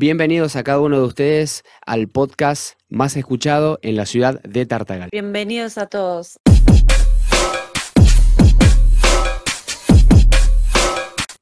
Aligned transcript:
Bienvenidos 0.00 0.54
a 0.54 0.62
cada 0.62 0.78
uno 0.78 1.00
de 1.00 1.06
ustedes 1.06 1.64
al 1.84 2.06
podcast 2.06 2.78
más 2.88 3.16
escuchado 3.16 3.80
en 3.82 3.96
la 3.96 4.06
ciudad 4.06 4.40
de 4.42 4.64
Tartagal. 4.64 5.08
Bienvenidos 5.10 5.76
a 5.76 5.86
todos. 5.86 6.38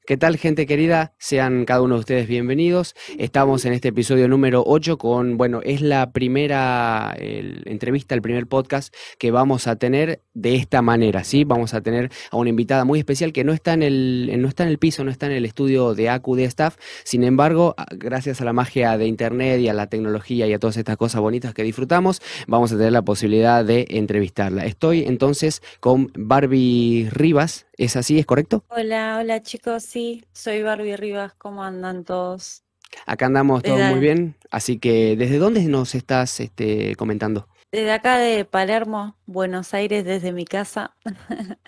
¿Qué 0.07 0.15
tal 0.15 0.37
gente 0.37 0.65
querida? 0.67 1.11
Sean 1.19 1.65
cada 1.65 1.81
uno 1.81 1.95
de 1.95 1.99
ustedes 1.99 2.29
bienvenidos. 2.29 2.95
Estamos 3.17 3.65
en 3.65 3.73
este 3.73 3.89
episodio 3.89 4.29
número 4.29 4.63
8 4.65 4.97
con, 4.97 5.35
bueno, 5.35 5.59
es 5.65 5.81
la 5.81 6.13
primera 6.13 7.13
entrevista, 7.17 8.15
el 8.15 8.21
primer 8.21 8.47
podcast 8.47 8.95
que 9.19 9.31
vamos 9.31 9.67
a 9.67 9.75
tener 9.75 10.21
de 10.33 10.55
esta 10.55 10.81
manera, 10.81 11.25
¿sí? 11.25 11.43
Vamos 11.43 11.73
a 11.73 11.81
tener 11.81 12.09
a 12.31 12.37
una 12.37 12.49
invitada 12.49 12.85
muy 12.85 12.99
especial 12.99 13.33
que 13.33 13.43
no 13.43 13.51
está 13.51 13.73
en 13.73 13.83
el, 13.83 14.31
no 14.39 14.47
está 14.47 14.63
en 14.63 14.69
el 14.69 14.77
piso, 14.77 15.03
no 15.03 15.11
está 15.11 15.25
en 15.25 15.33
el 15.33 15.43
estudio 15.43 15.93
de 15.93 16.07
ACU 16.07 16.37
de 16.37 16.45
Staff. 16.45 16.77
Sin 17.03 17.25
embargo, 17.25 17.75
gracias 17.91 18.39
a 18.39 18.45
la 18.45 18.53
magia 18.53 18.97
de 18.97 19.07
Internet 19.07 19.59
y 19.59 19.67
a 19.67 19.73
la 19.73 19.87
tecnología 19.87 20.47
y 20.47 20.53
a 20.53 20.59
todas 20.59 20.77
estas 20.77 20.95
cosas 20.95 21.19
bonitas 21.19 21.53
que 21.53 21.63
disfrutamos, 21.63 22.21
vamos 22.47 22.71
a 22.71 22.77
tener 22.77 22.93
la 22.93 23.01
posibilidad 23.01 23.65
de 23.65 23.85
entrevistarla. 23.89 24.65
Estoy 24.67 25.03
entonces 25.03 25.61
con 25.81 26.13
Barbie 26.15 27.09
Rivas, 27.11 27.66
¿Es 27.77 27.95
así? 27.95 28.17
¿Es 28.17 28.25
correcto? 28.25 28.63
Hola, 28.69 29.19
hola 29.19 29.43
chicos, 29.43 29.83
sí, 29.83 30.25
soy 30.33 30.63
Barbie 30.63 30.97
Rivas, 30.97 31.35
¿cómo 31.35 31.63
andan 31.63 32.03
todos? 32.03 32.63
Acá 33.05 33.27
andamos 33.27 33.61
todos 33.61 33.79
muy 33.91 33.99
bien, 33.99 34.35
así 34.49 34.79
que 34.79 35.15
¿desde 35.15 35.37
dónde 35.37 35.61
nos 35.65 35.93
estás 35.93 36.39
este, 36.39 36.95
comentando? 36.95 37.47
Desde 37.71 37.91
acá 37.91 38.17
de 38.17 38.45
Palermo, 38.45 39.15
Buenos 39.27 39.75
Aires, 39.75 40.03
desde 40.05 40.31
mi 40.31 40.45
casa. 40.45 40.95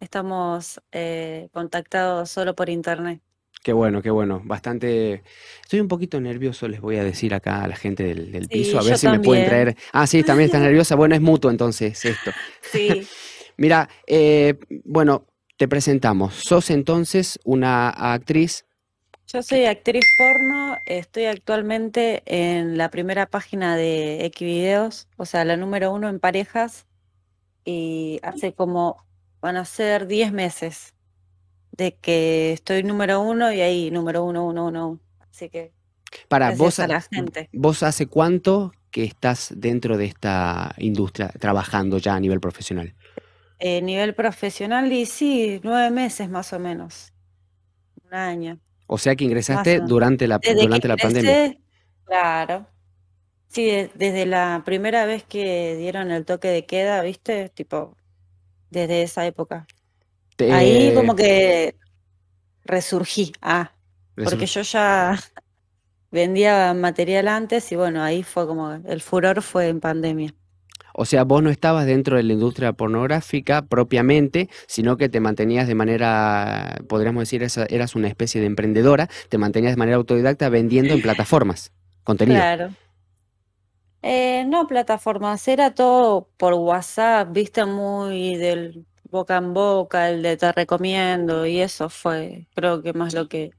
Estamos 0.00 0.80
eh, 0.92 1.50
contactados 1.52 2.30
solo 2.30 2.54
por 2.54 2.70
internet. 2.70 3.20
Qué 3.62 3.74
bueno, 3.74 4.00
qué 4.00 4.10
bueno. 4.10 4.40
Bastante. 4.44 5.24
Estoy 5.62 5.80
un 5.80 5.88
poquito 5.88 6.20
nervioso, 6.20 6.68
les 6.68 6.80
voy 6.80 6.96
a 6.96 7.04
decir 7.04 7.34
acá 7.34 7.62
a 7.62 7.68
la 7.68 7.76
gente 7.76 8.04
del, 8.04 8.48
piso, 8.48 8.78
a 8.78 8.82
ver 8.82 8.96
si 8.96 9.08
me 9.08 9.20
pueden 9.20 9.46
traer. 9.46 9.76
Ah, 9.92 10.06
sí, 10.06 10.22
también 10.22 10.46
estás 10.46 10.62
nerviosa. 10.62 10.94
Bueno, 10.96 11.14
es 11.14 11.20
mutuo 11.20 11.50
entonces 11.50 12.02
esto. 12.02 12.30
Sí. 12.62 13.06
Mira, 13.56 13.88
eh, 14.06 14.58
bueno, 14.84 15.26
te 15.56 15.68
presentamos. 15.68 16.34
Sos 16.34 16.70
entonces 16.70 17.38
una 17.44 17.88
actriz. 17.88 18.66
Yo 19.26 19.42
soy 19.42 19.64
actriz 19.64 20.04
porno, 20.18 20.76
estoy 20.86 21.24
actualmente 21.24 22.22
en 22.26 22.76
la 22.76 22.90
primera 22.90 23.26
página 23.26 23.76
de 23.76 24.30
Xvideos, 24.36 25.08
o 25.16 25.24
sea, 25.24 25.44
la 25.44 25.56
número 25.56 25.92
uno 25.92 26.08
en 26.08 26.20
parejas, 26.20 26.86
y 27.64 28.20
hace 28.22 28.52
como, 28.52 29.02
van 29.40 29.56
a 29.56 29.64
ser 29.64 30.06
10 30.06 30.32
meses 30.32 30.94
de 31.72 31.94
que 31.94 32.52
estoy 32.52 32.82
número 32.82 33.20
uno 33.20 33.50
y 33.50 33.60
ahí 33.60 33.90
número 33.90 34.24
uno, 34.24 34.46
uno, 34.46 34.66
uno. 34.66 35.00
Así 35.30 35.48
que... 35.48 35.72
Para 36.28 36.54
vos, 36.54 36.78
a 36.78 36.86
la 36.86 37.00
gente. 37.00 37.48
¿Vos 37.52 37.82
hace 37.82 38.06
cuánto 38.06 38.72
que 38.90 39.02
estás 39.04 39.52
dentro 39.56 39.96
de 39.96 40.04
esta 40.04 40.74
industria 40.78 41.28
trabajando 41.40 41.98
ya 41.98 42.14
a 42.14 42.20
nivel 42.20 42.38
profesional? 42.40 42.94
Eh, 43.58 43.80
nivel 43.82 44.14
profesional 44.14 44.92
y 44.92 45.06
sí, 45.06 45.60
nueve 45.62 45.90
meses 45.90 46.28
más 46.28 46.52
o 46.52 46.58
menos. 46.58 47.12
Un 48.04 48.14
año. 48.14 48.58
O 48.86 48.98
sea 48.98 49.16
que 49.16 49.24
ingresaste 49.24 49.80
durante 49.80 50.26
la, 50.26 50.38
durante 50.38 50.88
la 50.88 50.96
pandemia. 50.96 51.56
Claro. 52.04 52.66
Sí, 53.48 53.70
desde 53.94 54.26
la 54.26 54.62
primera 54.64 55.06
vez 55.06 55.22
que 55.24 55.76
dieron 55.76 56.10
el 56.10 56.24
toque 56.24 56.48
de 56.48 56.66
queda, 56.66 57.02
¿viste? 57.02 57.48
Tipo, 57.50 57.96
desde 58.70 59.02
esa 59.02 59.24
época. 59.26 59.66
Ahí 60.50 60.92
como 60.94 61.14
que 61.14 61.76
resurgí. 62.64 63.32
Ah, 63.40 63.72
porque 64.16 64.46
yo 64.46 64.62
ya 64.62 65.18
vendía 66.10 66.74
material 66.74 67.28
antes 67.28 67.70
y 67.72 67.76
bueno, 67.76 68.02
ahí 68.02 68.22
fue 68.22 68.46
como 68.46 68.72
el 68.72 69.00
furor 69.00 69.40
fue 69.42 69.68
en 69.68 69.80
pandemia. 69.80 70.34
O 70.96 71.04
sea, 71.04 71.24
vos 71.24 71.42
no 71.42 71.50
estabas 71.50 71.86
dentro 71.86 72.16
de 72.16 72.22
la 72.22 72.32
industria 72.32 72.72
pornográfica 72.72 73.62
propiamente, 73.62 74.48
sino 74.66 74.96
que 74.96 75.08
te 75.08 75.18
mantenías 75.18 75.66
de 75.66 75.74
manera, 75.74 76.76
podríamos 76.88 77.22
decir, 77.22 77.46
eras 77.68 77.96
una 77.96 78.08
especie 78.08 78.40
de 78.40 78.46
emprendedora, 78.46 79.08
te 79.28 79.36
mantenías 79.36 79.72
de 79.72 79.78
manera 79.78 79.96
autodidacta 79.96 80.48
vendiendo 80.48 80.94
en 80.94 81.02
plataformas 81.02 81.72
contenido. 82.04 82.38
Claro. 82.38 82.70
Eh, 84.02 84.44
no 84.46 84.66
plataformas, 84.66 85.48
era 85.48 85.74
todo 85.74 86.28
por 86.36 86.54
WhatsApp, 86.54 87.32
viste, 87.32 87.64
muy 87.64 88.36
del 88.36 88.86
boca 89.10 89.36
en 89.36 89.54
boca, 89.54 90.10
el 90.10 90.22
de 90.22 90.36
te 90.36 90.52
recomiendo, 90.52 91.46
y 91.46 91.60
eso 91.60 91.88
fue, 91.88 92.46
creo 92.54 92.82
que 92.82 92.92
más 92.92 93.14
lo 93.14 93.28
que 93.28 93.50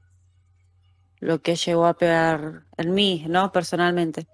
lo 1.18 1.40
que 1.40 1.56
llegó 1.56 1.86
a 1.86 1.94
pegar 1.94 2.64
en 2.76 2.94
mí, 2.94 3.24
¿no? 3.28 3.50
Personalmente. 3.50 4.26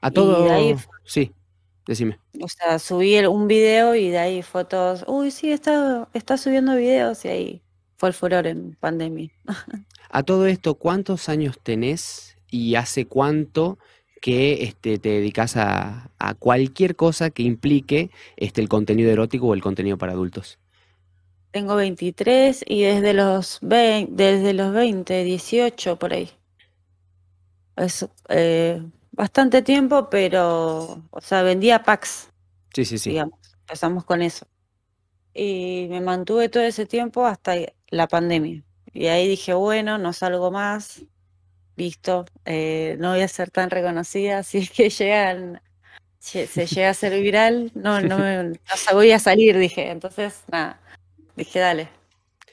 A 0.00 0.10
todo, 0.10 0.48
sí. 1.04 1.32
Decime. 1.90 2.20
O 2.40 2.46
sea, 2.46 2.78
subí 2.78 3.18
un 3.26 3.48
video 3.48 3.96
y 3.96 4.10
de 4.10 4.18
ahí 4.18 4.42
fotos. 4.42 5.04
Uy, 5.08 5.32
sí, 5.32 5.50
está, 5.50 6.08
está 6.14 6.36
subiendo 6.36 6.76
videos 6.76 7.24
y 7.24 7.28
ahí 7.28 7.62
fue 7.96 8.10
el 8.10 8.14
furor 8.14 8.46
en 8.46 8.76
pandemia. 8.78 9.28
A 10.10 10.22
todo 10.22 10.46
esto, 10.46 10.76
¿cuántos 10.76 11.28
años 11.28 11.58
tenés 11.60 12.36
y 12.48 12.76
hace 12.76 13.06
cuánto 13.06 13.76
que 14.20 14.62
este, 14.62 14.98
te 14.98 15.08
dedicas 15.08 15.56
a, 15.56 16.12
cualquier 16.38 16.94
cosa 16.94 17.30
que 17.30 17.42
implique 17.42 18.12
este, 18.36 18.60
el 18.60 18.68
contenido 18.68 19.10
erótico 19.10 19.48
o 19.48 19.54
el 19.54 19.60
contenido 19.60 19.98
para 19.98 20.12
adultos? 20.12 20.60
Tengo 21.50 21.74
23 21.74 22.66
y 22.68 22.82
desde 22.82 23.14
los 23.14 23.58
20, 23.62 24.12
desde 24.14 24.52
los 24.52 24.72
20, 24.72 25.24
18 25.24 25.98
por 25.98 26.12
ahí. 26.12 26.30
Es, 27.76 28.06
eh, 28.28 28.80
bastante 29.20 29.60
tiempo, 29.60 30.08
pero, 30.08 31.04
o 31.10 31.20
sea, 31.20 31.42
vendía 31.42 31.82
packs. 31.82 32.30
Sí, 32.72 32.86
sí, 32.86 32.96
sí. 32.96 33.10
Digamos, 33.10 33.38
empezamos 33.60 34.04
con 34.06 34.22
eso. 34.22 34.46
Y 35.34 35.88
me 35.90 36.00
mantuve 36.00 36.48
todo 36.48 36.62
ese 36.62 36.86
tiempo 36.86 37.26
hasta 37.26 37.54
la 37.88 38.08
pandemia. 38.08 38.64
Y 38.94 39.08
ahí 39.08 39.28
dije, 39.28 39.52
bueno, 39.52 39.98
no 39.98 40.14
salgo 40.14 40.50
más, 40.50 41.02
listo, 41.76 42.24
eh, 42.46 42.96
no 42.98 43.10
voy 43.10 43.20
a 43.20 43.28
ser 43.28 43.50
tan 43.50 43.68
reconocida, 43.68 44.42
si 44.48 44.58
es 44.58 44.70
que 44.70 44.88
llegan, 44.88 45.60
se, 46.18 46.46
llega 46.46 46.88
a 46.88 46.94
ser 46.94 47.20
viral, 47.20 47.72
no, 47.74 48.00
no, 48.00 48.42
no 48.42 48.54
voy 48.94 49.12
a 49.12 49.18
salir, 49.18 49.58
dije. 49.58 49.90
Entonces, 49.90 50.44
nada, 50.50 50.80
dije, 51.36 51.58
dale, 51.58 51.88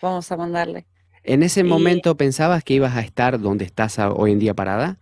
vamos 0.02 0.30
a 0.34 0.36
mandarle. 0.36 0.86
¿En 1.24 1.44
ese 1.44 1.64
momento 1.64 2.18
pensabas 2.18 2.62
que 2.66 2.74
ibas 2.74 2.98
a 2.98 3.02
estar 3.02 3.40
donde 3.40 3.64
estás 3.64 4.00
hoy 4.00 4.34
en 4.34 4.40
día 4.40 4.54
parada? 4.54 4.98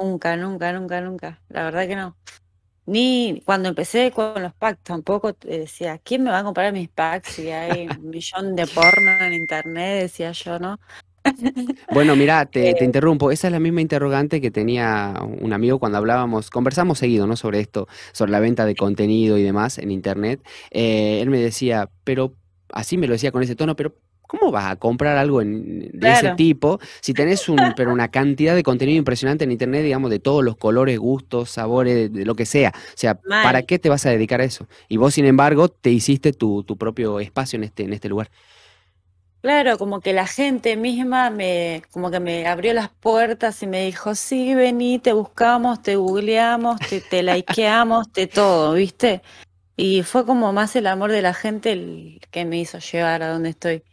Nunca, 0.00 0.36
nunca, 0.36 0.72
nunca, 0.72 1.00
nunca. 1.00 1.40
La 1.48 1.64
verdad 1.64 1.86
que 1.86 1.96
no. 1.96 2.16
Ni 2.86 3.42
cuando 3.44 3.68
empecé 3.68 4.10
con 4.12 4.42
los 4.42 4.54
packs 4.54 4.82
tampoco 4.82 5.36
decía, 5.42 5.98
¿quién 6.02 6.22
me 6.22 6.30
va 6.30 6.38
a 6.38 6.44
comprar 6.44 6.72
mis 6.72 6.88
packs 6.88 7.32
si 7.34 7.50
hay 7.50 7.86
un 7.86 8.08
millón 8.08 8.56
de 8.56 8.66
porno 8.66 9.10
en 9.20 9.34
internet? 9.34 10.02
Decía 10.02 10.32
yo, 10.32 10.58
¿no? 10.58 10.80
Bueno, 11.92 12.16
mira, 12.16 12.46
te, 12.46 12.72
te, 12.74 12.84
interrumpo. 12.84 13.30
Esa 13.30 13.48
es 13.48 13.52
la 13.52 13.60
misma 13.60 13.82
interrogante 13.82 14.40
que 14.40 14.50
tenía 14.50 15.14
un 15.22 15.52
amigo 15.52 15.78
cuando 15.78 15.98
hablábamos, 15.98 16.48
conversamos 16.48 16.98
seguido, 16.98 17.26
¿no? 17.26 17.36
Sobre 17.36 17.60
esto, 17.60 17.88
sobre 18.12 18.32
la 18.32 18.40
venta 18.40 18.64
de 18.64 18.74
contenido 18.74 19.36
y 19.36 19.42
demás 19.42 19.76
en 19.78 19.90
internet. 19.90 20.40
Eh, 20.70 21.20
él 21.20 21.28
me 21.28 21.38
decía, 21.38 21.90
pero 22.04 22.34
así 22.72 22.96
me 22.96 23.06
lo 23.06 23.12
decía 23.12 23.32
con 23.32 23.42
ese 23.42 23.56
tono, 23.56 23.76
pero 23.76 23.94
¿Cómo 24.28 24.52
vas 24.52 24.70
a 24.70 24.76
comprar 24.76 25.16
algo 25.16 25.40
de 25.40 25.90
ese 26.12 26.34
tipo 26.36 26.78
si 27.00 27.14
tenés 27.14 27.48
un, 27.48 27.56
pero 27.76 27.90
una 27.92 28.08
cantidad 28.08 28.54
de 28.54 28.62
contenido 28.62 28.98
impresionante 28.98 29.44
en 29.44 29.52
internet, 29.52 29.82
digamos, 29.82 30.10
de 30.10 30.20
todos 30.20 30.44
los 30.44 30.56
colores, 30.56 30.98
gustos, 30.98 31.50
sabores, 31.50 32.12
de, 32.12 32.24
lo 32.26 32.34
que 32.34 32.44
sea? 32.44 32.72
O 32.76 32.92
sea, 32.94 33.14
¿para 33.14 33.62
qué 33.62 33.78
te 33.78 33.88
vas 33.88 34.04
a 34.04 34.10
dedicar 34.10 34.42
a 34.42 34.44
eso? 34.44 34.68
Y 34.86 34.98
vos, 34.98 35.14
sin 35.14 35.24
embargo, 35.24 35.68
te 35.70 35.90
hiciste 35.90 36.34
tu, 36.34 36.62
tu 36.62 36.76
propio 36.76 37.20
espacio 37.20 37.56
en 37.56 37.64
este, 37.64 37.84
en 37.84 37.94
este 37.94 38.10
lugar. 38.10 38.30
Claro, 39.40 39.78
como 39.78 40.00
que 40.00 40.12
la 40.12 40.26
gente 40.26 40.76
misma 40.76 41.30
me, 41.30 41.82
como 41.92 42.10
que 42.10 42.20
me 42.20 42.46
abrió 42.46 42.74
las 42.74 42.90
puertas 42.90 43.62
y 43.62 43.66
me 43.66 43.86
dijo, 43.86 44.14
sí, 44.14 44.54
vení, 44.54 44.98
te 44.98 45.12
buscamos, 45.12 45.80
te 45.80 45.96
googleamos, 45.96 46.80
te, 46.80 47.00
te 47.00 47.22
likeamos, 47.22 48.12
te 48.12 48.26
todo, 48.26 48.74
¿viste? 48.74 49.22
Y 49.76 50.02
fue 50.02 50.26
como 50.26 50.52
más 50.52 50.74
el 50.74 50.88
amor 50.88 51.12
de 51.12 51.22
la 51.22 51.34
gente 51.34 51.72
el 51.72 52.20
que 52.32 52.44
me 52.44 52.58
hizo 52.58 52.78
llegar 52.78 53.22
a 53.22 53.28
donde 53.28 53.50
estoy. 53.50 53.84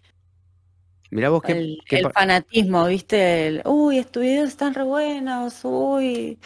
Mira 1.15 1.29
vos 1.29 1.43
el, 1.47 1.79
fanatismo, 2.13 2.87
¿viste? 2.87 3.47
El, 3.47 3.61
uy, 3.63 3.99
estos 3.99 4.21
videos 4.21 4.49
están 4.49 4.73
re 4.73 4.83
buenos, 4.83 5.61
uy, 5.63 6.37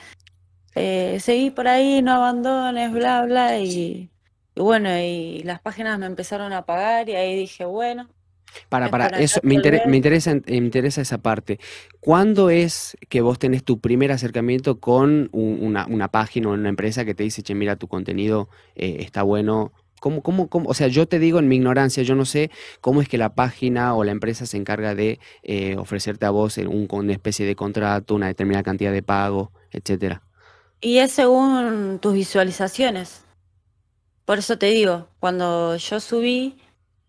eh, 0.75 1.17
seguí 1.19 1.49
por 1.49 1.67
ahí, 1.67 2.03
no 2.03 2.11
abandones, 2.11 2.91
bla, 2.91 3.25
bla. 3.25 3.57
Y, 3.57 4.11
bueno, 4.55 4.95
y 4.95 5.41
las 5.41 5.59
páginas 5.59 5.97
me 5.97 6.05
empezaron 6.05 6.53
a 6.53 6.67
pagar 6.67 7.09
y 7.09 7.15
ahí 7.15 7.35
dije, 7.35 7.65
bueno. 7.65 8.09
Para, 8.69 8.91
para, 8.91 9.07
eso, 9.19 9.39
me, 9.41 9.59
me, 9.87 9.95
interesa, 9.95 10.35
me 10.35 10.55
interesa 10.57 11.01
esa 11.01 11.17
parte. 11.17 11.59
¿Cuándo 11.99 12.51
es 12.51 12.95
que 13.09 13.21
vos 13.21 13.39
tenés 13.39 13.63
tu 13.63 13.79
primer 13.79 14.11
acercamiento 14.11 14.79
con 14.79 15.29
una, 15.31 15.87
una, 15.87 16.09
página 16.09 16.49
o 16.49 16.53
una 16.53 16.69
empresa 16.69 17.05
que 17.05 17.15
te 17.15 17.23
dice, 17.23 17.41
che, 17.41 17.55
mira, 17.55 17.75
tu 17.75 17.87
contenido 17.87 18.49
eh, 18.75 18.97
está 18.99 19.23
bueno, 19.23 19.71
¿Cómo, 19.99 20.21
cómo, 20.21 20.47
cómo? 20.47 20.69
O 20.69 20.73
sea, 20.73 20.87
yo 20.87 21.07
te 21.07 21.19
digo 21.19 21.39
en 21.39 21.47
mi 21.47 21.57
ignorancia, 21.57 22.03
yo 22.03 22.15
no 22.15 22.25
sé 22.25 22.51
cómo 22.81 23.01
es 23.01 23.09
que 23.09 23.17
la 23.17 23.35
página 23.35 23.95
o 23.95 24.03
la 24.03 24.11
empresa 24.11 24.45
se 24.45 24.57
encarga 24.57 24.95
de 24.95 25.19
eh, 25.43 25.75
ofrecerte 25.77 26.25
a 26.25 26.29
vos 26.29 26.57
un, 26.57 26.87
una 26.89 27.13
especie 27.13 27.45
de 27.45 27.55
contrato, 27.55 28.15
una 28.15 28.27
determinada 28.27 28.63
cantidad 28.63 28.91
de 28.91 29.03
pago, 29.03 29.51
etcétera. 29.71 30.21
Y 30.81 30.99
es 30.99 31.11
según 31.11 31.99
tus 31.99 32.13
visualizaciones. 32.13 33.23
Por 34.25 34.39
eso 34.39 34.57
te 34.57 34.67
digo, 34.67 35.07
cuando 35.19 35.75
yo 35.75 35.99
subí, 35.99 36.57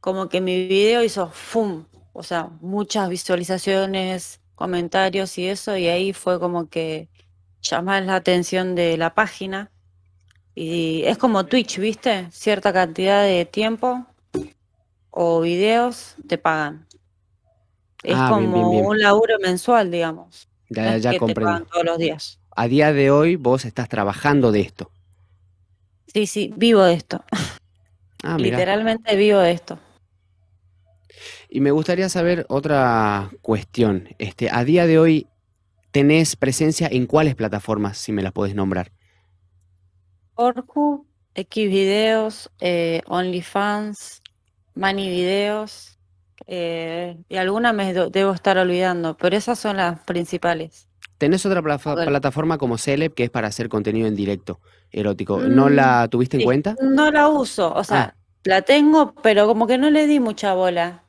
como 0.01 0.29
que 0.29 0.41
mi 0.41 0.67
video 0.67 1.05
hizo 1.05 1.31
¡fum! 1.31 1.85
O 2.13 2.23
sea, 2.23 2.51
muchas 2.61 3.09
visualizaciones, 3.09 4.41
comentarios 4.55 5.39
y 5.39 5.47
eso, 5.47 5.77
y 5.77 5.87
ahí 5.89 6.13
fue 6.13 6.41
como 6.41 6.69
que 6.69 7.09
llamar 7.63 8.05
la 8.05 8.17
atención 8.17 8.75
de 8.75 8.97
la 8.97 9.15
página 9.15 9.71
y 10.63 11.05
es 11.07 11.17
como 11.17 11.47
Twitch, 11.47 11.79
¿viste? 11.79 12.29
Cierta 12.33 12.71
cantidad 12.71 13.23
de 13.23 13.47
tiempo 13.47 14.05
o 15.11 15.41
videos 15.41 16.17
te 16.29 16.37
pagan. 16.37 16.87
Es 18.03 18.15
Ah, 18.15 18.37
bien, 18.39 18.53
bien, 18.53 18.65
como 18.65 18.71
bien. 18.73 18.85
un 18.87 18.99
laburo 19.01 19.39
mensual, 19.41 19.91
digamos. 19.91 20.49
Ya, 20.69 20.99
ya 20.99 21.11
que 21.11 21.17
te 21.17 21.19
comprendo. 21.21 21.51
pagan 21.53 21.67
todos 21.67 21.85
los 21.87 21.99
días. 21.99 22.41
A 22.55 22.69
día 22.69 22.93
de 22.93 23.11
hoy 23.11 23.37
vos 23.37 23.65
estás 23.65 23.89
trabajando 23.89 24.53
de 24.53 24.61
esto. 24.61 24.91
Sí, 26.13 26.27
sí, 26.27 26.53
vivo 26.57 26.83
de 26.83 26.95
esto. 26.95 27.25
Ah. 28.23 28.37
Literalmente 28.39 29.17
vivo 29.17 29.39
de 29.39 29.53
esto. 29.53 29.79
Y 31.49 31.61
me 31.61 31.71
gustaría 31.71 32.11
saber 32.11 32.45
otra 32.51 33.31
cuestión. 33.41 34.11
Este, 34.19 34.51
a 34.53 34.63
día 34.63 34.87
de 34.87 34.99
hoy, 34.99 35.27
¿tenés 35.91 36.37
presencia 36.37 36.87
en 36.93 37.07
cuáles 37.07 37.35
plataformas, 37.35 37.97
si 37.97 38.13
me 38.13 38.23
las 38.23 38.33
podés 38.33 38.55
nombrar? 38.55 38.93
Orkut, 40.41 41.03
Xvideos, 41.35 42.51
eh, 42.61 43.03
OnlyFans, 43.07 44.23
Money 44.75 45.09
Videos, 45.11 45.99
eh, 46.47 47.17
y 47.29 47.37
algunas 47.37 47.75
me 47.75 47.93
debo 47.93 48.33
estar 48.33 48.57
olvidando, 48.59 49.17
pero 49.17 49.37
esas 49.37 49.59
son 49.59 49.77
las 49.77 50.01
principales. 50.01 50.89
¿Tenés 51.19 51.45
otra 51.45 51.61
plataforma 51.63 52.57
como 52.57 52.79
Celeb 52.79 53.13
que 53.13 53.25
es 53.25 53.31
para 53.31 53.49
hacer 53.49 53.69
contenido 53.69 54.09
en 54.09 54.17
directo 54.17 54.59
erótico? 54.91 55.39
¿No 55.41 55.69
Mm, 55.69 55.75
la 55.75 56.09
tuviste 56.09 56.39
en 56.39 56.45
cuenta? 56.45 56.75
No 56.81 57.11
la 57.11 57.29
uso, 57.29 57.75
o 57.75 57.85
sea, 57.85 58.03
Ah. 58.03 58.15
la 58.45 58.63
tengo, 58.63 59.13
pero 59.23 59.47
como 59.47 59.67
que 59.67 59.77
no 59.77 59.91
le 59.91 60.07
di 60.07 60.19
mucha 60.19 60.55
bola. 60.55 61.03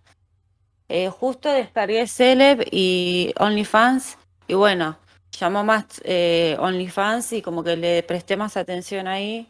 Eh, 0.90 1.08
justo 1.10 1.50
descargué 1.50 2.06
Celeb 2.08 2.66
y 2.70 3.34
OnlyFans, 3.40 4.18
y 4.50 4.56
bueno, 4.56 4.98
llamó 5.40 5.64
más 5.64 5.86
eh, 6.04 6.56
OnlyFans 6.60 7.34
y 7.34 7.42
como 7.42 7.64
que 7.64 7.76
le 7.78 8.04
presté 8.04 8.38
más 8.38 8.58
atención 8.58 9.08
ahí, 9.08 9.48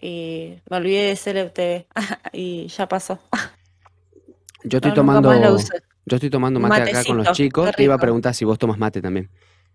y 0.00 0.56
me 0.70 0.76
olvidé 0.78 1.08
de 1.08 1.16
Celeb 1.16 1.52
TV, 1.52 1.86
y 2.32 2.68
ya 2.68 2.88
pasó. 2.88 3.18
Yo 4.64 4.78
estoy 4.78 4.90
No, 4.90 4.96
tomando, 4.96 5.56
yo 6.06 6.16
estoy 6.16 6.30
tomando 6.30 6.60
mate 6.60 6.82
acá 6.82 7.04
con 7.04 7.16
los 7.16 7.32
chicos. 7.32 7.70
Te 7.76 7.82
iba 7.84 7.94
a 7.94 7.98
preguntar 7.98 8.34
si 8.34 8.44
vos 8.44 8.58
tomas 8.58 8.78
mate 8.78 9.00
también. 9.00 9.28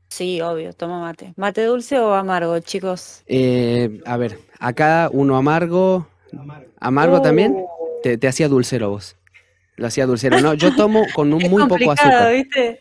Sí, 0.09 0.41
obvio, 0.41 0.73
tomo 0.73 0.99
mate. 0.99 1.33
¿Mate 1.37 1.63
dulce 1.65 1.97
o 1.99 2.13
amargo, 2.13 2.59
chicos? 2.59 3.23
Eh, 3.27 4.01
a 4.05 4.17
ver, 4.17 4.37
acá 4.59 5.09
uno 5.11 5.37
amargo. 5.37 6.07
¿Amargo 6.79 7.21
también? 7.21 7.53
Uh, 7.53 7.67
Te, 8.03 8.17
te 8.17 8.27
hacía 8.27 8.47
dulcero 8.49 8.89
vos. 8.89 9.15
Lo 9.77 9.87
hacía 9.87 10.05
dulcero. 10.05 10.41
No, 10.41 10.53
yo 10.53 10.75
tomo 10.75 11.05
con 11.15 11.33
un 11.33 11.41
es 11.45 11.49
muy 11.49 11.63
poco 11.63 11.91
azúcar. 11.91 12.33
¿viste? 12.33 12.80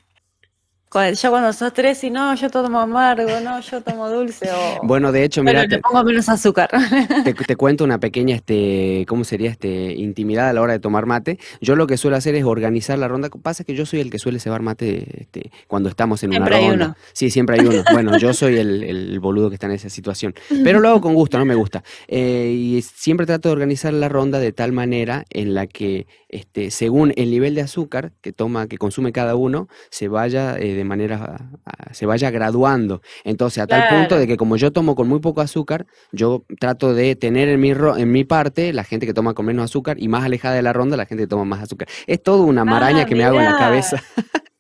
Ya 0.93 1.31
cuando 1.31 1.53
sos 1.53 1.73
tres 1.73 2.03
y 2.03 2.11
no, 2.11 2.35
yo 2.35 2.51
tomo 2.51 2.81
amargo, 2.81 3.39
no, 3.45 3.61
yo 3.61 3.81
tomo 3.81 4.11
dulce 4.11 4.51
o... 4.51 4.85
Bueno, 4.85 5.13
de 5.13 5.23
hecho, 5.23 5.41
Pero 5.45 5.61
mira, 5.61 5.77
le 5.77 5.79
pongo 5.81 6.03
menos 6.03 6.29
azúcar. 6.29 6.69
Te, 7.25 7.33
te 7.47 7.55
cuento 7.55 7.85
una 7.85 8.01
pequeña, 8.01 8.35
este, 8.35 9.05
¿cómo 9.07 9.23
sería? 9.23 9.51
Este, 9.51 9.93
intimidad 9.93 10.49
a 10.49 10.53
la 10.53 10.61
hora 10.61 10.73
de 10.73 10.81
tomar 10.81 11.07
mate. 11.07 11.39
Yo 11.61 11.77
lo 11.77 11.87
que 11.87 11.97
suelo 11.97 12.17
hacer 12.17 12.35
es 12.35 12.43
organizar 12.43 12.99
la 12.99 13.07
ronda. 13.07 13.29
Pasa 13.29 13.63
que 13.63 13.77
yo 13.77 13.87
soy 13.87 14.01
el 14.01 14.11
que 14.11 14.19
suele 14.19 14.41
cebar 14.41 14.63
mate 14.63 15.21
este, 15.21 15.53
cuando 15.69 15.89
estamos 15.89 16.25
en 16.25 16.31
Siempre 16.31 16.57
una 16.57 16.65
hay 16.65 16.71
ronda. 16.71 16.87
uno. 16.87 16.97
Sí, 17.13 17.31
siempre 17.31 17.61
hay 17.61 17.67
uno. 17.67 17.85
Bueno, 17.93 18.19
yo 18.19 18.35
soy 18.35 18.57
el, 18.57 18.83
el 18.83 19.21
boludo 19.21 19.49
que 19.49 19.55
está 19.55 19.67
en 19.67 19.73
esa 19.73 19.91
situación. 19.91 20.35
Pero 20.65 20.81
lo 20.81 20.89
hago 20.89 21.01
con 21.01 21.15
gusto, 21.15 21.39
no 21.39 21.45
me 21.45 21.55
gusta. 21.55 21.85
Eh, 22.09 22.53
y 22.53 22.83
siempre 22.83 23.27
trato 23.27 23.49
de 23.49 23.53
organizar 23.53 23.93
la 23.93 24.09
ronda 24.09 24.41
de 24.41 24.53
tal 24.53 24.73
manera 24.73 25.25
en 25.31 25.55
la 25.55 25.69
que, 25.69 26.09
este, 26.29 26.73
según 26.73 27.13
el 27.17 27.31
nivel 27.31 27.55
de 27.55 27.61
azúcar 27.63 28.13
que 28.23 28.33
toma, 28.33 28.67
que 28.67 28.77
consume 28.79 29.13
cada 29.13 29.37
uno, 29.37 29.69
se 29.91 30.09
vaya 30.09 30.57
eh, 30.59 30.80
de 30.81 30.85
manera, 30.85 31.51
se 31.93 32.07
vaya 32.07 32.31
graduando. 32.31 33.03
Entonces, 33.25 33.63
a 33.63 33.67
tal 33.67 33.85
punto 33.85 34.19
de 34.19 34.27
que 34.27 34.37
como 34.37 34.57
yo 34.57 34.73
tomo 34.73 34.95
con 34.95 35.09
muy 35.09 35.21
poco 35.21 35.41
azúcar, 35.41 35.87
yo 36.13 36.45
trato 36.59 36.95
de 36.95 37.17
tener 37.17 37.49
en 37.49 37.61
mi, 37.61 37.75
ro- 37.75 37.97
en 37.97 38.11
mi 38.13 38.25
parte 38.25 38.73
la 38.73 38.85
gente 38.85 39.07
que 39.07 39.15
toma 39.15 39.35
con 39.35 39.47
menos 39.47 39.65
azúcar 39.65 39.97
y 40.01 40.09
más 40.09 40.25
alejada 40.25 40.55
de 40.55 40.63
la 40.63 40.73
ronda 40.73 40.97
la 40.97 41.07
gente 41.07 41.25
que 41.25 41.29
toma 41.29 41.45
más 41.45 41.63
azúcar. 41.63 41.89
Es 42.07 42.23
toda 42.23 42.45
una 42.45 42.65
maraña 42.65 43.03
Ah, 43.03 43.07
que 43.07 43.15
me 43.15 43.25
hago 43.25 43.39
en 43.41 43.45
la 43.47 43.55
cabeza. 43.55 44.03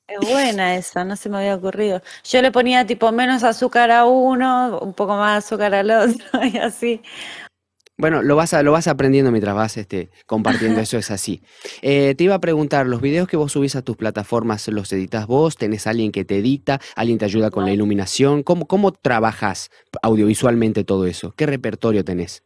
Es 0.08 0.18
buena 0.20 0.74
esa, 0.74 1.04
no 1.04 1.14
se 1.14 1.28
me 1.28 1.38
había 1.38 1.54
ocurrido. 1.54 2.02
Yo 2.24 2.42
le 2.42 2.50
ponía 2.50 2.84
tipo 2.84 3.12
menos 3.12 3.44
azúcar 3.44 3.92
a 3.92 4.06
uno, 4.06 4.80
un 4.80 4.92
poco 4.92 5.14
más 5.16 5.44
azúcar 5.44 5.72
al 5.74 5.88
otro 5.90 6.16
y 6.52 6.58
así. 6.58 7.00
Bueno, 8.00 8.22
lo 8.22 8.34
vas, 8.34 8.54
a, 8.54 8.62
lo 8.62 8.72
vas 8.72 8.88
aprendiendo 8.88 9.30
mientras 9.30 9.54
vas 9.54 9.76
este, 9.76 10.08
compartiendo, 10.24 10.80
eso 10.80 10.96
es 10.96 11.10
así. 11.10 11.42
Eh, 11.82 12.14
te 12.16 12.24
iba 12.24 12.34
a 12.34 12.40
preguntar, 12.40 12.86
¿los 12.86 13.02
videos 13.02 13.28
que 13.28 13.36
vos 13.36 13.52
subís 13.52 13.76
a 13.76 13.82
tus 13.82 13.98
plataformas 13.98 14.66
los 14.68 14.90
editas 14.94 15.26
vos? 15.26 15.56
¿Tenés 15.56 15.86
alguien 15.86 16.10
que 16.10 16.24
te 16.24 16.38
edita? 16.38 16.80
¿Alguien 16.96 17.18
te 17.18 17.26
ayuda 17.26 17.50
con 17.50 17.66
la 17.66 17.72
iluminación? 17.72 18.42
¿Cómo, 18.42 18.66
cómo 18.66 18.92
trabajas 18.92 19.70
audiovisualmente 20.00 20.82
todo 20.82 21.04
eso? 21.04 21.34
¿Qué 21.36 21.44
repertorio 21.44 22.02
tenés? 22.02 22.42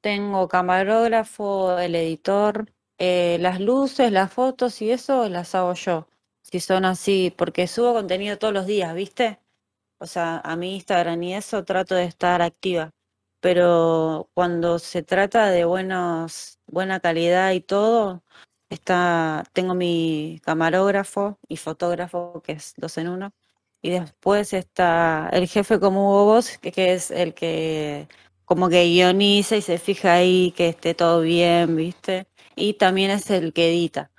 Tengo 0.00 0.46
camarógrafo, 0.46 1.76
el 1.76 1.96
editor, 1.96 2.72
eh, 2.98 3.38
las 3.40 3.58
luces, 3.60 4.12
las 4.12 4.32
fotos 4.32 4.80
y 4.82 4.92
eso 4.92 5.28
las 5.28 5.56
hago 5.56 5.74
yo. 5.74 6.06
Si 6.42 6.60
son 6.60 6.84
así, 6.84 7.34
porque 7.36 7.66
subo 7.66 7.92
contenido 7.92 8.38
todos 8.38 8.54
los 8.54 8.66
días, 8.66 8.94
¿viste? 8.94 9.40
O 9.98 10.06
sea, 10.06 10.40
a 10.44 10.54
mi 10.54 10.76
Instagram 10.76 11.20
y 11.24 11.34
eso 11.34 11.64
trato 11.64 11.96
de 11.96 12.04
estar 12.04 12.40
activa. 12.40 12.92
Pero 13.40 14.30
cuando 14.34 14.78
se 14.78 15.02
trata 15.02 15.50
de 15.50 15.64
buenos, 15.64 16.58
buena 16.66 17.00
calidad 17.00 17.52
y 17.52 17.60
todo, 17.60 18.22
está, 18.68 19.44
tengo 19.52 19.74
mi 19.74 20.40
camarógrafo 20.44 21.38
y 21.48 21.56
fotógrafo, 21.56 22.42
que 22.42 22.52
es 22.52 22.74
dos 22.76 22.98
en 22.98 23.08
uno. 23.08 23.32
Y 23.82 23.90
después 23.90 24.52
está 24.52 25.30
el 25.32 25.48
jefe 25.48 25.80
como 25.80 26.10
Hugo 26.10 26.24
Boss, 26.26 26.58
que, 26.58 26.92
es 26.92 27.10
el 27.10 27.32
que 27.34 28.08
como 28.44 28.68
que 28.68 28.84
guioniza 28.84 29.56
y 29.56 29.62
se 29.62 29.78
fija 29.78 30.14
ahí 30.14 30.52
que 30.56 30.68
esté 30.68 30.94
todo 30.94 31.22
bien, 31.22 31.76
¿viste? 31.76 32.26
Y 32.56 32.74
también 32.74 33.10
es 33.10 33.30
el 33.30 33.52
que 33.52 33.70
edita. 33.70 34.10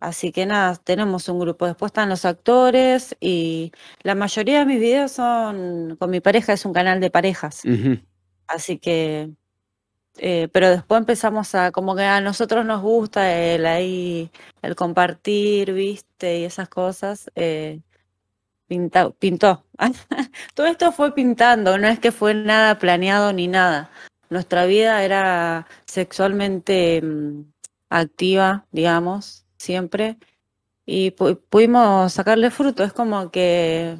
Así 0.00 0.30
que 0.30 0.46
nada, 0.46 0.76
tenemos 0.76 1.28
un 1.28 1.40
grupo. 1.40 1.66
Después 1.66 1.90
están 1.90 2.08
los 2.08 2.24
actores 2.24 3.16
y 3.20 3.72
la 4.02 4.14
mayoría 4.14 4.60
de 4.60 4.66
mis 4.66 4.78
videos 4.78 5.12
son 5.12 5.96
con 5.98 6.10
mi 6.10 6.20
pareja, 6.20 6.52
es 6.52 6.64
un 6.64 6.72
canal 6.72 7.00
de 7.00 7.10
parejas. 7.10 7.64
Ujú. 7.64 7.98
Así 8.48 8.78
que, 8.78 9.30
eh, 10.18 10.48
pero 10.52 10.70
después 10.70 11.00
empezamos 11.00 11.54
a, 11.54 11.72
como 11.72 11.96
que 11.96 12.04
a 12.04 12.20
nosotros 12.20 12.64
nos 12.66 12.82
gusta 12.82 13.34
el 13.36 13.66
ahí, 13.66 14.30
el 14.62 14.76
compartir, 14.76 15.72
¿viste? 15.74 16.40
Y 16.40 16.44
esas 16.44 16.68
cosas. 16.68 17.30
eh, 17.36 17.80
pintó. 19.18 19.64
Todo 20.54 20.66
esto 20.66 20.92
fue 20.92 21.14
pintando, 21.14 21.78
no 21.78 21.88
es 21.88 21.98
que 22.00 22.12
fue 22.12 22.34
nada 22.34 22.78
planeado 22.78 23.32
ni 23.32 23.48
nada. 23.48 23.90
Nuestra 24.30 24.66
vida 24.66 25.02
era 25.04 25.66
sexualmente 25.86 27.00
mm, 27.02 27.42
activa, 27.90 28.66
digamos, 28.72 29.46
siempre, 29.56 30.18
y 30.86 31.12
pu- 31.12 31.40
pudimos 31.50 32.12
sacarle 32.14 32.50
fruto. 32.50 32.84
Es 32.84 32.92
como 32.94 33.30
que 33.30 33.98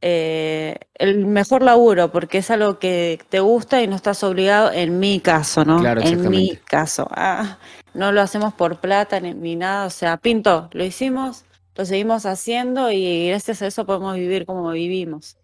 eh, 0.00 0.76
el 0.94 1.26
mejor 1.26 1.62
laburo, 1.62 2.12
porque 2.12 2.38
es 2.38 2.50
algo 2.50 2.78
que 2.78 3.18
te 3.28 3.40
gusta 3.40 3.82
y 3.82 3.88
no 3.88 3.96
estás 3.96 4.22
obligado, 4.24 4.72
en 4.72 4.98
mi 4.98 5.20
caso, 5.20 5.64
¿no? 5.64 5.78
Claro, 5.80 6.00
En 6.02 6.28
mi 6.30 6.56
caso. 6.56 7.08
Ah, 7.10 7.58
no 7.94 8.12
lo 8.12 8.20
hacemos 8.20 8.54
por 8.54 8.80
plata 8.80 9.20
ni, 9.20 9.34
ni 9.34 9.56
nada, 9.56 9.86
o 9.86 9.90
sea, 9.90 10.16
pintó, 10.18 10.68
lo 10.72 10.84
hicimos, 10.84 11.44
lo 11.74 11.84
seguimos 11.84 12.26
haciendo 12.26 12.90
y 12.90 13.28
gracias 13.28 13.62
a 13.62 13.66
eso 13.66 13.86
podemos 13.86 14.14
vivir 14.16 14.46
como 14.46 14.70
vivimos. 14.70 15.38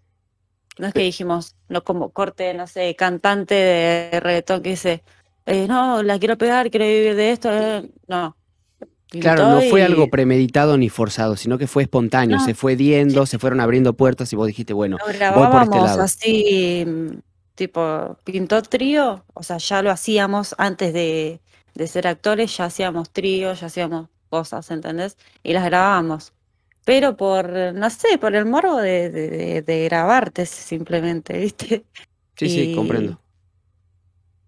No 0.79 0.87
es 0.89 0.95
que 0.95 1.01
dijimos, 1.01 1.55
no 1.69 1.83
como 1.85 2.11
corte, 2.13 2.55
no 2.55 2.67
sé, 2.67 2.95
cantante 2.97 3.55
de 3.55 4.21
reggaetón 4.21 4.63
que 4.63 4.71
dice, 4.71 5.03
eh, 5.47 5.67
no, 5.69 6.03
la 6.03 6.19
quiero 6.19 6.39
pegar, 6.39 6.71
quiero 6.71 6.87
vivir 6.87 7.15
de 7.17 7.33
esto. 7.33 7.51
eh, 7.53 7.91
No. 8.07 8.37
Claro, 9.21 9.45
no 9.47 9.61
fue 9.61 9.83
algo 9.83 10.09
premeditado 10.09 10.77
ni 10.79 10.89
forzado, 10.89 11.37
sino 11.37 11.59
que 11.59 11.67
fue 11.67 11.83
espontáneo, 11.85 12.39
No, 12.39 12.45
se 12.45 12.55
fue 12.55 12.77
diendo, 12.77 13.27
se 13.27 13.39
fueron 13.39 13.61
abriendo 13.61 13.95
puertas 13.95 14.33
y 14.33 14.37
vos 14.37 14.47
dijiste, 14.47 14.73
bueno, 14.73 14.99
lo 15.29 15.39
voy 15.41 15.49
por 15.49 15.63
este 15.63 15.81
lado. 15.81 16.03
así, 16.03 16.85
mm, 16.87 17.19
tipo, 17.55 18.17
pintó 18.25 18.63
trío, 18.63 19.25
o 19.35 19.43
sea, 19.43 19.59
ya 19.59 19.83
lo 19.83 19.91
hacíamos 19.91 20.55
antes 20.59 20.93
de, 20.95 21.41
de 21.75 21.87
ser 21.87 22.07
actores, 22.07 22.57
ya 22.57 22.65
hacíamos 22.67 23.11
trío, 23.11 23.53
ya 23.55 23.67
hacíamos 23.67 24.09
cosas, 24.31 24.71
¿entendés? 24.71 25.17
Y 25.43 25.53
las 25.53 25.65
grabábamos. 25.65 26.33
Pero 26.85 27.17
por, 27.17 27.51
no 27.75 27.91
sé, 27.91 28.19
por 28.19 28.35
el 28.35 28.47
morbo 28.47 28.79
de, 28.79 29.11
de, 29.11 29.29
de- 29.31 29.63
de 29.63 29.85
grabarte 29.85 30.47
simplemente, 30.47 31.39
¿viste? 31.39 31.85
Sí, 32.37 32.49
sí, 32.49 32.69
comprendo. 32.69 33.19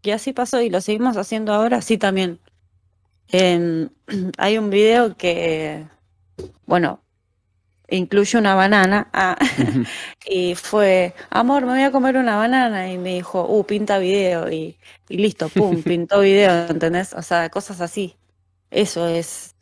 Y 0.02 0.10
así 0.10 0.32
pasó 0.32 0.60
y 0.60 0.70
lo 0.70 0.80
seguimos 0.80 1.16
haciendo 1.16 1.52
ahora, 1.52 1.80
sí 1.82 1.98
también. 1.98 2.38
hay 4.38 4.58
un 4.58 4.70
video 4.70 5.16
que, 5.16 5.86
bueno, 6.66 7.00
incluye 7.88 8.38
una 8.38 8.54
banana. 8.54 9.08
Ah, 9.12 9.36
y 10.26 10.54
fue, 10.54 11.14
amor, 11.30 11.64
me 11.64 11.72
voy 11.72 11.82
a 11.82 11.92
comer 11.92 12.16
una 12.16 12.36
banana. 12.36 12.90
Y 12.90 12.98
me 12.98 13.14
dijo, 13.14 13.46
uh, 13.46 13.64
pinta 13.64 13.98
video. 13.98 14.50
Y, 14.50 14.76
y 15.08 15.16
listo, 15.18 15.48
pum, 15.48 15.82
pintó 15.84 16.20
video, 16.20 16.66
¿entendés? 16.68 17.14
O 17.14 17.22
sea, 17.22 17.48
cosas 17.50 17.80
así. 17.80 18.16
Eso 18.70 19.06
es 19.08 19.54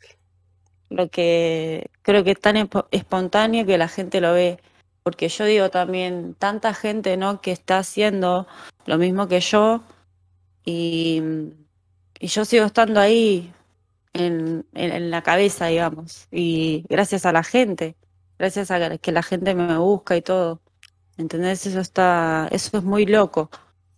lo 0.89 1.09
que 1.09 1.89
creo 2.01 2.23
que 2.23 2.31
es 2.31 2.39
tan 2.39 2.69
espontáneo 2.91 3.65
que 3.65 3.77
la 3.77 3.87
gente 3.87 4.21
lo 4.21 4.33
ve. 4.33 4.59
Porque 5.03 5.27
yo 5.27 5.45
digo 5.45 5.69
también, 5.69 6.35
tanta 6.35 6.73
gente, 6.73 7.17
¿no? 7.17 7.41
Que 7.41 7.51
está 7.51 7.79
haciendo 7.79 8.47
lo 8.85 8.97
mismo 8.97 9.27
que 9.27 9.41
yo. 9.41 9.83
Y, 10.65 11.21
y 12.23 12.27
yo 12.27 12.45
sigo 12.45 12.65
estando 12.65 13.01
ahí 13.01 13.51
en, 14.13 14.65
en, 14.73 15.11
la 15.11 15.23
cabeza, 15.23 15.67
digamos. 15.67 16.29
Y 16.31 16.85
gracias 16.87 17.25
a 17.25 17.33
la 17.33 17.43
gente, 17.43 17.97
gracias 18.39 18.71
a 18.71 18.97
que 18.97 19.11
la 19.11 19.23
gente 19.23 19.53
me 19.53 19.77
busca 19.77 20.15
y 20.15 20.21
todo. 20.21 20.61
¿Entendés? 21.17 21.65
Eso 21.65 21.81
está, 21.81 22.47
eso 22.49 22.77
es 22.77 22.83
muy 22.85 23.05
loco, 23.05 23.49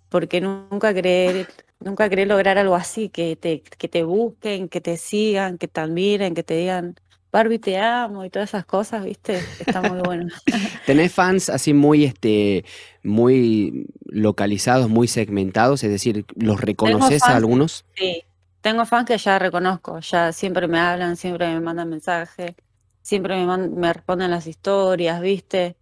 porque 0.10 0.42
nunca 0.42 0.92
creer, 0.92 1.48
nunca 1.80 2.10
creé 2.10 2.26
lograr 2.26 2.58
algo 2.58 2.74
así, 2.74 3.10
que 3.10 3.36
te, 3.36 3.62
que 3.62 3.88
te 3.88 4.04
busquen, 4.04 4.70
que 4.70 4.82
te 4.82 4.98
sigan, 4.98 5.60
que 5.60 5.68
te 5.68 5.82
admiren, 5.82 6.34
que 6.34 6.42
te 6.42 6.56
digan, 6.56 6.96
Barbie 7.36 7.60
te 7.60 7.78
amo 7.78 8.24
y 8.24 8.30
todas 8.30 8.52
esas 8.52 8.66
cosas, 8.66 9.04
¿viste? 9.04 9.42
Está 9.60 9.82
muy 9.82 10.00
bueno. 10.00 10.28
¿Tenés 10.86 11.12
fans 11.12 11.50
así 11.50 11.74
muy, 11.74 12.06
este, 12.06 12.64
muy 13.04 13.88
localizados, 14.06 14.88
muy 14.88 15.10
segmentados? 15.10 15.84
Es 15.84 15.90
decir, 15.90 16.26
¿los 16.38 16.62
reconoces 16.62 17.24
a 17.24 17.36
algunos? 17.36 17.84
Sí, 17.94 18.24
tengo 18.62 18.86
fans 18.86 19.06
que 19.06 19.18
ya 19.18 19.38
reconozco, 19.38 20.00
ya 20.00 20.32
siempre 20.32 20.70
me 20.70 20.80
hablan, 20.80 21.18
siempre 21.18 21.54
me 21.54 21.60
mandan 21.60 21.90
mensajes, 21.90 22.56
siempre 23.02 23.46
me, 23.46 23.58
me 23.68 23.92
responden 23.92 24.32
las 24.32 24.48
historias, 24.48 25.20
¿viste? 25.20 25.76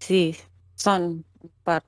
Sí, 0.00 0.34
son 0.74 1.24
un 1.40 1.50
par. 1.62 1.84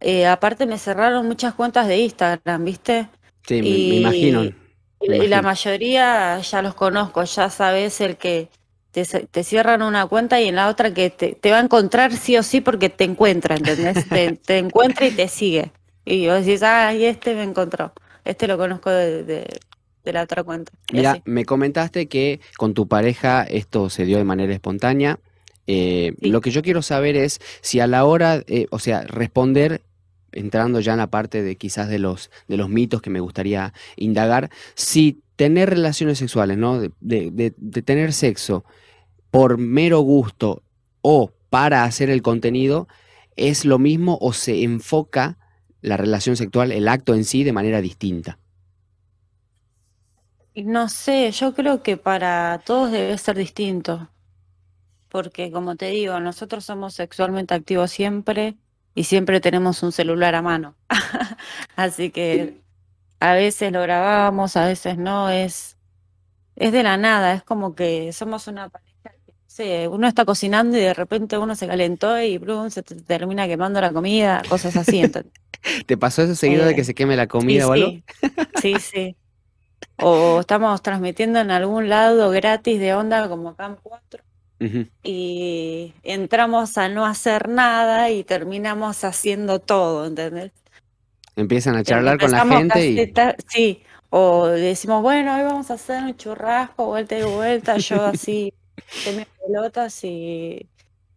Eh, 0.00 0.26
aparte 0.26 0.66
me 0.66 0.76
cerraron 0.76 1.26
muchas 1.26 1.54
cuentas 1.54 1.88
de 1.88 1.96
Instagram, 1.96 2.62
¿viste? 2.62 3.08
Sí, 3.46 3.62
me, 3.62 3.68
imagino. 3.68 4.63
Y, 5.06 5.28
la 5.28 5.42
mayoría 5.42 6.38
ya 6.38 6.62
los 6.62 6.74
conozco, 6.74 7.24
ya 7.24 7.50
sabes 7.50 8.00
el 8.00 8.16
que 8.16 8.48
te, 8.90 9.04
te, 9.04 9.44
cierran 9.44 9.82
una 9.82 10.06
cuenta 10.06 10.40
y 10.40 10.48
en 10.48 10.56
la 10.56 10.68
otra 10.68 10.94
que 10.94 11.10
te, 11.10 11.34
te, 11.34 11.50
va 11.50 11.58
a 11.58 11.62
encontrar 11.62 12.12
sí 12.16 12.36
o 12.36 12.42
sí 12.42 12.60
porque 12.60 12.88
te 12.88 13.04
encuentra, 13.04 13.56
¿entendés? 13.56 14.08
te, 14.08 14.32
te 14.46 14.58
encuentra 14.58 15.06
y 15.06 15.10
te 15.10 15.28
sigue. 15.28 15.72
Y 16.04 16.26
vos 16.26 16.44
decís, 16.44 16.62
ah, 16.62 16.94
y 16.94 17.04
este 17.04 17.34
me 17.34 17.42
encontró. 17.42 17.92
Este 18.24 18.46
lo 18.46 18.56
conozco 18.56 18.90
de, 18.90 19.46
la 20.04 20.22
otra 20.22 20.42
cuenta. 20.42 20.72
Mira, 20.92 21.20
me 21.24 21.44
comentaste 21.44 22.06
que 22.06 22.40
con 22.56 22.74
tu 22.74 22.88
pareja 22.88 23.42
esto 23.42 23.90
se 23.90 24.04
dio 24.04 24.18
de 24.18 24.24
manera 24.24 24.52
espontánea. 24.52 25.18
Eh, 25.66 26.14
lo 26.20 26.40
que 26.40 26.50
yo 26.50 26.62
quiero 26.62 26.82
saber 26.82 27.16
es 27.16 27.40
si 27.62 27.80
a 27.80 27.86
la 27.86 28.04
hora, 28.04 28.42
eh, 28.46 28.66
o 28.70 28.78
sea, 28.78 29.02
responder, 29.02 29.80
entrando 30.34 30.80
ya 30.80 30.92
en 30.92 30.98
la 30.98 31.10
parte 31.10 31.42
de 31.42 31.56
quizás 31.56 31.88
de 31.88 31.98
los, 31.98 32.30
de 32.48 32.56
los 32.56 32.68
mitos 32.68 33.00
que 33.02 33.10
me 33.10 33.20
gustaría 33.20 33.72
indagar, 33.96 34.50
si 34.74 35.22
tener 35.36 35.70
relaciones 35.70 36.18
sexuales, 36.18 36.58
¿no? 36.58 36.80
De, 36.80 36.92
de 37.00 37.82
tener 37.82 38.12
sexo 38.12 38.64
por 39.30 39.58
mero 39.58 40.00
gusto 40.00 40.62
o 41.02 41.32
para 41.50 41.84
hacer 41.84 42.10
el 42.10 42.22
contenido, 42.22 42.88
es 43.36 43.64
lo 43.64 43.78
mismo 43.78 44.18
o 44.20 44.32
se 44.32 44.62
enfoca 44.62 45.38
la 45.84 45.98
relación 45.98 46.36
sexual, 46.36 46.72
el 46.72 46.88
acto 46.88 47.14
en 47.14 47.24
sí, 47.24 47.44
de 47.44 47.52
manera 47.52 47.82
distinta? 47.82 48.38
No 50.54 50.88
sé, 50.88 51.30
yo 51.32 51.52
creo 51.52 51.82
que 51.82 51.96
para 51.96 52.62
todos 52.64 52.90
debe 52.90 53.18
ser 53.18 53.36
distinto, 53.36 54.08
porque 55.10 55.50
como 55.50 55.76
te 55.76 55.90
digo, 55.90 56.20
nosotros 56.20 56.64
somos 56.64 56.94
sexualmente 56.94 57.54
activos 57.54 57.90
siempre 57.90 58.56
y 58.94 59.04
siempre 59.04 59.40
tenemos 59.40 59.82
un 59.82 59.92
celular 59.92 60.34
a 60.34 60.42
mano. 60.42 60.76
Así 61.76 62.10
que 62.10 62.60
a 63.20 63.34
veces 63.34 63.72
lo 63.72 63.82
grabamos, 63.82 64.56
a 64.56 64.66
veces 64.66 64.96
no, 64.98 65.30
es, 65.30 65.76
es 66.56 66.72
de 66.72 66.82
la 66.82 66.96
nada, 66.96 67.34
es 67.34 67.42
como 67.42 67.74
que 67.74 68.12
somos 68.12 68.46
una 68.46 68.70
Sí, 69.46 69.86
uno 69.88 70.08
está 70.08 70.24
cocinando 70.24 70.76
y 70.76 70.80
de 70.80 70.94
repente 70.94 71.38
uno 71.38 71.54
se 71.54 71.68
calentó 71.68 72.20
y 72.20 72.40
se 72.70 72.82
termina 72.82 73.46
quemando 73.46 73.80
la 73.80 73.92
comida, 73.92 74.42
cosas 74.48 74.76
así. 74.76 75.00
¿Te 75.86 75.96
pasó 75.96 76.22
eso 76.22 76.34
seguido 76.34 76.66
de 76.66 76.74
que 76.74 76.80
eh, 76.80 76.84
se 76.84 76.92
queme 76.92 77.14
la 77.14 77.28
comida 77.28 77.68
o 77.68 77.72
algo? 77.72 77.92
Sí, 78.60 78.74
sí. 78.80 79.16
O 79.98 80.40
estamos 80.40 80.82
transmitiendo 80.82 81.38
en 81.38 81.52
algún 81.52 81.88
lado 81.88 82.30
gratis 82.30 82.80
de 82.80 82.94
onda 82.94 83.28
como 83.28 83.54
Camp 83.54 83.78
4 83.80 84.24
y 85.02 85.92
entramos 86.02 86.78
a 86.78 86.88
no 86.88 87.04
hacer 87.04 87.48
nada 87.48 88.10
y 88.10 88.24
terminamos 88.24 89.04
haciendo 89.04 89.58
todo, 89.58 90.06
¿entendés? 90.06 90.52
Empiezan 91.36 91.76
a 91.76 91.82
charlar 91.82 92.18
con 92.18 92.30
la 92.30 92.46
gente 92.46 92.86
y... 92.86 93.12
Sí, 93.48 93.82
o 94.10 94.46
decimos, 94.46 95.02
bueno, 95.02 95.34
hoy 95.34 95.42
vamos 95.42 95.70
a 95.70 95.74
hacer 95.74 96.02
un 96.02 96.16
churrasco, 96.16 96.86
vuelta 96.86 97.18
y 97.18 97.24
vuelta, 97.24 97.76
yo 97.78 98.02
así 98.06 98.54
te 99.04 99.26
pelotas 99.44 100.04
y, 100.04 100.68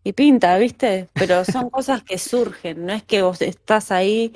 y 0.04 0.14
pinta, 0.14 0.58
¿viste? 0.58 1.08
Pero 1.14 1.46
son 1.46 1.70
cosas 1.70 2.02
que 2.04 2.18
surgen, 2.18 2.86
no 2.86 2.94
es 2.94 3.04
que 3.04 3.22
vos 3.22 3.42
estás 3.42 3.92
ahí, 3.92 4.34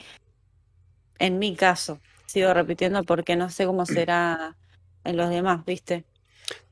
en 1.17 1.39
mi 1.39 1.55
caso, 1.55 1.99
sigo 2.27 2.53
repitiendo 2.53 3.03
porque 3.03 3.35
no 3.35 3.49
sé 3.49 3.65
cómo 3.65 3.85
será 3.87 4.55
en 5.03 5.17
los 5.17 5.29
demás, 5.29 5.65
¿viste? 5.65 6.05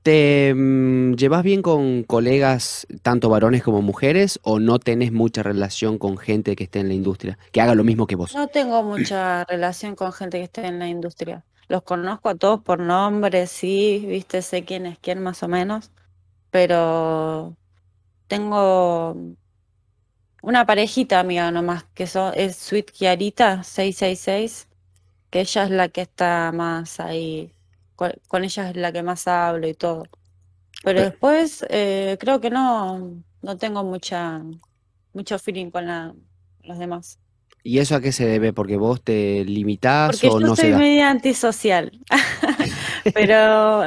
¿Te 0.03 0.53
mm, 0.55 1.15
llevas 1.15 1.43
bien 1.43 1.62
con 1.62 2.03
colegas, 2.03 2.88
tanto 3.01 3.29
varones 3.29 3.63
como 3.63 3.81
mujeres, 3.81 4.39
o 4.43 4.59
no 4.59 4.79
tenés 4.79 5.12
mucha 5.12 5.43
relación 5.43 5.98
con 5.98 6.17
gente 6.17 6.55
que 6.55 6.63
esté 6.63 6.79
en 6.79 6.88
la 6.88 6.93
industria, 6.93 7.38
que 7.51 7.62
haga 7.62 7.75
lo 7.75 7.83
mismo 7.83 8.07
que 8.07 8.15
vos? 8.15 8.33
No 8.33 8.48
tengo 8.48 8.81
mucha 8.83 9.43
relación 9.45 9.95
con 9.95 10.13
gente 10.13 10.38
que 10.38 10.45
esté 10.45 10.65
en 10.65 10.79
la 10.79 10.88
industria. 10.88 11.43
Los 11.67 11.83
conozco 11.83 12.29
a 12.29 12.36
todos 12.36 12.62
por 12.62 12.79
nombre, 12.79 13.45
sí, 13.45 14.03
viste, 14.07 14.41
sé 14.41 14.65
quién 14.65 14.86
es 14.86 14.98
quién 15.00 15.21
más 15.21 15.43
o 15.43 15.48
menos, 15.48 15.91
pero 16.50 17.55
tengo 18.27 19.15
una 20.41 20.65
parejita 20.65 21.19
amiga 21.19 21.51
nomás, 21.51 21.83
que 21.93 22.03
es 22.03 22.55
Sweet 22.55 22.91
Kiarita 22.91 23.63
666, 23.63 24.67
que 25.29 25.41
ella 25.41 25.63
es 25.63 25.69
la 25.69 25.89
que 25.89 26.01
está 26.01 26.51
más 26.53 27.00
ahí, 27.00 27.51
con, 28.27 28.44
ella 28.44 28.70
es 28.70 28.75
la 28.75 28.91
que 28.91 29.03
más 29.03 29.27
hablo 29.27 29.68
y 29.68 29.74
todo. 29.74 30.06
Pero 30.84 31.01
después 31.01 31.65
eh, 31.70 32.18
creo 32.20 32.39
que 32.39 32.50
no, 32.50 33.22
no 33.41 33.58
tengo 33.58 33.84
mucha, 33.84 34.41
mucho 35.13 35.39
feeling 35.39 35.72
con 35.72 35.88
la, 35.88 36.13
los 36.63 36.79
demás. 36.79 37.20
¿Y 37.63 37.79
eso 37.79 37.96
a 37.96 38.01
qué 38.01 38.13
se 38.13 38.25
debe? 38.25 38.53
¿Porque 38.53 38.77
vos 38.77 39.01
te 39.01 39.44
limitás 39.44 40.12
Porque 40.12 40.27
o 40.29 40.39
yo 40.39 40.48
no 40.48 40.56
soy 40.56 40.72
se 40.72 40.77
media 40.77 41.10
antisocial. 41.10 41.91
Pero 43.13 43.84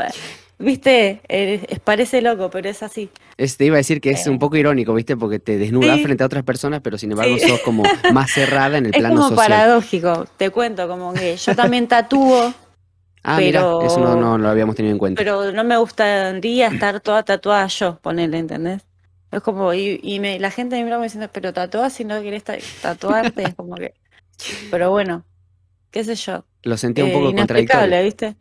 Viste, 0.62 1.20
eh, 1.28 1.78
parece 1.82 2.22
loco, 2.22 2.48
pero 2.48 2.68
es 2.68 2.84
así. 2.84 3.10
te 3.36 3.64
iba 3.64 3.74
a 3.74 3.78
decir 3.78 4.00
que 4.00 4.10
es 4.10 4.26
un 4.28 4.36
eh. 4.36 4.38
poco 4.38 4.56
irónico, 4.56 4.94
¿viste? 4.94 5.16
Porque 5.16 5.40
te 5.40 5.58
desnudas 5.58 6.00
frente 6.00 6.22
a 6.22 6.26
otras 6.26 6.44
personas, 6.44 6.80
pero 6.82 6.96
sin 6.98 7.10
embargo 7.10 7.36
sos 7.38 7.60
como 7.60 7.82
más 8.12 8.30
cerrada 8.30 8.78
en 8.78 8.86
el 8.86 8.92
plano 8.92 9.16
social. 9.16 9.32
Es 9.32 9.36
como 9.36 9.36
paradójico, 9.36 10.26
te 10.36 10.50
cuento, 10.50 10.86
como 10.86 11.12
que 11.14 11.36
yo 11.36 11.56
también 11.56 11.88
tatúo. 11.88 12.54
Ah, 13.22 13.38
mira, 13.38 13.60
eso 13.82 14.16
no, 14.16 14.38
lo 14.38 14.48
habíamos 14.48 14.76
tenido 14.76 14.92
en 14.92 14.98
cuenta. 14.98 15.20
Pero 15.20 15.52
no 15.52 15.64
me 15.64 15.76
gustaría 15.76 16.68
estar 16.68 17.00
toda 17.00 17.22
tatuada 17.22 17.66
yo, 17.66 17.98
ponele, 18.00 18.38
¿entendés? 18.38 18.82
Es 19.30 19.40
como, 19.40 19.72
y, 19.72 19.98
y 20.02 20.20
me, 20.20 20.38
la 20.38 20.50
gente 20.50 20.76
me 20.76 20.84
mira 20.84 21.00
diciendo, 21.00 21.30
pero 21.32 21.52
tatúa 21.52 21.88
si 21.88 22.04
no 22.04 22.20
querés 22.20 22.44
tatuarte, 22.82 23.44
es 23.44 23.54
como 23.54 23.76
que... 23.76 23.94
Pero 24.70 24.90
bueno, 24.90 25.24
qué 25.90 26.04
sé 26.04 26.16
yo. 26.16 26.44
Lo 26.64 26.76
sentí 26.76 27.00
un 27.00 27.12
poco 27.12 27.30
eh, 27.30 27.34
contradictorio. 27.34 28.02
¿viste? 28.02 28.36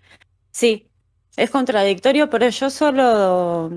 Sí, 0.51 0.89
es 1.37 1.49
contradictorio, 1.49 2.29
pero 2.29 2.49
yo 2.49 2.69
solo 2.69 3.71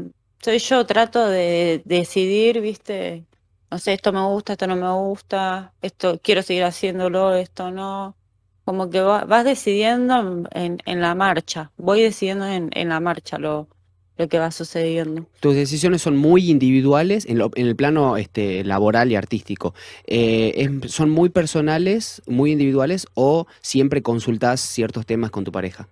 soy 0.45 0.59
yo, 0.59 0.85
trato 0.85 1.27
de, 1.27 1.81
decidir, 1.87 2.61
viste, 2.61 3.25
no 3.71 3.79
sé, 3.79 3.95
esto 3.95 4.13
me 4.13 4.23
gusta, 4.27 4.53
esto 4.53 4.67
no 4.67 4.77
me 4.77 4.93
gusta, 4.93 5.73
esto 5.81 6.21
quiero 6.23 6.43
seguir 6.43 6.65
haciéndolo, 6.65 7.35
esto 7.35 7.71
no. 7.71 8.15
Como 8.65 8.89
que 8.91 9.01
vas 9.01 9.45
decidiendo 9.45 10.47
en, 10.53 10.79
en, 10.87 11.01
la 11.01 11.15
marcha, 11.15 11.71
voy 11.77 12.03
decidiendo 12.03 12.47
en, 12.47 12.71
en 12.73 12.89
la 12.89 13.01
marcha 13.01 13.39
lo, 13.39 13.69
lo 14.17 14.29
que 14.29 14.39
va 14.39 14.51
sucediendo. 14.51 15.27
Tus 15.41 15.55
decisiones 15.55 16.03
son 16.03 16.17
muy 16.17 16.51
individuales 16.51 17.27
en, 17.27 17.41
en 17.41 17.67
el 17.67 17.77
plano 17.77 18.17
este, 18.17 18.65
laboral 18.65 19.11
y 19.11 19.17
artístico. 19.17 19.75
Eh, 20.07 20.81
¿Son 20.87 21.11
muy 21.11 21.29
personales, 21.29 22.23
muy 22.27 22.53
individuales 22.53 23.07
o 23.15 23.47
siempre 23.61 24.03
consultas 24.03 24.61
ciertos 24.61 25.05
temas 25.07 25.31
con 25.31 25.45
tu 25.45 25.53
pareja? 25.53 25.89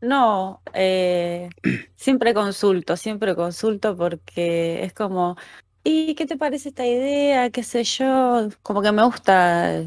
No, 0.00 0.60
eh, 0.74 1.48
siempre 1.96 2.34
consulto, 2.34 2.96
siempre 2.96 3.34
consulto 3.34 3.96
porque 3.96 4.82
es 4.84 4.92
como, 4.92 5.36
¿y 5.82 6.14
qué 6.14 6.26
te 6.26 6.36
parece 6.36 6.70
esta 6.70 6.86
idea? 6.86 7.50
¿Qué 7.50 7.62
sé 7.62 7.84
yo? 7.84 8.48
Como 8.62 8.82
que 8.82 8.92
me 8.92 9.04
gusta 9.04 9.84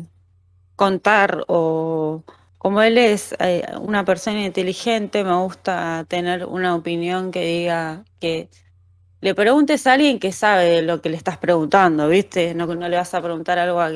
contar 0.77 1.43
o 1.47 2.23
como 2.57 2.81
él 2.81 2.97
es 2.97 3.35
eh, 3.39 3.65
una 3.81 4.05
persona 4.05 4.45
inteligente, 4.45 5.23
me 5.23 5.35
gusta 5.35 6.05
tener 6.07 6.45
una 6.45 6.75
opinión 6.75 7.31
que 7.31 7.45
diga 7.45 8.05
que 8.19 8.49
le 9.21 9.35
preguntes 9.35 9.87
a 9.87 9.93
alguien 9.93 10.19
que 10.19 10.31
sabe 10.31 10.81
lo 10.81 11.01
que 11.01 11.09
le 11.09 11.17
estás 11.17 11.37
preguntando, 11.37 12.07
¿viste? 12.07 12.53
No, 12.55 12.67
no 12.67 12.89
le 12.89 12.97
vas 12.97 13.13
a 13.13 13.21
preguntar 13.21 13.59
algo 13.59 13.81
a 13.81 13.91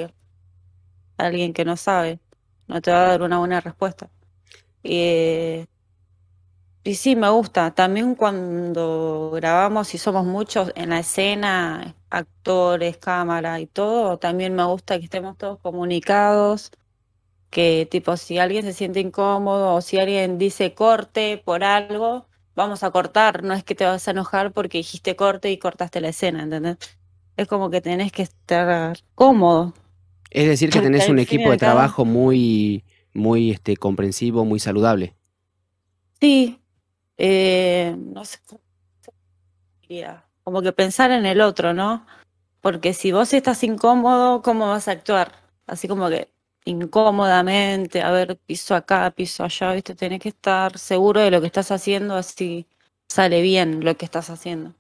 alguien 1.18 1.54
que 1.54 1.66
no 1.66 1.78
sabe, 1.78 2.20
no 2.68 2.82
te 2.82 2.92
va 2.92 3.06
a 3.06 3.08
dar 3.10 3.22
una 3.24 3.40
buena 3.40 3.62
respuesta. 3.62 4.10
Y, 4.84 5.66
y 6.84 6.96
sí, 6.96 7.16
me 7.16 7.30
gusta. 7.30 7.72
También 7.74 8.16
cuando 8.16 9.32
grabamos 9.34 9.94
y 9.94 9.98
somos 9.98 10.26
muchos 10.26 10.72
en 10.76 10.90
la 10.90 11.00
escena, 11.00 11.96
actores, 12.12 12.98
cámara 12.98 13.60
y 13.60 13.68
todo, 13.68 14.20
también 14.20 14.54
me 14.56 14.64
gusta 14.66 15.00
que 15.00 15.06
estemos 15.06 15.38
todos 15.38 15.60
comunicados 15.60 16.72
que 17.52 17.88
tipo 17.92 18.18
si 18.18 18.40
alguien 18.40 18.64
se 18.64 18.74
siente 18.74 19.02
incómodo 19.02 19.76
o 19.76 19.82
si 19.82 20.00
alguien 20.00 20.38
dice 20.38 20.74
corte 20.74 21.42
por 21.44 21.64
algo, 21.64 22.26
vamos 22.56 22.82
a 22.84 22.92
cortar, 22.92 23.44
no 23.44 23.54
es 23.54 23.64
que 23.64 23.76
te 23.76 23.86
vas 23.86 24.08
a 24.08 24.12
enojar 24.12 24.54
porque 24.54 24.80
dijiste 24.80 25.16
corte 25.16 25.52
y 25.52 25.58
cortaste 25.58 26.02
la 26.02 26.10
escena, 26.10 26.44
¿entendés? 26.44 26.78
Es 27.38 27.48
como 27.48 27.70
que 27.70 27.82
tenés 27.82 28.12
que 28.12 28.24
estar 28.24 28.98
cómodo. 29.16 29.74
Es 30.30 30.48
decir, 30.48 30.70
que 30.70 30.80
tenés 30.80 31.10
un 31.10 31.20
equipo 31.20 31.52
de 31.52 31.58
trabajo 31.58 32.06
muy, 32.06 32.86
muy 33.14 33.52
este, 33.52 33.76
comprensivo, 33.76 34.46
muy 34.46 34.60
saludable. 34.60 35.14
Sí, 36.22 36.62
eh, 37.18 37.96
no 37.98 38.24
sé 38.24 38.40
como 40.52 40.62
que 40.62 40.74
pensar 40.74 41.12
en 41.12 41.26
el 41.26 41.40
otro, 41.40 41.74
¿no? 41.74 42.06
Porque 42.60 42.94
si 42.94 43.14
vos 43.14 43.34
estás 43.34 43.64
incómodo, 43.64 44.42
¿cómo 44.42 44.68
vas 44.68 44.90
a 44.90 44.92
actuar? 44.92 45.32
Así 45.66 45.88
como 45.88 46.10
que 46.10 46.30
incómodamente, 46.66 48.02
a 48.02 48.12
ver, 48.12 48.38
piso 48.46 48.76
acá, 48.76 49.10
piso 49.12 49.46
allá, 49.46 49.72
¿viste? 49.72 49.96
Tenés 49.96 50.20
que 50.20 50.28
estar 50.28 50.78
seguro 50.78 51.22
de 51.22 51.32
lo 51.32 51.40
que 51.40 51.48
estás 51.48 51.72
haciendo, 51.72 52.18
así 52.18 52.68
sale 53.08 53.42
bien 53.42 53.86
lo 53.86 53.96
que 53.96 54.04
estás 54.04 54.30
haciendo. 54.30 54.74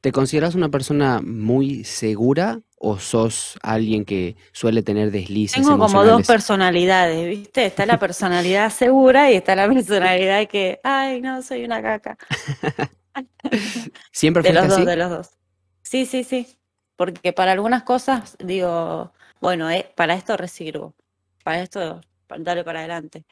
¿Te 0.00 0.12
consideras 0.12 0.54
una 0.54 0.68
persona 0.68 1.20
muy 1.20 1.82
segura 1.82 2.60
o 2.78 3.00
sos 3.00 3.58
alguien 3.62 4.04
que 4.04 4.36
suele 4.52 4.84
tener 4.84 5.10
deslices 5.10 5.60
Tengo 5.60 5.78
como 5.78 6.04
dos 6.04 6.24
personalidades, 6.24 7.28
¿viste? 7.28 7.66
Está 7.66 7.86
la 7.86 7.98
personalidad 7.98 8.70
segura 8.70 9.32
y 9.32 9.34
está 9.34 9.56
la 9.56 9.66
personalidad 9.72 10.46
que, 10.46 10.78
ay, 10.84 11.20
no, 11.20 11.42
soy 11.42 11.64
una 11.64 11.82
caca. 11.82 12.16
¿Siempre 14.12 14.42
de 14.42 14.52
los 14.52 14.68
dos, 14.68 14.84
de 14.84 14.96
los 14.96 15.10
dos. 15.10 15.30
Sí, 15.82 16.06
sí, 16.06 16.24
sí. 16.24 16.58
Porque 16.96 17.32
para 17.32 17.52
algunas 17.52 17.82
cosas 17.82 18.36
digo, 18.38 19.12
bueno, 19.40 19.70
eh, 19.70 19.92
para 19.94 20.14
esto 20.14 20.36
resirvo, 20.36 20.94
para 21.44 21.62
esto 21.62 22.00
darle 22.38 22.64
para 22.64 22.80
adelante. 22.80 23.24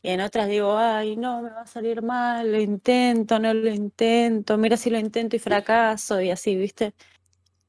Y 0.00 0.10
en 0.10 0.20
otras 0.20 0.48
digo, 0.48 0.78
ay, 0.78 1.16
no, 1.16 1.42
me 1.42 1.50
va 1.50 1.62
a 1.62 1.66
salir 1.66 2.02
mal, 2.02 2.52
lo 2.52 2.60
intento, 2.60 3.38
no 3.40 3.52
lo 3.52 3.68
intento, 3.68 4.56
mira 4.56 4.76
si 4.76 4.90
lo 4.90 4.98
intento 4.98 5.34
y 5.34 5.40
fracaso 5.40 6.20
y 6.20 6.30
así, 6.30 6.54
¿viste? 6.54 6.94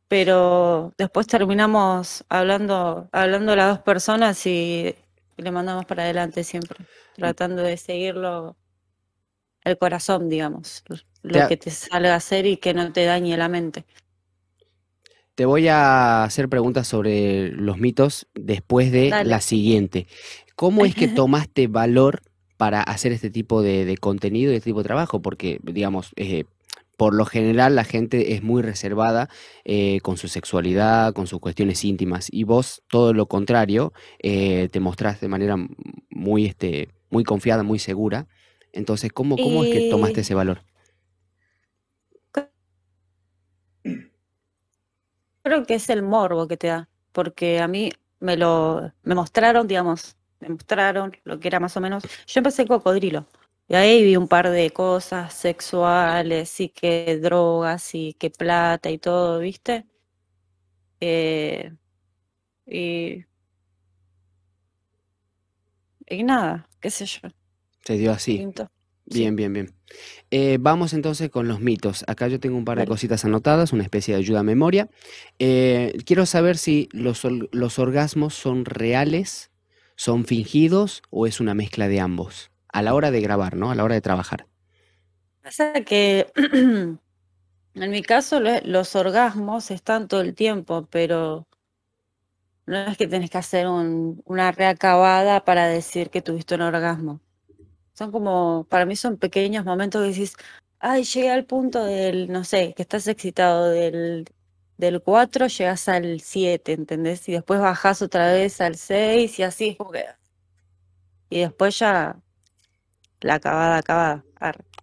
Pero 0.08 0.94
después 0.98 1.26
terminamos 1.28 2.24
hablando, 2.30 3.10
hablando 3.12 3.56
las 3.56 3.70
dos 3.70 3.80
personas 3.80 4.46
y, 4.46 4.96
le 5.38 5.52
mandamos 5.52 5.86
para 5.86 6.04
adelante 6.04 6.44
siempre, 6.44 6.86
tratando 7.16 7.64
de 7.64 7.78
seguirlo 7.78 8.58
el 9.64 9.78
corazón, 9.78 10.30
digamos, 10.30 10.84
lo 11.24 11.48
que 11.48 11.58
te 11.58 11.72
salga 11.72 12.14
a 12.14 12.18
hacer 12.18 12.46
y 12.46 12.58
que 12.58 12.74
no 12.74 12.92
te 12.92 13.06
dañe 13.06 13.38
la 13.38 13.50
mente. 13.50 13.86
Te 15.36 15.46
voy 15.46 15.68
a 15.70 16.24
hacer 16.24 16.50
preguntas 16.50 16.88
sobre 16.88 17.50
los 17.52 17.78
mitos 17.78 18.28
después 18.34 18.92
de 18.92 19.10
la 19.24 19.40
siguiente. 19.40 20.08
¿Cómo 20.56 20.86
es 20.86 20.96
que 20.96 21.08
tomaste 21.08 21.68
valor 21.68 22.22
para 22.58 22.82
hacer 22.82 23.14
este 23.14 23.30
tipo 23.30 23.62
de, 23.62 23.96
contenido 24.02 24.52
y 24.52 24.56
este 24.56 24.72
tipo 24.72 24.80
de 24.80 24.88
trabajo? 24.88 25.22
Porque, 25.22 25.60
digamos, 25.64 26.12
eh, 26.18 26.44
por 26.98 27.16
lo 27.16 27.24
general 27.24 27.76
la 27.76 27.86
gente 27.86 28.34
es 28.34 28.44
muy 28.44 28.62
reservada 28.62 29.30
eh, 29.64 30.02
con 30.02 30.18
su 30.18 30.28
sexualidad, 30.28 31.14
con 31.14 31.28
sus 31.28 31.40
cuestiones 31.40 31.86
íntimas, 31.86 32.28
y 32.30 32.44
vos 32.44 32.84
todo 32.90 33.14
lo 33.14 33.28
contrario, 33.28 33.94
eh, 34.22 34.68
te 34.70 34.82
mostrás 34.82 35.22
de 35.22 35.30
manera 35.30 35.56
muy, 36.10 36.46
este, 36.48 36.90
muy 37.10 37.24
confiada, 37.24 37.64
muy 37.64 37.80
segura. 37.80 38.28
Entonces, 38.74 39.14
¿cómo, 39.14 39.38
cómo 39.38 39.64
es 39.64 39.72
que 39.72 39.90
tomaste 39.90 40.20
ese 40.20 40.34
valor? 40.34 40.69
Creo 45.44 45.66
que 45.66 45.76
es 45.76 45.90
el 45.90 46.02
morbo 46.04 46.48
que 46.48 46.58
te 46.58 46.68
da, 46.68 46.90
porque 47.12 47.60
a 47.60 47.68
mí 47.68 47.92
me 48.20 48.38
lo 48.38 48.92
me 49.04 49.16
mostraron, 49.16 49.68
digamos, 49.68 50.18
me 50.40 50.50
mostraron 50.50 51.16
lo 51.24 51.40
que 51.40 51.48
era 51.48 51.60
más 51.60 51.76
o 51.78 51.82
menos. 51.82 52.04
Yo 52.28 52.40
empecé 52.40 52.68
cocodrilo. 52.68 53.28
Y 53.68 53.76
ahí 53.76 54.04
vi 54.04 54.16
un 54.18 54.28
par 54.28 54.50
de 54.50 54.72
cosas 54.72 55.34
sexuales 55.34 56.60
y 56.60 56.70
que 56.70 57.20
drogas 57.22 57.94
y 57.96 58.14
que 58.16 58.30
plata 58.32 58.90
y 58.90 58.98
todo, 58.98 59.40
¿viste? 59.40 59.86
Eh, 61.02 61.72
y, 62.66 63.26
y 66.08 66.24
nada, 66.24 66.68
qué 66.82 66.90
sé 66.92 67.06
yo. 67.06 67.30
Se 67.86 67.98
dio 67.98 68.12
así. 68.12 68.48
Bien, 69.06 69.36
bien, 69.36 69.54
bien. 69.54 69.76
Eh, 70.32 70.58
vamos 70.60 70.94
entonces 70.94 71.30
con 71.30 71.48
los 71.48 71.60
mitos. 71.60 72.04
Acá 72.08 72.28
yo 72.28 72.40
tengo 72.40 72.58
un 72.58 72.66
par 72.66 72.78
de 72.78 72.86
cositas 72.86 73.26
anotadas, 73.26 73.74
una 73.74 73.84
especie 73.84 74.14
de 74.14 74.20
ayuda 74.20 74.42
a 74.42 74.44
memoria. 74.44 74.90
Eh, 75.40 75.98
quiero 76.06 76.26
saber 76.26 76.58
si 76.58 76.90
los, 76.92 77.24
los 77.52 77.80
orgasmos 77.80 78.34
son 78.36 78.66
reales, 78.66 79.52
son 79.96 80.26
fingidos 80.26 81.02
o 81.10 81.28
es 81.28 81.40
una 81.40 81.54
mezcla 81.54 81.88
de 81.88 82.00
ambos. 82.00 82.52
A 82.72 82.82
la 82.82 82.94
hora 82.94 83.12
de 83.12 83.22
grabar, 83.22 83.56
¿no? 83.56 83.72
A 83.72 83.76
la 83.76 83.84
hora 83.84 83.96
de 83.96 84.02
trabajar. 84.02 84.46
Pasa 85.42 85.74
que 85.84 86.28
en 86.36 87.92
mi 87.92 88.02
caso 88.04 88.40
los 88.40 88.96
orgasmos 88.96 89.72
están 89.72 90.08
todo 90.08 90.22
el 90.22 90.36
tiempo, 90.36 90.88
pero 90.92 91.48
no 92.68 92.78
es 92.78 92.98
que 92.98 93.08
tenés 93.08 93.32
que 93.32 93.40
hacer 93.40 93.66
una 93.68 94.52
reacabada 94.52 95.44
para 95.44 95.68
decir 95.68 96.12
que 96.12 96.22
tuviste 96.22 96.54
un 96.54 96.62
orgasmo. 96.62 97.20
Son 98.00 98.14
como, 98.14 98.66
para 98.70 98.86
mí 98.86 98.96
son 98.96 99.18
pequeños 99.18 99.66
momentos 99.66 100.02
que 100.02 100.08
decís, 100.08 100.38
ay, 100.80 101.04
llegué 101.04 101.32
al 101.32 101.44
punto 101.44 101.84
del, 101.84 102.32
no 102.32 102.46
sé, 102.46 102.74
que 102.74 102.82
estás 102.82 103.06
excitado 103.08 103.70
del, 103.70 104.26
del 104.78 105.02
4, 105.02 105.48
llegas 105.48 105.90
al 105.90 106.22
7, 106.22 106.72
¿entendés? 106.72 107.28
Y 107.28 107.34
después 107.34 107.60
bajás 107.60 108.02
otra 108.02 108.32
vez 108.32 108.62
al 108.62 108.78
6 108.78 109.40
y 109.40 109.44
así, 109.44 109.76
como 109.76 109.92
que... 109.92 110.06
Y 111.30 111.42
después 111.42 111.78
ya 111.78 112.16
la 113.20 113.34
acabada, 113.34 113.80
acabada. 113.80 114.24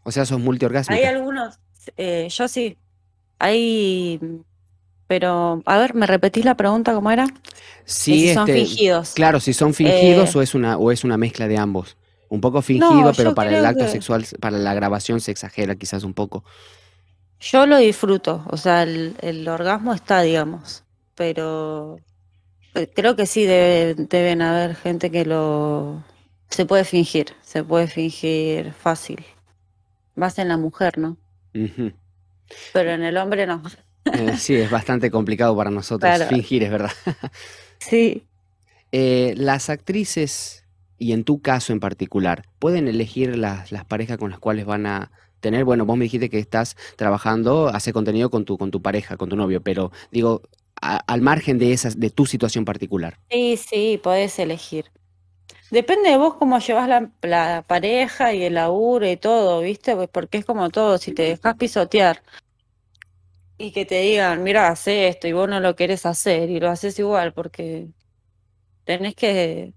O 0.03 0.13
sea, 0.13 0.27
sos 0.27 0.39
multiorgásmica. 0.39 1.01
Hay 1.01 1.07
algunos, 1.07 1.59
eh, 1.97 2.29
yo 2.29 2.49
sí. 2.49 2.77
Hay, 3.39 4.21
pero, 5.07 5.63
a 5.65 5.79
ver, 5.79 5.95
¿me 5.95 6.07
repetís 6.07 6.45
la 6.45 6.55
pregunta 6.55 6.93
cómo 6.93 7.11
era? 7.11 7.27
Sí, 7.87 8.29
si 8.29 8.35
son 8.35 8.47
este, 8.51 8.61
fingidos. 8.61 9.15
Claro, 9.15 9.41
si 9.41 9.55
son 9.55 9.73
fingidos 9.73 10.35
eh, 10.35 10.39
o, 10.39 10.43
es 10.43 10.55
una, 10.55 10.77
o 10.77 10.93
es 10.93 11.03
una 11.03 11.17
mezcla 11.17 11.49
de 11.49 11.57
ambos. 11.57 11.97
Un 12.29 12.41
poco 12.41 12.61
fingido, 12.63 13.13
pero 13.17 13.35
para 13.35 13.57
el 13.57 13.65
acto 13.65 13.87
sexual, 13.89 14.27
para 14.41 14.59
la 14.59 14.75
grabación 14.75 15.21
se 15.21 15.31
exagera 15.31 15.77
quizás 15.77 16.03
un 16.03 16.15
poco. 16.15 16.45
Yo 17.41 17.67
lo 17.67 17.77
disfruto, 17.77 18.45
o 18.49 18.57
sea, 18.57 18.83
el, 18.83 19.47
orgasmo 19.49 19.93
está, 19.93 20.23
digamos, 20.23 20.85
pero 21.15 21.99
eh, 22.75 22.91
creo 22.95 23.15
que 23.15 23.27
sí 23.27 23.45
deben 23.45 24.43
haber 24.43 24.75
gente 24.75 25.11
que 25.11 25.25
lo... 25.25 26.03
Se 26.49 26.65
puede 26.65 26.85
fingir, 26.85 27.35
se 27.43 27.65
puede 27.65 27.89
fingir 27.89 28.73
fácil. 28.73 29.25
Más 30.15 30.39
en 30.39 30.49
la 30.49 30.57
mujer, 30.57 30.97
¿no? 30.97 31.17
Pero 31.53 32.91
en 32.91 33.03
el 33.03 33.17
hombre 33.17 33.47
no. 33.47 33.63
Eh, 34.13 34.37
sí, 34.39 34.55
es 34.55 34.71
bastante 34.71 35.11
complicado 35.11 35.57
para 35.57 35.71
nosotros 35.71 36.23
fingir, 36.29 36.63
es 36.63 36.71
verdad. 36.71 36.93
sí. 37.79 38.25
Eh, 38.93 39.35
las 39.37 39.69
actrices 39.69 40.66
y 40.99 41.13
en 41.13 41.25
tu 41.25 41.41
caso 41.41 41.73
en 41.73 41.81
particular, 41.81 42.45
¿pueden 42.59 42.89
elegir 42.89 43.37
las, 43.37 43.73
las 43.73 43.85
parejas 43.85 44.19
con 44.19 44.31
las 44.31 44.39
cuales 44.39 44.65
van 44.67 44.87
a 44.87 45.11
tener? 45.41 45.65
Bueno, 45.65 45.85
vos 45.85 45.97
me 45.97 46.05
dijiste 46.05 46.31
que 46.31 46.39
estás 46.39 46.77
trabajando, 46.97 47.69
hace 47.69 47.93
contenido 47.93 48.31
con 48.31 48.45
tu, 48.45 48.59
con 48.59 48.71
tu 48.71 48.83
pareja, 48.83 49.17
con 49.17 49.29
tu 49.29 49.37
novio, 49.37 49.63
pero 49.63 49.93
digo, 50.11 50.43
al 50.81 51.21
margen 51.21 51.59
de, 51.59 51.73
esas, 51.73 51.99
de 51.99 52.11
tu 52.11 52.27
situación 52.27 52.65
particular. 52.65 53.19
Sí, 53.31 53.57
sí, 53.57 54.01
podés 54.03 54.39
elegir. 54.39 54.91
Depende 55.71 56.11
de 56.11 56.17
vos 56.17 56.35
cómo 56.35 56.59
llevas 56.59 56.89
la, 56.89 57.11
la, 57.23 57.65
pareja 57.67 58.33
y 58.33 58.45
el 58.45 58.55
laburo 58.55 59.09
y 59.11 59.17
todo, 59.17 59.61
¿viste? 59.61 59.97
Pues 59.97 60.09
porque 60.09 60.39
es 60.39 60.45
como 60.45 60.71
todo, 60.71 60.99
si 60.99 61.13
te 61.13 61.23
dejas 61.23 61.57
pisotear 61.57 62.23
y 63.59 63.73
que 63.73 63.85
te 63.85 64.01
digan, 64.01 64.43
mira, 64.43 64.69
hace 64.69 65.09
esto 65.09 65.27
y 65.27 65.33
vos 65.33 65.49
no 65.49 65.61
lo 65.61 65.75
querés 65.75 66.07
hacer 66.07 66.51
y 66.51 66.61
lo 66.61 66.71
haces 66.71 66.99
igual 66.99 67.33
porque 67.33 67.89
tenés 68.85 69.15
que 69.15 69.73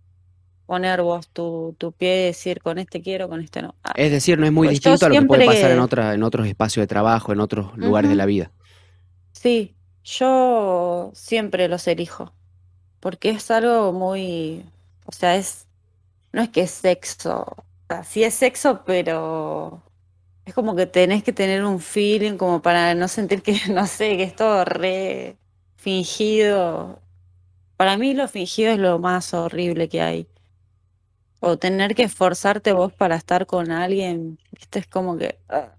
poner 0.69 1.01
vos 1.01 1.27
tu, 1.29 1.75
tu 1.79 1.91
pie 1.91 2.21
y 2.21 2.25
decir 2.25 2.61
con 2.61 2.77
este 2.77 3.01
quiero, 3.01 3.27
con 3.27 3.41
este 3.41 3.63
no. 3.63 3.73
Ah, 3.83 3.93
es 3.95 4.11
decir, 4.11 4.37
no 4.37 4.45
es 4.45 4.51
muy 4.51 4.67
pues 4.67 4.75
distinto 4.75 5.07
a 5.07 5.09
lo 5.09 5.15
que 5.15 5.25
puede 5.25 5.45
pasar 5.47 5.71
en, 5.71 5.79
otra, 5.79 6.13
en 6.13 6.21
otros 6.21 6.45
espacios 6.45 6.83
de 6.83 6.87
trabajo, 6.87 7.33
en 7.33 7.39
otros 7.39 7.75
lugares 7.75 8.07
de 8.07 8.15
la 8.15 8.27
vida. 8.27 8.51
Sí, 9.31 9.75
yo 10.03 11.09
siempre 11.15 11.67
los 11.69 11.87
elijo, 11.87 12.35
porque 12.99 13.31
es 13.31 13.49
algo 13.49 13.93
muy, 13.93 14.63
O 15.05 15.11
sea, 15.11 15.37
es, 15.37 15.65
no 16.33 16.43
es 16.43 16.49
que 16.49 16.61
es 16.61 16.69
sexo, 16.69 17.47
o 17.47 17.63
sea, 17.87 18.03
sí 18.03 18.23
es 18.23 18.35
sexo, 18.35 18.83
pero 18.85 19.81
es 20.45 20.53
como 20.53 20.75
que 20.75 20.85
tenés 20.85 21.23
que 21.23 21.33
tener 21.33 21.65
un 21.65 21.79
feeling 21.79 22.37
como 22.37 22.61
para 22.61 22.93
no 22.93 23.07
sentir 23.07 23.41
que, 23.41 23.53
no 23.73 23.87
sé, 23.87 24.17
que 24.17 24.23
es 24.23 24.35
todo 24.35 24.65
re 24.65 25.35
fingido. 25.77 27.01
Para 27.75 27.97
mí 27.97 28.13
lo 28.13 28.27
fingido 28.27 28.71
es 28.71 28.77
lo 28.77 28.99
más 28.99 29.33
horrible 29.33 29.89
que 29.89 30.01
hay. 30.01 30.27
O 31.41 31.57
tener 31.57 31.95
que 31.95 32.03
esforzarte 32.03 32.73
vos 32.73 32.93
para 32.93 33.15
estar 33.15 33.45
con 33.45 33.71
alguien, 33.71 34.39
viste, 34.51 34.79
es 34.79 34.87
como 34.87 35.17
que... 35.17 35.39
ah, 35.49 35.75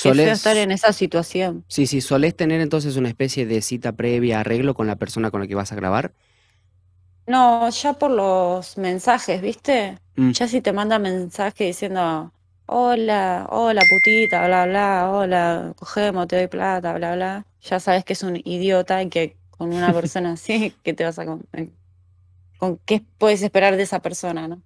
Qué 0.00 0.14
feo 0.14 0.32
estar 0.34 0.56
en 0.56 0.70
esa 0.72 0.92
situación. 0.92 1.64
Sí, 1.68 1.86
sí, 1.88 2.00
¿solés 2.02 2.36
tener 2.36 2.60
entonces 2.60 2.96
una 2.96 3.08
especie 3.08 3.46
de 3.46 3.62
cita 3.62 3.92
previa, 3.96 4.40
arreglo 4.40 4.74
con 4.74 4.86
la 4.86 4.96
persona 4.96 5.30
con 5.32 5.40
la 5.40 5.46
que 5.48 5.54
vas 5.56 5.72
a 5.72 5.76
grabar? 5.76 6.12
No, 7.26 7.68
ya 7.70 7.92
por 7.94 8.10
los 8.10 8.76
mensajes, 8.78 9.40
¿viste? 9.42 9.98
Mm, 10.16 10.32
Ya 10.32 10.48
si 10.48 10.60
te 10.60 10.72
manda 10.72 10.98
mensaje 10.98 11.64
diciendo, 11.64 12.32
hola, 12.66 13.46
hola 13.50 13.86
putita, 13.86 14.46
bla, 14.46 14.66
bla, 14.66 15.10
hola, 15.10 15.72
cogemos, 15.76 16.26
te 16.26 16.36
doy 16.36 16.48
plata, 16.48 16.92
bla, 16.94 17.14
bla, 17.14 17.46
ya 17.60 17.78
sabes 17.80 18.04
que 18.04 18.14
es 18.14 18.22
un 18.22 18.36
idiota 18.44 19.02
y 19.02 19.08
que 19.10 19.38
con 19.50 19.72
una 19.72 19.92
persona 19.94 20.32
así, 20.32 20.74
¿qué 20.82 20.94
te 20.94 21.04
vas 21.04 21.18
a 21.18 21.26
con, 21.26 21.44
eh, 21.52 21.70
con 22.62 22.78
qué 22.86 23.02
puedes 23.18 23.42
esperar 23.42 23.76
de 23.76 23.82
esa 23.82 24.00
persona, 24.02 24.46
¿no? 24.46 24.62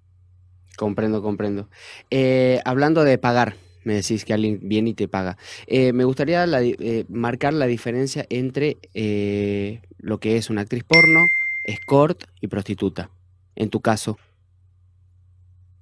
comprendo, 0.76 1.22
comprendo. 1.22 1.70
Eh, 2.10 2.60
hablando 2.66 3.04
de 3.04 3.16
pagar, 3.16 3.56
me 3.84 3.94
decís 3.94 4.26
que 4.26 4.34
alguien 4.34 4.60
viene 4.64 4.90
y 4.90 4.94
te 4.94 5.08
paga. 5.08 5.38
Eh, 5.66 5.94
me 5.94 6.04
gustaría 6.04 6.44
la 6.46 6.62
eh, 6.62 7.06
marcar 7.08 7.54
la 7.54 7.66
diferencia 7.66 8.26
entre 8.28 8.76
lo 9.98 10.20
que 10.20 10.36
es 10.36 10.50
una 10.50 10.60
actriz 10.60 10.84
porno, 10.84 11.20
escort 11.64 12.24
y 12.42 12.48
prostituta. 12.48 13.08
En 13.54 13.70
tu 13.70 13.80
caso, 13.80 14.18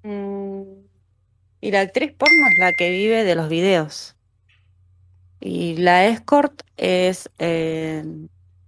Mm, 0.04 0.84
Y 1.62 1.70
la 1.72 1.80
actriz 1.80 2.12
porno 2.12 2.46
es 2.46 2.58
la 2.58 2.72
que 2.74 2.90
vive 2.90 3.24
de 3.24 3.34
los 3.34 3.48
videos. 3.48 4.14
Y 5.40 5.76
la 5.78 6.06
escort 6.06 6.62
es, 6.76 7.30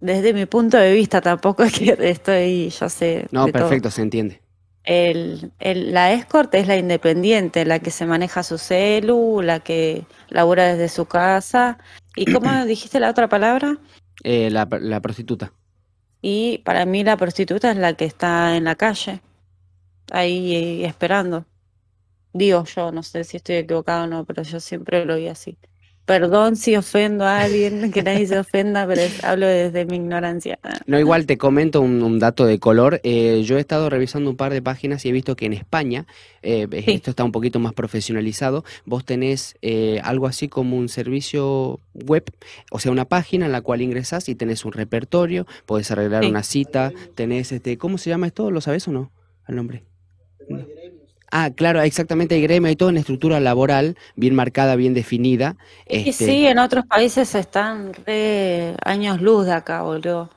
desde 0.01 0.33
mi 0.35 0.47
punto 0.47 0.77
de 0.77 0.93
vista, 0.93 1.21
tampoco 1.21 1.63
es 1.65 1.79
que 1.79 1.97
estoy, 2.01 2.69
yo 2.71 2.89
sé 2.89 3.27
no, 3.31 3.45
todo. 3.53 3.53
perfecto, 3.53 3.91
se 3.91 4.03
entiende. 4.03 4.41
El, 4.85 5.51
el- 5.59 5.93
la 5.93 6.13
escort 6.13 6.55
es 6.55 6.69
la 6.69 6.77
independiente, 6.77 7.65
la 7.65 7.81
que 7.81 7.91
se 7.91 8.07
maneja 8.07 8.43
su 8.43 8.57
celu, 8.59 9.43
la 9.43 9.61
que 9.61 10.07
labura 10.29 10.67
desde 10.75 10.89
su 10.89 11.07
casa. 11.07 11.79
¿Y 12.15 12.27
cómo 12.27 12.51
dijiste 12.67 13.01
la 13.01 13.11
otra 13.11 13.29
palabra? 13.29 13.79
Eh, 14.23 14.51
la, 14.51 14.69
la 14.81 15.01
prostituta. 15.01 15.53
Y 16.23 16.59
para 16.59 16.87
mí 16.87 17.05
la 17.05 17.17
prostituta 17.17 17.71
es 17.71 17.77
la 17.77 17.95
que 17.95 18.05
está 18.05 18.57
en 18.57 18.65
la 18.65 18.75
calle, 18.77 19.21
ahí 20.13 20.55
eh, 20.55 20.87
esperando. 20.87 21.47
Digo 22.33 22.65
yo, 22.65 22.93
no 22.93 23.03
sé 23.03 23.25
si 23.25 23.39
estoy 23.39 23.57
equivocado 23.57 24.05
o 24.05 24.07
no, 24.07 24.25
pero 24.25 24.43
yo 24.43 24.61
siempre 24.61 25.05
lo 25.05 25.17
vi 25.17 25.29
así. 25.29 25.59
Perdón 26.07 26.55
si 26.55 26.77
ofendo 26.77 27.25
a 27.25 27.41
alguien, 27.41 27.91
que 27.93 28.03
nadie 28.03 28.27
se 28.29 28.39
ofenda, 28.39 28.87
pero 28.87 29.01
es- 29.01 29.25
hablo 29.25 29.47
desde 29.47 29.85
mi 29.87 29.97
ignorancia. 29.97 30.59
No, 30.87 30.99
igual 31.01 31.27
te 31.27 31.37
comento 31.37 31.81
un, 31.81 32.01
un 32.03 32.21
dato 32.21 32.47
de 32.47 32.61
color. 32.61 33.01
Eh, 33.03 33.43
yo 33.45 33.57
he 33.59 33.61
estado 33.61 33.91
revisando 33.91 34.31
un 34.31 34.37
par 34.37 34.53
de 34.53 34.63
páginas 34.63 35.05
y 35.05 35.09
he 35.09 35.13
visto 35.13 35.35
que 35.35 35.47
en 35.47 35.53
España 35.53 36.07
eh, 36.43 36.69
Sí, 36.71 36.93
esto 36.93 37.11
está 37.11 37.25
un 37.25 37.33
poquito 37.33 37.59
más 37.59 37.73
profesionalizado. 37.73 38.65
Vos 38.85 39.05
tenés 39.05 39.57
eh, 39.63 40.01
algo 40.05 40.29
así 40.29 40.49
como 40.49 40.77
un 40.77 40.89
servicio 40.89 41.81
web, 41.93 42.25
o 42.71 42.79
sea, 42.79 42.93
una 42.93 43.05
página 43.07 43.47
en 43.47 43.53
la 43.53 43.61
cual 43.63 43.83
ingresás 43.83 44.29
y 44.29 44.37
tenés 44.37 44.65
un 44.65 44.73
repertorio, 44.73 45.45
podés 45.67 45.91
arreglar 45.91 46.23
sí. 46.23 46.31
una 46.31 46.45
cita, 46.45 46.93
tenés 47.17 47.51
este, 47.51 47.79
¿cómo 47.79 47.99
se 47.99 48.11
llama 48.11 48.29
esto? 48.29 48.53
¿Lo 48.53 48.61
sabes 48.61 48.87
o 48.87 48.93
no? 48.93 49.11
El 49.49 49.57
nombre. 49.57 49.83
No. 50.49 50.65
Ah, 51.33 51.51
claro, 51.55 51.83
exactamente, 51.83 52.35
hay 52.37 52.43
gremio, 52.43 52.69
hay 52.69 52.77
toda 52.77 52.91
una 52.91 53.01
estructura 53.01 53.41
laboral 53.41 53.97
bien 54.15 54.35
marcada, 54.35 54.77
bien 54.77 54.95
definida. 54.95 55.57
Y 55.89 55.95
Este, 56.11 56.13
sí, 56.13 56.47
en 56.47 56.59
otros 56.59 56.87
países 56.87 57.35
están 57.35 57.93
re 58.07 58.77
años 58.85 59.21
luz 59.21 59.47
de 59.47 59.53
acá, 59.53 59.83
boludo. 59.83 60.31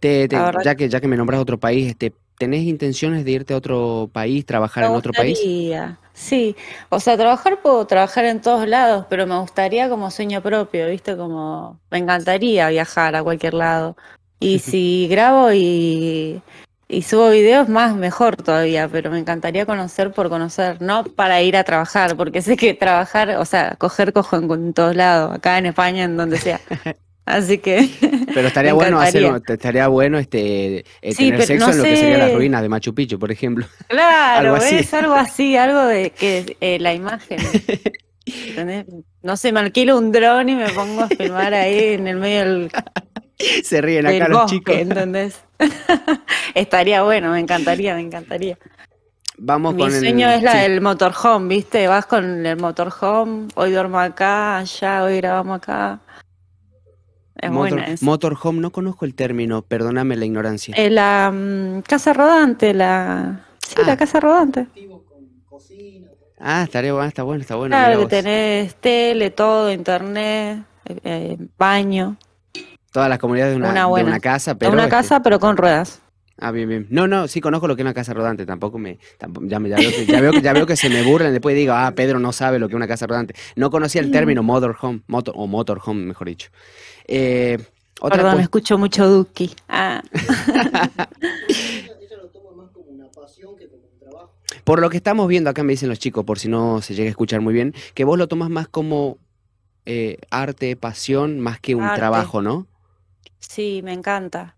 te, 0.00 0.28
te- 0.28 0.36
ya 0.64 0.74
que, 0.74 0.88
ya 0.88 1.00
que 1.00 1.08
me 1.08 1.16
nombras 1.16 1.40
otro 1.40 1.58
país, 1.58 1.88
este, 1.90 2.12
¿tenés 2.38 2.62
intenciones 2.64 3.24
de 3.24 3.30
irte 3.32 3.54
a 3.54 3.56
otro 3.56 4.10
país, 4.12 4.44
trabajar 4.46 4.84
Me 4.84 4.90
en 4.90 4.96
otro 4.96 5.12
país? 5.12 5.38
sí. 6.14 6.56
O 6.90 7.00
sea, 7.00 7.16
trabajar 7.16 7.60
puedo 7.62 7.86
trabajar 7.86 8.24
en 8.24 8.40
todos 8.40 8.68
lados, 8.68 9.06
pero 9.08 9.26
me 9.26 9.38
gustaría 9.38 9.88
como 9.88 10.10
sueño 10.10 10.42
propio, 10.42 10.88
¿viste? 10.88 11.16
Como 11.16 11.78
me 11.90 11.98
encantaría 11.98 12.68
viajar 12.68 13.14
a 13.16 13.22
cualquier 13.22 13.54
lado. 13.54 13.96
Y 14.40 14.58
si 14.58 15.08
grabo 15.10 15.52
y, 15.52 16.42
y 16.92 17.02
subo 17.02 17.30
videos, 17.30 17.68
más 17.68 17.96
mejor 17.96 18.36
todavía, 18.36 18.88
pero 18.88 19.10
me 19.10 19.18
encantaría 19.18 19.66
conocer 19.66 20.12
por 20.12 20.28
conocer, 20.28 20.80
no 20.82 21.04
para 21.04 21.42
ir 21.42 21.56
a 21.56 21.64
trabajar, 21.64 22.16
porque 22.16 22.42
sé 22.42 22.56
que 22.56 22.74
trabajar, 22.74 23.30
o 23.38 23.44
sea, 23.44 23.74
coger 23.78 24.12
cojo 24.12 24.36
en, 24.36 24.50
en 24.50 24.72
todos 24.74 24.94
lados, 24.96 25.34
acá 25.34 25.58
en 25.58 25.66
España, 25.66 26.04
en 26.04 26.16
donde 26.16 26.38
sea. 26.38 26.60
Así 27.24 27.58
que 27.58 27.88
Pero 28.34 28.48
estaría 28.48 28.72
bueno 28.74 28.98
hacer, 29.00 29.22
encantaría. 29.22 29.46
te- 29.46 29.52
estaría 29.54 29.88
bueno 29.88 30.18
este, 30.18 30.78
eh, 31.02 31.12
Sí, 31.12 31.26
tener 31.30 31.42
sexo 31.42 31.66
no 31.66 31.72
en 31.72 31.78
lo 31.78 31.84
que 31.84 31.96
serían 31.96 32.18
las 32.18 32.32
ruinas 32.32 32.62
de 32.62 32.68
Machu 32.68 32.94
Picchu, 32.94 33.18
por 33.18 33.30
ejemplo. 33.30 33.64
Algo 33.88 34.56
Claro, 34.56 34.56
así. 34.56 34.74
es 34.76 34.92
algo 34.94 35.14
así, 35.14 35.56
algo 35.56 35.84
de 35.84 36.10
que 36.10 36.56
eh, 36.60 36.78
la 36.80 36.94
imagen, 36.94 37.38
¿entendés? 38.26 38.86
No 39.22 39.36
sé, 39.36 39.52
me 39.52 39.60
alquilo 39.60 39.98
un 39.98 40.10
dron 40.12 40.48
y 40.48 40.56
me 40.56 40.68
pongo 40.70 41.02
a 41.02 41.08
filmar 41.08 41.54
ahí 41.54 41.94
en 41.94 42.08
el 42.08 42.16
medio 42.16 42.40
del, 42.40 42.72
Se 43.64 43.80
ríen 43.80 44.06
acá 44.06 44.28
los 44.28 44.42
bosque, 44.42 44.56
chicos. 44.58 44.74
¿entendés? 44.76 45.44
Estaría 46.54 47.02
bueno, 47.02 47.30
me 47.32 47.40
encantaría, 47.40 47.94
me 47.94 48.00
encantaría. 48.00 48.58
Vamos 49.38 49.74
Mi 49.74 49.82
con 49.82 49.90
sueño 49.92 50.28
el... 50.28 50.34
es 50.36 50.42
la 50.42 50.52
Sí, 50.52 50.58
del 50.58 50.80
motorhome, 50.80 51.48
¿viste? 51.48 51.86
Vas 51.88 52.06
con 52.06 52.44
el 52.46 52.56
motorhome, 52.58 53.48
hoy 53.54 53.72
duermo 53.72 53.98
acá, 53.98 54.58
allá, 54.58 55.02
hoy 55.04 55.16
grabamos 55.16 55.56
acá. 55.56 56.00
Es 57.36 57.50
motor, 57.50 57.70
buena 57.78 57.86
esa. 57.92 58.04
motorhome, 58.04 58.60
no 58.60 58.70
conozco 58.70 59.04
el 59.04 59.14
término, 59.14 59.62
perdóname 59.62 60.16
la 60.16 60.26
ignorancia. 60.26 60.74
Eh, 60.76 60.90
la 60.90 61.30
mm, 61.34 61.80
casa 61.82 62.12
rodante, 62.12 62.72
la... 62.74 63.40
Sí, 63.58 63.76
la 63.84 63.92
Ah, 63.92 63.96
casa 63.96 64.20
rodante. 64.20 64.66
ah, 66.38 66.62
estaría 66.64 66.92
bueno, 66.92 67.08
está 67.08 67.22
bueno, 67.22 67.40
está 67.40 67.54
bueno, 67.56 67.74
Claro, 67.74 68.00
que 68.00 68.06
tenés 68.06 68.74
tele, 68.76 69.30
todo, 69.30 69.72
internet, 69.72 70.62
eh, 70.84 70.98
eh, 71.04 71.36
baño, 71.58 72.16
Todas 72.92 73.08
las 73.08 73.18
comunidades 73.18 73.54
de 73.54 73.56
una, 73.56 73.70
una 73.88 73.98
de 73.98 74.04
una 74.04 74.20
casa, 74.20 74.54
pero 74.54 74.70
una 74.72 74.82
este... 74.82 74.90
casa, 74.90 75.20
pero 75.22 75.40
con 75.40 75.56
ruedas. 75.56 76.00
Ah, 76.38 76.50
bien, 76.50 76.68
bien. 76.68 76.86
No, 76.90 77.06
no, 77.08 77.28
sí 77.28 77.40
conozco 77.40 77.66
lo 77.68 77.74
que 77.76 77.82
es 77.82 77.84
una 77.84 77.94
casa 77.94 78.14
rodante, 78.14 78.44
tampoco 78.46 78.78
me... 78.78 78.98
tampoco- 79.18 79.46
ya, 79.48 79.58
me- 79.60 79.68
ya 79.68 79.76
veo 79.76 79.90
que, 79.90 80.06
ya 80.06 80.20
veo 80.20 80.32
que, 80.32 80.40
ya 80.42 80.52
veo 80.52 80.66
que 80.66 80.76
se 80.76 80.88
me 80.90 81.02
burlan, 81.02 81.32
después 81.32 81.54
digo, 81.56 81.72
ah, 81.74 81.92
Pedro 81.94 82.18
no 82.18 82.32
sabe 82.32 82.58
lo 82.58 82.68
que 82.68 82.72
es 82.72 82.76
una 82.76 82.88
casa 82.88 83.06
rodante. 83.06 83.34
No 83.56 83.70
conocía 83.70 84.00
el 84.00 84.10
término 84.10 84.42
motorhome, 84.42 85.02
motor, 85.06 85.34
o 85.36 85.46
motorhome, 85.46 86.04
mejor 86.04 86.26
dicho. 86.28 86.50
Eh, 87.06 87.58
otra 88.00 88.16
Perdón, 88.16 88.22
cuestión... 88.22 88.40
escucho 88.42 88.78
mucho 88.78 89.08
Duki. 89.08 89.54
Ah, 89.68 90.02
Por 94.64 94.80
lo 94.80 94.90
que 94.90 94.96
estamos 94.96 95.26
viendo 95.28 95.50
acá 95.50 95.62
me 95.64 95.72
dicen 95.72 95.88
los 95.88 95.98
chicos, 95.98 96.24
por 96.24 96.38
si 96.38 96.48
no 96.48 96.82
se 96.82 96.94
llega 96.94 97.08
a 97.08 97.10
escuchar 97.10 97.40
muy 97.40 97.52
bien, 97.54 97.74
que 97.94 98.04
vos 98.04 98.16
lo 98.18 98.28
tomas 98.28 98.48
más 98.50 98.68
como 98.68 99.18
eh, 99.86 100.18
arte, 100.30 100.76
pasión, 100.76 101.40
más 101.40 101.58
que 101.58 101.74
un 101.74 101.82
arte. 101.82 101.96
trabajo, 101.98 102.42
¿no? 102.42 102.66
Sí, 103.48 103.80
me 103.82 103.92
encanta. 103.92 104.56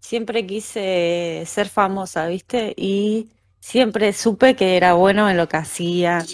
Siempre 0.00 0.46
quise 0.46 1.42
ser 1.46 1.68
famosa, 1.68 2.28
¿viste? 2.28 2.74
Y 2.76 3.30
siempre 3.60 4.12
supe 4.12 4.54
que 4.54 4.76
era 4.76 4.94
bueno 4.94 5.28
en 5.28 5.36
lo 5.36 5.48
que 5.48 5.56
hacía 5.56 6.24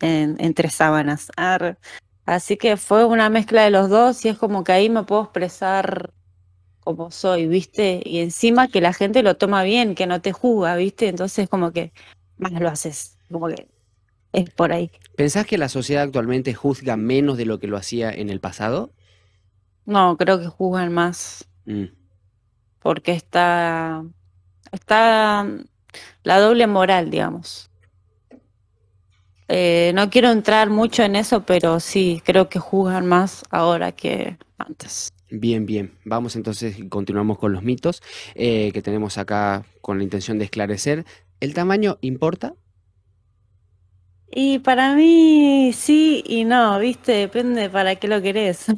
en, 0.00 0.36
entre 0.38 0.70
sábanas. 0.70 1.30
Así 2.24 2.56
que 2.56 2.76
fue 2.76 3.04
una 3.04 3.28
mezcla 3.28 3.64
de 3.64 3.70
los 3.70 3.88
dos 3.88 4.24
y 4.24 4.28
es 4.28 4.38
como 4.38 4.64
que 4.64 4.72
ahí 4.72 4.88
me 4.88 5.02
puedo 5.02 5.22
expresar 5.24 6.12
como 6.80 7.10
soy, 7.10 7.46
¿viste? 7.46 8.00
Y 8.04 8.20
encima 8.20 8.68
que 8.68 8.80
la 8.80 8.92
gente 8.92 9.22
lo 9.22 9.36
toma 9.36 9.62
bien, 9.62 9.94
que 9.94 10.06
no 10.06 10.20
te 10.20 10.32
juzga, 10.32 10.76
¿viste? 10.76 11.08
Entonces 11.08 11.48
como 11.48 11.72
que 11.72 11.92
más 12.38 12.52
lo 12.52 12.68
haces, 12.68 13.18
como 13.30 13.48
que 13.48 13.68
es 14.32 14.50
por 14.50 14.72
ahí. 14.72 14.90
¿Pensás 15.16 15.46
que 15.46 15.58
la 15.58 15.68
sociedad 15.68 16.04
actualmente 16.04 16.54
juzga 16.54 16.96
menos 16.96 17.36
de 17.36 17.44
lo 17.44 17.58
que 17.58 17.66
lo 17.66 17.76
hacía 17.76 18.10
en 18.10 18.30
el 18.30 18.40
pasado? 18.40 18.92
No, 19.90 20.16
creo 20.16 20.38
que 20.38 20.46
juzgan 20.46 20.92
más 20.92 21.50
Mm, 21.66 21.84
porque 22.80 23.12
está, 23.12 24.02
está 24.72 25.46
la 26.22 26.40
doble 26.40 26.66
moral, 26.66 27.10
digamos. 27.10 27.70
Eh, 29.48 29.92
no 29.94 30.10
quiero 30.10 30.30
entrar 30.30 30.70
mucho 30.70 31.02
en 31.02 31.16
eso, 31.16 31.44
pero 31.44 31.80
sí, 31.80 32.22
creo 32.24 32.48
que 32.48 32.58
juzgan 32.58 33.06
más 33.06 33.42
ahora 33.50 33.92
que 33.92 34.38
antes. 34.58 35.12
Bien, 35.28 35.66
bien. 35.66 35.92
Vamos 36.04 36.36
entonces 36.36 36.78
y 36.78 36.88
continuamos 36.88 37.38
con 37.38 37.52
los 37.52 37.62
mitos 37.62 38.02
eh, 38.34 38.70
que 38.72 38.82
tenemos 38.82 39.18
acá 39.18 39.64
con 39.80 39.98
la 39.98 40.04
intención 40.04 40.38
de 40.38 40.44
esclarecer. 40.44 41.04
¿El 41.40 41.52
tamaño 41.52 41.98
importa? 42.00 42.54
Y 44.32 44.60
para 44.60 44.94
mí 44.94 45.72
sí 45.74 46.22
y 46.26 46.44
no, 46.44 46.78
¿viste? 46.78 47.12
Depende 47.12 47.68
para 47.68 47.96
qué 47.96 48.08
lo 48.08 48.22
querés. 48.22 48.66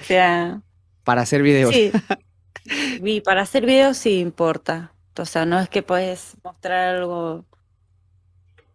O 0.00 0.02
sea, 0.04 0.62
Para 1.04 1.22
hacer 1.22 1.42
videos. 1.42 1.74
sí, 1.74 1.92
y 3.04 3.20
para 3.20 3.42
hacer 3.42 3.66
videos 3.66 3.96
sí 3.98 4.20
importa, 4.20 4.92
O 5.18 5.24
sea, 5.24 5.44
no 5.46 5.60
es 5.60 5.68
que 5.68 5.82
puedes 5.82 6.36
mostrar 6.44 6.96
algo 6.96 7.44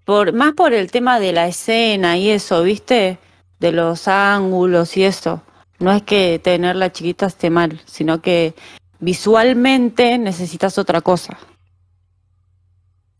por, 0.05 0.33
más 0.33 0.53
por 0.53 0.73
el 0.73 0.91
tema 0.91 1.19
de 1.19 1.33
la 1.33 1.47
escena 1.47 2.17
y 2.17 2.29
eso, 2.29 2.61
¿viste? 2.63 3.19
De 3.59 3.71
los 3.71 4.07
ángulos 4.07 4.95
y 4.97 5.03
eso. 5.03 5.41
No 5.79 5.91
es 5.91 6.03
que 6.03 6.39
tener 6.39 6.75
la 6.75 6.91
chiquita 6.91 7.25
esté 7.25 7.49
mal, 7.49 7.81
sino 7.85 8.21
que 8.21 8.55
visualmente 8.99 10.17
necesitas 10.17 10.77
otra 10.77 11.01
cosa. 11.01 11.37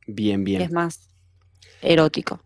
Bien, 0.08 0.44
bien. 0.44 0.62
Es 0.62 0.72
más 0.72 1.15
erótico. 1.82 2.42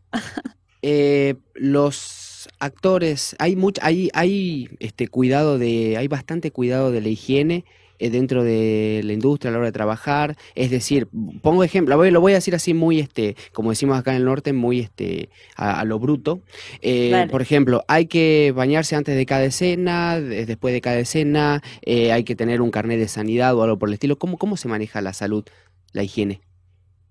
Eh, 0.81 1.35
los 1.55 2.47
actores, 2.59 3.35
hay 3.37 3.55
mucho, 3.55 3.81
hay, 3.83 4.09
hay 4.13 4.69
este 4.79 5.09
cuidado 5.09 5.57
de, 5.57 5.97
hay 5.97 6.07
bastante 6.07 6.51
cuidado 6.51 6.91
de 6.91 7.01
la 7.01 7.09
higiene 7.09 7.65
eh, 7.99 8.09
dentro 8.09 8.45
de 8.45 9.01
la 9.03 9.11
industria 9.11 9.49
a 9.49 9.51
la 9.51 9.57
hora 9.57 9.67
de 9.67 9.73
trabajar. 9.73 10.37
Es 10.55 10.71
decir, 10.71 11.09
pongo 11.41 11.65
ejemplo, 11.65 12.01
lo 12.09 12.21
voy 12.21 12.31
a 12.31 12.35
decir 12.35 12.55
así 12.55 12.73
muy, 12.73 12.99
este, 12.99 13.35
como 13.51 13.71
decimos 13.71 13.99
acá 13.99 14.11
en 14.11 14.17
el 14.17 14.25
norte, 14.25 14.53
muy 14.53 14.79
este, 14.79 15.29
a, 15.57 15.83
lo 15.83 15.99
bruto. 15.99 16.39
Eh, 16.81 17.27
por 17.29 17.41
ejemplo, 17.41 17.83
hay 17.89 18.05
que 18.05 18.53
bañarse 18.55 18.95
antes 18.95 19.17
de 19.17 19.25
cada 19.25 19.43
escena, 19.43 20.17
después 20.21 20.73
de 20.73 20.79
cada 20.79 20.99
escena, 20.99 21.61
hay 21.85 22.23
que 22.23 22.37
tener 22.37 22.61
un 22.61 22.71
carnet 22.71 22.99
de 22.99 23.09
sanidad 23.09 23.53
o 23.55 23.63
algo 23.63 23.77
por 23.77 23.89
el 23.89 23.95
estilo. 23.95 24.17
¿Cómo, 24.17 24.37
cómo 24.37 24.55
se 24.55 24.69
maneja 24.69 25.01
la 25.01 25.11
salud, 25.11 25.43
la 25.91 26.03
higiene? 26.03 26.39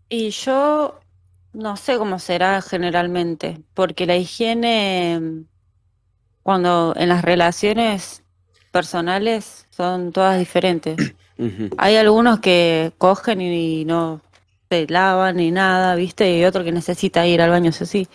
Y 0.08 0.30
yo 0.30 1.00
no 1.58 1.76
sé 1.76 1.98
cómo 1.98 2.20
será 2.20 2.62
generalmente, 2.62 3.60
porque 3.74 4.06
la 4.06 4.16
higiene, 4.16 5.44
cuando 6.44 6.94
en 6.96 7.08
las 7.08 7.22
relaciones 7.22 8.22
personales 8.70 9.66
son 9.70 10.12
todas 10.12 10.38
diferentes. 10.38 11.14
Hay 11.78 11.96
algunos 11.96 12.38
que 12.38 12.92
cogen 12.96 13.40
y 13.40 13.84
no 13.84 14.20
se 14.70 14.86
lavan 14.88 15.36
ni 15.36 15.50
nada, 15.50 15.96
¿viste? 15.96 16.38
Y 16.38 16.44
otro 16.44 16.62
que 16.62 16.70
necesita 16.70 17.26
ir 17.26 17.42
al 17.42 17.50
baño, 17.50 17.70
eso 17.70 17.86
sí. 17.86 18.06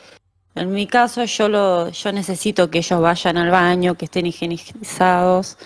En 0.55 0.71
mi 0.71 0.87
caso, 0.87 1.25
yo 1.25 1.49
lo, 1.49 1.89
yo 1.89 2.13
necesito 2.13 2.69
que 2.69 2.77
ellos 2.77 3.01
vayan 3.01 3.35
al 3.35 3.51
baño, 3.51 3.95
que 3.95 4.05
estén 4.05 4.25
higienizados. 4.25 5.57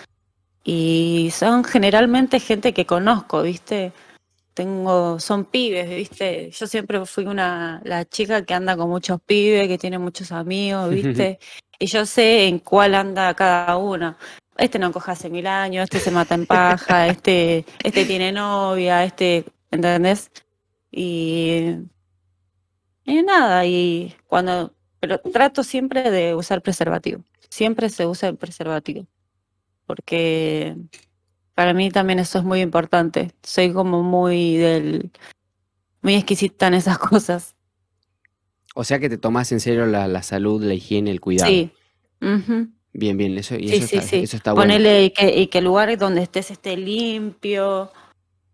Y 0.64 1.30
son 1.32 1.62
generalmente 1.62 2.40
gente 2.40 2.72
que 2.74 2.86
conozco, 2.86 3.42
¿viste? 3.42 3.92
Tengo, 4.58 5.20
son 5.20 5.44
pibes, 5.44 5.88
¿viste? 5.88 6.50
Yo 6.50 6.66
siempre 6.66 7.06
fui 7.06 7.26
una, 7.26 7.80
la 7.84 8.04
chica 8.04 8.44
que 8.44 8.54
anda 8.54 8.76
con 8.76 8.88
muchos 8.90 9.20
pibes, 9.20 9.68
que 9.68 9.78
tiene 9.78 9.98
muchos 9.98 10.32
amigos, 10.32 10.90
¿viste? 10.94 11.38
y 11.78 11.86
yo 11.86 12.04
sé 12.04 12.48
en 12.48 12.58
cuál 12.58 12.96
anda 12.96 13.32
cada 13.34 13.76
uno 13.76 14.16
este 14.58 14.78
no 14.80 14.92
coja 14.92 15.12
hace 15.12 15.30
mil 15.30 15.46
años, 15.46 15.84
este 15.84 16.00
se 16.00 16.10
mata 16.10 16.34
en 16.34 16.44
paja, 16.44 17.06
este, 17.06 17.64
este 17.82 18.04
tiene 18.04 18.32
novia, 18.32 19.04
este, 19.04 19.44
¿entendés? 19.70 20.30
Y, 20.90 21.76
y 23.04 23.22
nada, 23.22 23.64
y 23.64 24.16
cuando, 24.26 24.74
pero 24.98 25.20
trato 25.20 25.62
siempre 25.62 26.10
de 26.10 26.34
usar 26.34 26.60
preservativo, 26.62 27.22
siempre 27.48 27.88
se 27.88 28.06
usa 28.06 28.28
el 28.30 28.36
preservativo, 28.36 29.06
porque 29.86 30.76
para 31.58 31.74
mí 31.74 31.90
también 31.90 32.20
eso 32.20 32.38
es 32.38 32.44
muy 32.44 32.60
importante, 32.60 33.32
soy 33.42 33.72
como 33.72 34.04
muy 34.04 34.56
del, 34.58 35.10
muy 36.02 36.14
exquisita 36.14 36.68
en 36.68 36.74
esas 36.74 36.98
cosas. 37.10 37.56
O 38.76 38.84
sea 38.84 39.00
que 39.00 39.08
te 39.08 39.18
tomas 39.18 39.50
en 39.50 39.58
serio 39.58 39.84
la, 39.86 40.06
la 40.06 40.22
salud, 40.22 40.62
la 40.62 40.74
higiene, 40.74 41.10
el 41.10 41.20
cuidado. 41.20 41.50
Sí. 41.50 41.72
Bien, 42.92 43.16
bien, 43.16 43.36
eso, 43.36 43.56
y 43.56 43.70
sí, 43.70 43.74
eso, 43.74 43.86
sí, 43.88 43.96
está, 43.96 44.08
sí. 44.08 44.16
eso 44.18 44.36
está 44.36 44.52
bueno. 44.52 44.72
Ponele 44.72 45.06
y 45.06 45.10
que, 45.10 45.36
y 45.36 45.48
que 45.48 45.58
el 45.58 45.64
lugar 45.64 45.98
donde 45.98 46.22
estés 46.22 46.52
esté 46.52 46.76
limpio. 46.76 47.90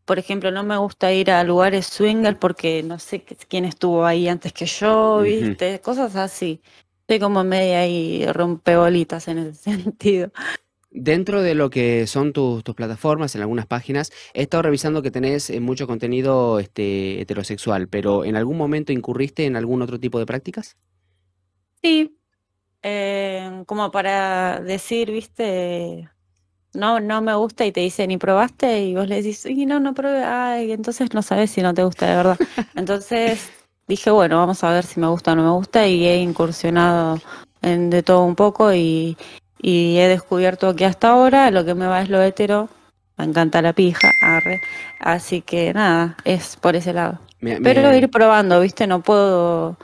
Por 0.06 0.18
ejemplo, 0.18 0.50
no 0.50 0.64
me 0.64 0.78
gusta 0.78 1.12
ir 1.12 1.30
a 1.30 1.44
lugares 1.44 1.84
swingers 1.84 2.38
porque 2.38 2.82
no 2.82 2.98
sé 2.98 3.22
quién 3.22 3.66
estuvo 3.66 4.06
ahí 4.06 4.28
antes 4.28 4.54
que 4.54 4.64
yo, 4.64 5.20
¿viste? 5.20 5.78
Cosas 5.82 6.16
así. 6.16 6.62
Soy 7.06 7.18
como 7.20 7.44
media 7.44 7.80
ahí 7.80 8.24
rompebolitas 8.32 9.28
en 9.28 9.38
ese 9.40 9.54
sentido. 9.76 10.32
Dentro 10.96 11.42
de 11.42 11.56
lo 11.56 11.70
que 11.70 12.06
son 12.06 12.32
tus, 12.32 12.62
tus 12.62 12.76
plataformas, 12.76 13.34
en 13.34 13.40
algunas 13.40 13.66
páginas, 13.66 14.12
he 14.32 14.42
estado 14.42 14.62
revisando 14.62 15.02
que 15.02 15.10
tenés 15.10 15.50
eh, 15.50 15.58
mucho 15.58 15.88
contenido 15.88 16.60
este, 16.60 17.20
heterosexual, 17.20 17.88
pero 17.88 18.24
¿en 18.24 18.36
algún 18.36 18.56
momento 18.56 18.92
incurriste 18.92 19.44
en 19.44 19.56
algún 19.56 19.82
otro 19.82 19.98
tipo 19.98 20.20
de 20.20 20.26
prácticas? 20.26 20.76
Sí, 21.82 22.16
eh, 22.80 23.64
como 23.66 23.90
para 23.90 24.60
decir, 24.60 25.10
viste, 25.10 26.08
no, 26.74 27.00
no 27.00 27.22
me 27.22 27.34
gusta 27.34 27.66
y 27.66 27.72
te 27.72 27.80
dicen, 27.80 28.12
¿y 28.12 28.16
probaste? 28.16 28.84
Y 28.84 28.94
vos 28.94 29.08
le 29.08 29.16
decís, 29.16 29.44
y 29.46 29.66
no, 29.66 29.80
no 29.80 29.94
probé, 29.94 30.22
ay, 30.22 30.70
entonces 30.70 31.12
no 31.12 31.22
sabes 31.22 31.50
si 31.50 31.60
no 31.60 31.74
te 31.74 31.82
gusta 31.82 32.08
de 32.08 32.14
verdad. 32.14 32.38
Entonces 32.76 33.50
dije, 33.88 34.12
bueno, 34.12 34.36
vamos 34.36 34.62
a 34.62 34.70
ver 34.70 34.84
si 34.84 35.00
me 35.00 35.08
gusta 35.08 35.32
o 35.32 35.34
no 35.34 35.42
me 35.42 35.50
gusta 35.50 35.88
y 35.88 36.06
he 36.06 36.18
incursionado 36.18 37.18
en 37.62 37.90
de 37.90 38.04
todo 38.04 38.22
un 38.24 38.36
poco 38.36 38.72
y, 38.72 39.16
y 39.66 39.98
he 39.98 40.08
descubierto 40.08 40.76
que 40.76 40.84
hasta 40.84 41.08
ahora 41.08 41.50
lo 41.50 41.64
que 41.64 41.74
me 41.74 41.86
va 41.86 42.02
es 42.02 42.10
lo 42.10 42.20
hetero, 42.22 42.68
me 43.16 43.24
encanta 43.24 43.62
la 43.62 43.72
pija, 43.72 44.10
arre. 44.20 44.60
Así 45.00 45.40
que 45.40 45.72
nada, 45.72 46.18
es 46.24 46.56
por 46.56 46.76
ese 46.76 46.92
lado. 46.92 47.18
Me- 47.40 47.58
Pero 47.62 47.80
me- 47.88 47.96
ir 47.96 48.10
probando, 48.10 48.60
viste, 48.60 48.86
no 48.86 49.00
puedo, 49.00 49.78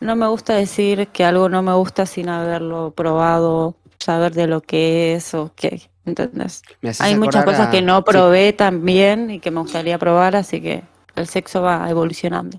no 0.00 0.16
me 0.16 0.26
gusta 0.26 0.54
decir 0.54 1.08
que 1.08 1.22
algo 1.26 1.50
no 1.50 1.60
me 1.60 1.74
gusta 1.74 2.06
sin 2.06 2.30
haberlo 2.30 2.92
probado, 2.92 3.74
saber 3.98 4.32
de 4.32 4.46
lo 4.46 4.62
que 4.62 5.14
es 5.16 5.34
o 5.34 5.52
qué, 5.54 5.82
¿entendés? 6.06 6.62
Hay 7.00 7.14
muchas 7.18 7.44
cosas 7.44 7.68
a- 7.68 7.70
que 7.70 7.82
no 7.82 7.98
sí, 7.98 8.04
probé 8.06 8.54
también 8.54 9.30
y 9.30 9.38
que 9.40 9.50
me 9.50 9.60
gustaría 9.60 9.98
probar, 9.98 10.34
así 10.34 10.62
que 10.62 10.82
el 11.14 11.26
sexo 11.26 11.60
va 11.60 11.90
evolucionando. 11.90 12.58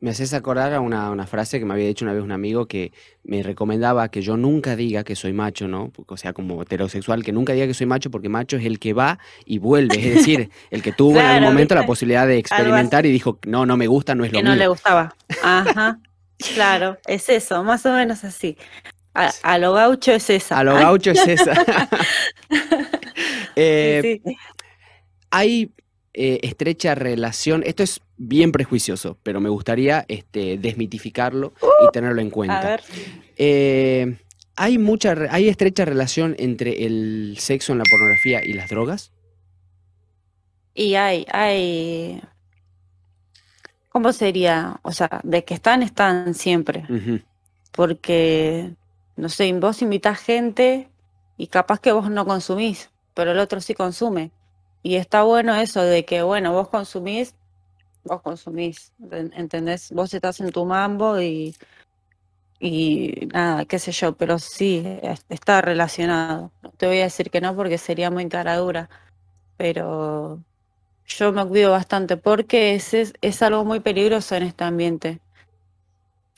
Me 0.00 0.10
haces 0.10 0.34
acordar 0.34 0.74
a 0.74 0.80
una, 0.80 1.10
una 1.10 1.26
frase 1.26 1.58
que 1.58 1.64
me 1.64 1.72
había 1.72 1.86
dicho 1.86 2.04
una 2.04 2.12
vez 2.12 2.22
un 2.22 2.32
amigo 2.32 2.66
que 2.66 2.92
me 3.22 3.42
recomendaba 3.42 4.08
que 4.10 4.20
yo 4.20 4.36
nunca 4.36 4.76
diga 4.76 5.02
que 5.02 5.16
soy 5.16 5.32
macho, 5.32 5.66
¿no? 5.66 5.92
O 6.06 6.16
sea, 6.16 6.32
como 6.32 6.60
heterosexual, 6.60 7.24
que 7.24 7.32
nunca 7.32 7.54
diga 7.54 7.66
que 7.66 7.74
soy 7.74 7.86
macho 7.86 8.10
porque 8.10 8.28
macho 8.28 8.56
es 8.56 8.66
el 8.66 8.78
que 8.78 8.92
va 8.92 9.18
y 9.46 9.58
vuelve. 9.58 9.96
Es 9.96 10.14
decir, 10.16 10.50
el 10.70 10.82
que 10.82 10.92
tuvo 10.92 11.20
en 11.20 11.26
algún 11.26 11.48
momento 11.48 11.74
la 11.74 11.86
posibilidad 11.86 12.26
de 12.26 12.38
experimentar 12.38 13.06
y 13.06 13.12
dijo, 13.12 13.38
no, 13.46 13.64
no 13.64 13.76
me 13.76 13.86
gusta, 13.86 14.14
no 14.14 14.24
es 14.24 14.32
lo 14.32 14.38
Que 14.38 14.42
no 14.42 14.54
le 14.54 14.68
gustaba. 14.68 15.14
Ajá, 15.42 15.98
claro, 16.54 16.98
es 17.06 17.28
eso, 17.28 17.64
más 17.64 17.86
o 17.86 17.92
menos 17.92 18.24
así. 18.24 18.58
A, 19.14 19.30
a 19.42 19.58
lo 19.58 19.72
gaucho 19.72 20.12
es 20.12 20.28
esa. 20.28 20.58
A 20.58 20.64
lo 20.64 20.74
gaucho 20.74 21.12
es 21.12 21.26
esa. 21.26 21.54
Eh, 23.56 24.20
sí. 24.24 24.36
hay 25.30 25.72
eh, 26.14 26.38
estrecha 26.42 26.94
relación, 26.94 27.62
esto 27.66 27.82
es 27.82 28.00
bien 28.16 28.52
prejuicioso, 28.52 29.18
pero 29.22 29.40
me 29.40 29.48
gustaría 29.48 30.04
este, 30.08 30.56
desmitificarlo 30.58 31.52
y 31.86 31.90
tenerlo 31.92 32.20
en 32.20 32.28
A 32.28 32.30
cuenta. 32.30 32.60
ver, 32.62 32.82
Eh, 33.36 34.16
¿hay 34.56 34.78
mucha, 34.78 35.14
hay 35.30 35.48
estrecha 35.48 35.84
relación 35.84 36.36
entre 36.38 36.86
el 36.86 37.36
sexo 37.38 37.72
en 37.72 37.78
la 37.78 37.84
pornografía 37.90 38.44
y 38.44 38.52
las 38.52 38.70
drogas? 38.70 39.10
y 40.76 40.96
hay, 40.96 41.24
hay, 41.30 42.20
¿cómo 43.90 44.12
sería? 44.12 44.80
O 44.82 44.90
sea, 44.92 45.20
de 45.22 45.44
que 45.44 45.54
están, 45.54 45.82
están 45.84 46.34
siempre. 46.34 46.84
Porque, 47.70 48.70
no 49.16 49.28
sé, 49.28 49.52
vos 49.54 49.82
invitás 49.82 50.18
gente 50.20 50.88
y 51.36 51.46
capaz 51.48 51.80
que 51.80 51.92
vos 51.92 52.10
no 52.10 52.24
consumís, 52.24 52.90
pero 53.14 53.32
el 53.32 53.38
otro 53.38 53.60
sí 53.60 53.74
consume. 53.74 54.30
Y 54.84 54.94
está 54.96 55.24
bueno 55.24 55.56
eso 55.56 55.82
de 55.82 56.04
que, 56.04 56.22
bueno, 56.22 56.52
vos 56.52 56.68
consumís, 56.68 57.34
vos 58.04 58.22
consumís, 58.22 58.92
¿en- 59.12 59.32
¿entendés? 59.34 59.90
Vos 59.92 60.14
estás 60.14 60.40
en 60.40 60.52
tu 60.52 60.64
mambo 60.66 61.20
y, 61.20 61.56
y 62.60 63.28
nada, 63.32 63.64
qué 63.66 63.78
sé 63.78 63.92
yo, 63.92 64.16
pero 64.16 64.38
sí, 64.38 64.82
es- 65.02 65.26
está 65.28 65.60
relacionado. 65.60 66.52
Te 66.76 66.86
voy 66.86 67.00
a 67.00 67.04
decir 67.04 67.30
que 67.30 67.40
no 67.40 67.54
porque 67.56 67.78
sería 67.78 68.10
muy 68.10 68.28
cara 68.28 68.56
dura, 68.56 68.88
pero 69.56 70.42
yo 71.06 71.32
me 71.32 71.46
cuido 71.48 71.72
bastante 71.72 72.16
porque 72.16 72.74
es, 72.76 72.94
es, 72.94 73.14
es 73.22 73.42
algo 73.42 73.64
muy 73.64 73.80
peligroso 73.80 74.36
en 74.36 74.44
este 74.44 74.64
ambiente 74.64 75.20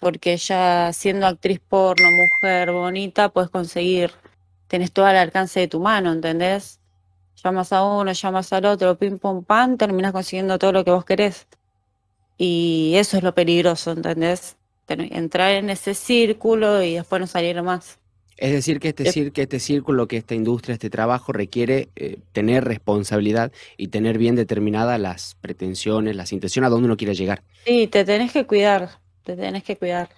porque 0.01 0.37
ya 0.37 0.93
siendo 0.93 1.27
actriz 1.27 1.61
porno, 1.61 2.11
mujer 2.11 2.71
bonita, 2.73 3.29
puedes 3.31 3.51
conseguir, 3.51 4.13
tenés 4.69 4.93
todo 4.93 5.07
al 5.07 5.17
alcance 5.17 5.61
de 5.61 5.69
tu 5.69 5.81
mano, 5.81 6.13
¿entendés? 6.13 6.81
Llamas 7.43 7.73
a 7.73 7.85
uno, 7.85 8.13
llamas 8.13 8.53
al 8.53 8.65
otro, 8.65 8.97
pim 8.99 9.19
pum 9.19 9.45
pam, 9.45 9.77
terminas 9.77 10.13
consiguiendo 10.13 10.59
todo 10.59 10.73
lo 10.73 10.85
que 10.85 10.91
vos 10.91 11.05
querés. 11.05 11.47
Y 12.39 12.95
eso 12.97 13.17
es 13.17 13.23
lo 13.23 13.35
peligroso, 13.35 13.93
¿entendés? 13.93 14.57
Ten- 14.87 15.13
Entrar 15.15 15.53
en 15.53 15.71
ese 15.71 15.95
círculo 15.95 16.83
y 16.83 16.95
después 16.95 17.21
no 17.21 17.27
salir 17.27 17.61
más. 17.63 17.99
Es 18.37 18.53
decir, 18.53 18.81
que 18.81 18.89
este, 18.89 19.05
cir- 19.05 19.33
que 19.33 19.43
este 19.43 19.59
círculo, 19.61 20.09
que 20.09 20.19
esta 20.19 20.35
industria, 20.35 20.75
este 20.75 20.91
trabajo 20.91 21.33
requiere 21.33 21.89
eh, 21.97 22.19
tener 22.33 22.65
responsabilidad 22.65 23.51
y 23.79 23.89
tener 23.89 24.19
bien 24.19 24.35
determinadas 24.37 25.01
las 25.01 25.37
pretensiones, 25.41 26.17
las 26.17 26.33
intenciones 26.33 26.67
a 26.67 26.71
donde 26.71 26.87
uno 26.87 26.97
quiera 26.99 27.15
llegar. 27.15 27.43
Sí, 27.65 27.87
te 27.87 28.05
tenés 28.05 28.33
que 28.33 28.47
cuidar, 28.47 29.01
te 29.25 29.37
tenés 29.37 29.65
que 29.65 29.77
cuidar. 29.79 30.11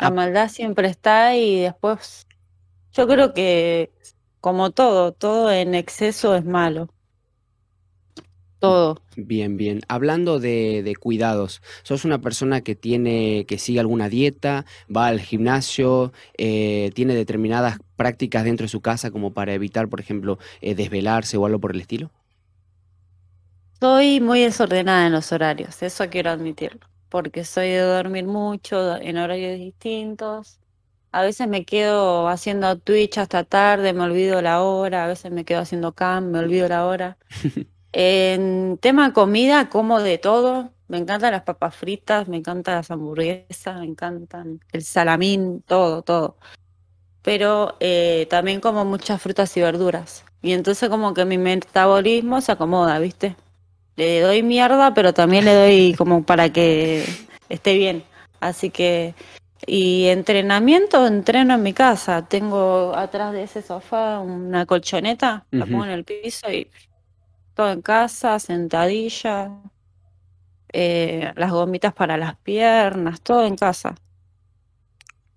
La 0.00 0.08
Ah. 0.08 0.10
maldad 0.10 0.48
siempre 0.48 0.88
está 0.88 1.34
y 1.36 1.60
después, 1.62 2.26
yo 2.92 3.08
creo 3.08 3.34
que 3.34 3.90
como 4.46 4.70
todo, 4.70 5.12
todo 5.12 5.50
en 5.50 5.74
exceso 5.74 6.36
es 6.36 6.44
malo. 6.44 6.88
todo. 8.58 9.02
Bien, 9.18 9.56
bien. 9.56 9.80
Hablando 9.88 10.38
de, 10.40 10.82
de 10.82 10.94
cuidados, 10.96 11.62
¿sos 11.82 12.04
una 12.04 12.20
persona 12.20 12.60
que 12.60 12.74
tiene, 12.76 13.46
que 13.46 13.58
sigue 13.58 13.80
alguna 13.80 14.10
dieta, 14.10 14.66
va 14.94 15.06
al 15.06 15.20
gimnasio, 15.20 16.12
eh, 16.36 16.90
tiene 16.94 17.14
determinadas 17.14 17.78
prácticas 17.96 18.44
dentro 18.44 18.64
de 18.64 18.68
su 18.68 18.82
casa 18.82 19.10
como 19.10 19.32
para 19.32 19.54
evitar, 19.54 19.88
por 19.88 20.00
ejemplo, 20.00 20.38
eh, 20.60 20.74
desvelarse 20.74 21.38
o 21.38 21.46
algo 21.46 21.60
por 21.60 21.74
el 21.74 21.80
estilo? 21.80 22.10
Soy 23.80 24.20
muy 24.20 24.40
desordenada 24.42 25.06
en 25.06 25.12
los 25.12 25.32
horarios, 25.32 25.82
eso 25.82 26.08
quiero 26.10 26.30
admitirlo, 26.30 26.86
porque 27.08 27.44
soy 27.44 27.68
de 27.68 27.80
dormir 27.80 28.26
mucho 28.26 28.96
en 28.96 29.16
horarios 29.18 29.58
distintos. 29.58 30.60
A 31.16 31.22
veces 31.22 31.48
me 31.48 31.64
quedo 31.64 32.28
haciendo 32.28 32.76
Twitch 32.76 33.16
hasta 33.16 33.42
tarde, 33.42 33.94
me 33.94 34.02
olvido 34.02 34.42
la 34.42 34.60
hora, 34.60 35.04
a 35.04 35.06
veces 35.06 35.32
me 35.32 35.46
quedo 35.46 35.60
haciendo 35.60 35.94
cam, 35.94 36.26
me 36.26 36.40
olvido 36.40 36.68
la 36.68 36.84
hora. 36.84 37.16
En 37.98 38.76
tema 38.76 39.14
comida, 39.14 39.70
como 39.70 40.02
de 40.02 40.18
todo. 40.18 40.72
Me 40.88 40.98
encantan 40.98 41.32
las 41.32 41.44
papas 41.44 41.74
fritas, 41.74 42.28
me 42.28 42.36
encantan 42.36 42.74
las 42.74 42.90
hamburguesas, 42.90 43.80
me 43.80 43.86
encantan 43.86 44.60
el 44.72 44.82
salamín, 44.82 45.62
todo, 45.62 46.02
todo. 46.02 46.36
Pero 47.22 47.76
eh, 47.80 48.26
también 48.28 48.60
como 48.60 48.84
muchas 48.84 49.22
frutas 49.22 49.56
y 49.56 49.62
verduras. 49.62 50.22
Y 50.42 50.52
entonces 50.52 50.90
como 50.90 51.14
que 51.14 51.24
mi 51.24 51.38
metabolismo 51.38 52.42
se 52.42 52.52
acomoda, 52.52 52.98
¿viste? 52.98 53.36
Le 53.96 54.20
doy 54.20 54.42
mierda, 54.42 54.92
pero 54.92 55.14
también 55.14 55.46
le 55.46 55.54
doy 55.54 55.94
como 55.96 56.24
para 56.24 56.52
que 56.52 57.06
esté 57.48 57.74
bien. 57.78 58.04
Así 58.40 58.68
que, 58.68 59.14
y 59.66 60.06
entrenamiento, 60.08 61.06
entreno 61.06 61.54
en 61.54 61.62
mi 61.62 61.72
casa. 61.74 62.26
Tengo 62.28 62.94
atrás 62.96 63.32
de 63.32 63.44
ese 63.44 63.62
sofá 63.62 64.20
una 64.20 64.66
colchoneta, 64.66 65.46
la 65.50 65.66
pongo 65.66 65.84
en 65.84 65.90
el 65.90 66.04
piso 66.04 66.50
y 66.52 66.70
todo 67.54 67.72
en 67.72 67.82
casa, 67.82 68.38
sentadilla, 68.38 69.50
eh, 70.72 71.32
las 71.36 71.50
gomitas 71.50 71.94
para 71.94 72.16
las 72.16 72.36
piernas, 72.36 73.20
todo 73.22 73.44
en 73.46 73.56
casa. 73.56 73.94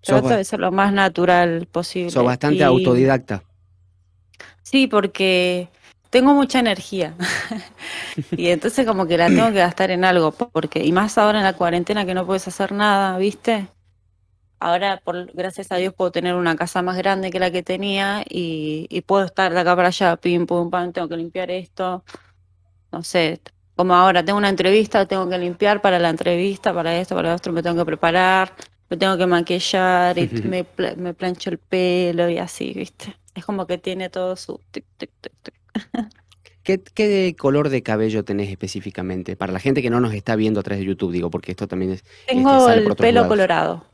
Trato 0.04 0.34
de 0.34 0.44
ser 0.44 0.60
lo 0.60 0.72
más 0.72 0.92
natural 0.92 1.66
posible. 1.70 2.22
bastante 2.24 2.56
Y 2.56 2.62
autodidacta. 2.62 3.42
sí, 4.62 4.86
porque 4.86 5.68
tengo 6.10 6.34
mucha 6.34 6.60
energía. 6.60 7.14
Y 8.36 8.48
entonces 8.48 8.86
como 8.86 9.06
que 9.06 9.18
la 9.18 9.32
tengo 9.32 9.48
que 9.48 9.58
gastar 9.58 9.90
en 9.90 10.04
algo, 10.04 10.32
porque, 10.32 10.84
y 10.84 10.92
más 10.92 11.18
ahora 11.18 11.38
en 11.38 11.44
la 11.44 11.54
cuarentena 11.56 12.06
que 12.06 12.14
no 12.14 12.26
puedes 12.26 12.48
hacer 12.48 12.72
nada, 12.72 13.18
¿viste? 13.18 13.68
Ahora, 14.60 15.00
por, 15.04 15.32
gracias 15.32 15.72
a 15.72 15.76
Dios, 15.76 15.94
puedo 15.94 16.12
tener 16.12 16.34
una 16.34 16.54
casa 16.56 16.82
más 16.82 16.96
grande 16.98 17.30
que 17.30 17.40
la 17.40 17.50
que 17.50 17.62
tenía 17.62 18.22
y, 18.28 18.86
y 18.90 19.00
puedo 19.02 19.24
estar 19.24 19.52
de 19.54 19.60
acá 19.60 19.74
para 19.76 19.88
allá, 19.88 20.16
pim, 20.16 20.46
pum, 20.46 20.70
pam, 20.70 20.92
tengo 20.92 21.08
que 21.08 21.16
limpiar 21.16 21.50
esto, 21.50 22.04
no 22.92 23.02
sé, 23.02 23.40
como 23.76 23.94
ahora 23.94 24.24
tengo 24.24 24.38
una 24.38 24.48
entrevista, 24.50 25.06
tengo 25.06 25.28
que 25.28 25.38
limpiar 25.38 25.80
para 25.82 25.98
la 25.98 26.10
entrevista, 26.10 26.74
para 26.74 26.96
esto, 26.98 27.14
para 27.14 27.30
lo 27.30 27.36
otro, 27.36 27.52
me 27.52 27.62
tengo 27.62 27.76
que 27.78 27.86
preparar, 27.86 28.54
me 28.90 28.96
tengo 28.96 29.16
que 29.18 29.26
maquillar 29.26 30.18
y 30.18 30.28
me, 30.44 30.66
me 30.96 31.14
plancho 31.14 31.50
el 31.50 31.58
pelo 31.58 32.28
y 32.28 32.38
así, 32.38 32.72
¿viste? 32.74 33.16
Es 33.34 33.44
como 33.46 33.66
que 33.66 33.78
tiene 33.78 34.10
todo 34.10 34.36
su 34.36 34.60
tic, 34.70 34.84
tic, 34.98 35.10
tic, 35.20 35.32
tic. 35.42 35.54
¿Qué, 36.62 36.82
qué 36.82 37.34
color 37.38 37.68
de 37.70 37.82
cabello 37.82 38.24
tenés 38.24 38.50
específicamente? 38.50 39.36
Para 39.36 39.52
la 39.52 39.60
gente 39.60 39.82
que 39.82 39.90
no 39.90 40.00
nos 40.00 40.12
está 40.14 40.36
viendo 40.36 40.60
a 40.60 40.62
través 40.62 40.80
de 40.80 40.86
YouTube, 40.86 41.12
digo, 41.12 41.30
porque 41.30 41.52
esto 41.52 41.66
también 41.68 41.92
es, 41.92 42.04
Tengo 42.26 42.70
el 42.70 42.94
pelo 42.96 43.24
lados. 43.24 43.28
colorado, 43.28 43.84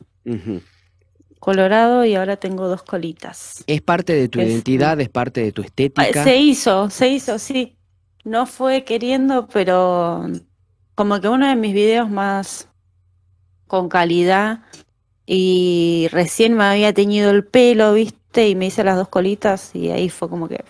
Colorado 1.39 2.05
y 2.05 2.15
ahora 2.15 2.37
tengo 2.37 2.67
dos 2.69 2.83
colitas. 2.83 3.63
¿Es 3.67 3.83
parte 3.83 4.15
de 4.15 4.29
tu 4.29 4.41
Es, 4.41 4.49
identidad? 4.49 5.01
¿Es 5.01 5.09
parte 5.09 5.43
de 5.43 5.53
tu 5.53 5.63
Ah, 5.63 5.67
estética? 5.67 6.25
Se 6.25 6.37
hizo, 6.37 6.91
se 6.91 7.09
hizo, 7.09 7.39
sí. 7.39 7.77
No 8.25 8.47
fue 8.47 8.85
queriendo, 8.85 9.47
pero 9.47 10.27
como 10.95 11.21
que 11.21 11.29
uno 11.29 11.47
de 11.47 11.57
mis 11.57 11.73
videos 11.75 12.11
más 12.11 12.69
con 13.67 13.89
calidad 13.89 14.61
y 15.27 16.09
recién 16.11 16.55
me 16.55 16.65
había 16.65 16.93
teñido 16.93 17.31
el 17.31 17.45
pelo, 17.45 17.93
¿viste? 17.95 18.49
Y 18.49 18.55
me 18.55 18.67
hice 18.67 18.85
las 18.85 18.97
dos 18.97 19.09
colitas 19.09 19.75
y 19.75 19.91
ahí 19.91 20.09
fue 20.09 20.29
como 20.29 20.49
que... 20.49 20.65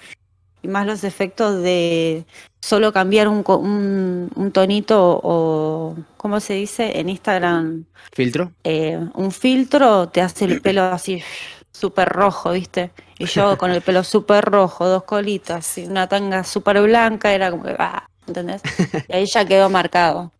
Y 0.62 0.68
más 0.68 0.86
los 0.86 1.04
efectos 1.04 1.62
de 1.62 2.26
solo 2.66 2.92
cambiar 2.92 3.28
un, 3.28 3.44
un, 3.46 4.28
un 4.34 4.50
tonito 4.50 5.20
o, 5.22 5.94
¿cómo 6.16 6.40
se 6.40 6.54
dice? 6.54 6.98
En 6.98 7.08
Instagram, 7.08 7.84
¿Filtro? 8.12 8.50
eh, 8.64 8.98
un 9.14 9.30
filtro 9.30 10.08
te 10.08 10.20
hace 10.20 10.46
el 10.46 10.60
pelo 10.60 10.82
así 10.82 11.22
súper 11.70 12.08
rojo, 12.08 12.50
¿viste? 12.50 12.90
Y 13.20 13.26
yo 13.26 13.56
con 13.58 13.70
el 13.70 13.82
pelo 13.82 14.02
súper 14.02 14.44
rojo, 14.44 14.84
dos 14.88 15.04
colitas 15.04 15.78
y 15.78 15.86
una 15.86 16.08
tanga 16.08 16.42
súper 16.42 16.82
blanca, 16.82 17.32
era 17.32 17.52
como 17.52 17.62
que, 17.62 17.76
ah, 17.78 18.08
¿entendés? 18.26 18.62
Y 19.08 19.12
ahí 19.14 19.26
ya 19.26 19.44
quedó 19.44 19.70
marcado. 19.70 20.32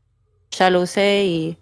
Ya 0.50 0.68
lo 0.68 0.80
usé 0.80 1.24
y, 1.24 1.58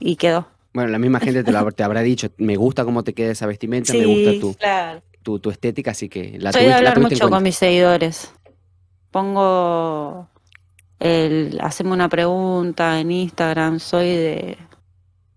y 0.00 0.16
quedó. 0.16 0.48
Bueno, 0.72 0.90
la 0.90 0.98
misma 0.98 1.20
gente 1.20 1.44
te 1.44 1.52
lo 1.52 1.58
habrá, 1.60 1.70
te 1.70 1.84
habrá 1.84 2.00
dicho, 2.00 2.26
me 2.38 2.56
gusta 2.56 2.84
cómo 2.84 3.04
te 3.04 3.14
queda 3.14 3.30
esa 3.30 3.46
vestimenta, 3.46 3.94
me 3.94 4.06
gusta 4.06 4.32
tu, 4.40 4.54
claro. 4.54 5.00
tu, 5.22 5.38
tu 5.38 5.50
estética, 5.50 5.92
así 5.92 6.08
que 6.08 6.38
la 6.40 6.50
Soy 6.52 6.64
de 6.64 6.74
hablar 6.74 6.98
mucho 6.98 7.30
con 7.30 7.40
mis 7.40 7.54
seguidores. 7.56 8.32
Pongo 9.12 10.28
el, 10.98 11.58
haceme 11.62 11.92
una 11.92 12.08
pregunta 12.08 12.98
en 12.98 13.10
Instagram, 13.12 13.78
soy 13.78 14.08
de, 14.08 14.58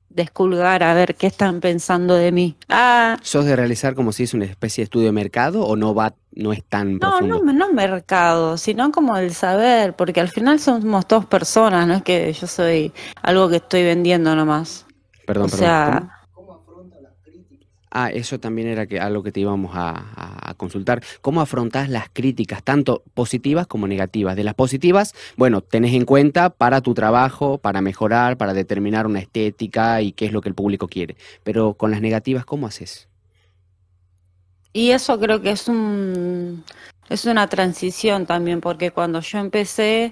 de 0.09 0.23
esculgar 0.23 0.81
a 0.81 0.93
ver 0.93 1.15
qué 1.15 1.27
están 1.27 1.59
pensando 1.59 2.15
de 2.15 2.31
mí. 2.31 2.55
Ah, 2.69 3.17
¿Sos 3.21 3.45
de 3.45 3.55
realizar 3.55 3.93
como 3.93 4.11
si 4.13 4.23
es 4.23 4.33
una 4.33 4.45
especie 4.45 4.81
de 4.81 4.85
estudio 4.85 5.07
de 5.07 5.11
mercado 5.11 5.65
o 5.65 5.75
no 5.75 5.93
va, 5.93 6.13
no 6.33 6.53
es 6.53 6.63
tan 6.63 6.97
No, 6.99 7.19
no, 7.21 7.27
profundo? 7.27 7.43
me- 7.43 7.53
no 7.53 7.73
mercado, 7.73 8.57
sino 8.57 8.91
como 8.91 9.17
el 9.17 9.33
saber, 9.33 9.93
porque 9.95 10.21
al 10.21 10.29
final 10.29 10.59
somos 10.59 11.07
dos 11.07 11.25
personas, 11.25 11.85
no 11.87 11.95
es 11.95 12.03
que 12.03 12.31
yo 12.31 12.47
soy 12.47 12.93
algo 13.21 13.49
que 13.49 13.57
estoy 13.57 13.83
vendiendo 13.83 14.35
nomás. 14.35 14.85
Perdón, 15.27 15.45
O 15.45 15.49
sea, 15.49 16.14
Ah, 17.97 18.09
eso 18.11 18.39
también 18.41 18.67
era 18.67 18.87
que, 18.87 18.99
algo 18.99 19.23
que 19.23 19.31
te 19.31 19.39
íbamos 19.39 19.71
a, 19.73 20.49
a- 20.49 20.53
consultar. 20.55 21.01
¿Cómo 21.21 21.39
afrontás 21.39 21.87
las 21.89 22.09
críticas, 22.11 22.61
tanto 22.61 23.03
positivas 23.13 23.67
como 23.67 23.87
negativas? 23.87 24.35
De 24.35 24.43
las 24.43 24.53
positivas, 24.53 25.13
bueno, 25.37 25.61
tenés 25.61 25.93
en 25.93 26.03
cuenta 26.03 26.49
para 26.49 26.81
tu 26.81 26.93
trabajo, 26.93 27.57
para 27.57 27.79
mejorar, 27.81 28.35
para 28.37 28.53
determinar 28.53 29.07
una 29.07 29.19
estética 29.19 30.01
y 30.01 30.11
qué 30.11 30.25
es 30.25 30.33
lo 30.33 30.41
que 30.41 30.49
el 30.49 30.55
público 30.55 30.89
quiere. 30.89 31.15
Pero 31.43 31.75
con 31.75 31.89
las 31.91 32.01
negativas, 32.01 32.43
¿cómo 32.45 32.67
haces? 32.67 33.07
y 34.73 34.91
eso 34.91 35.19
creo 35.19 35.41
que 35.41 35.51
es 35.51 35.67
un, 35.67 36.63
es 37.09 37.25
una 37.25 37.47
transición 37.47 38.25
también, 38.25 38.59
porque 38.61 38.91
cuando 38.91 39.21
yo 39.21 39.37
empecé 39.39 40.11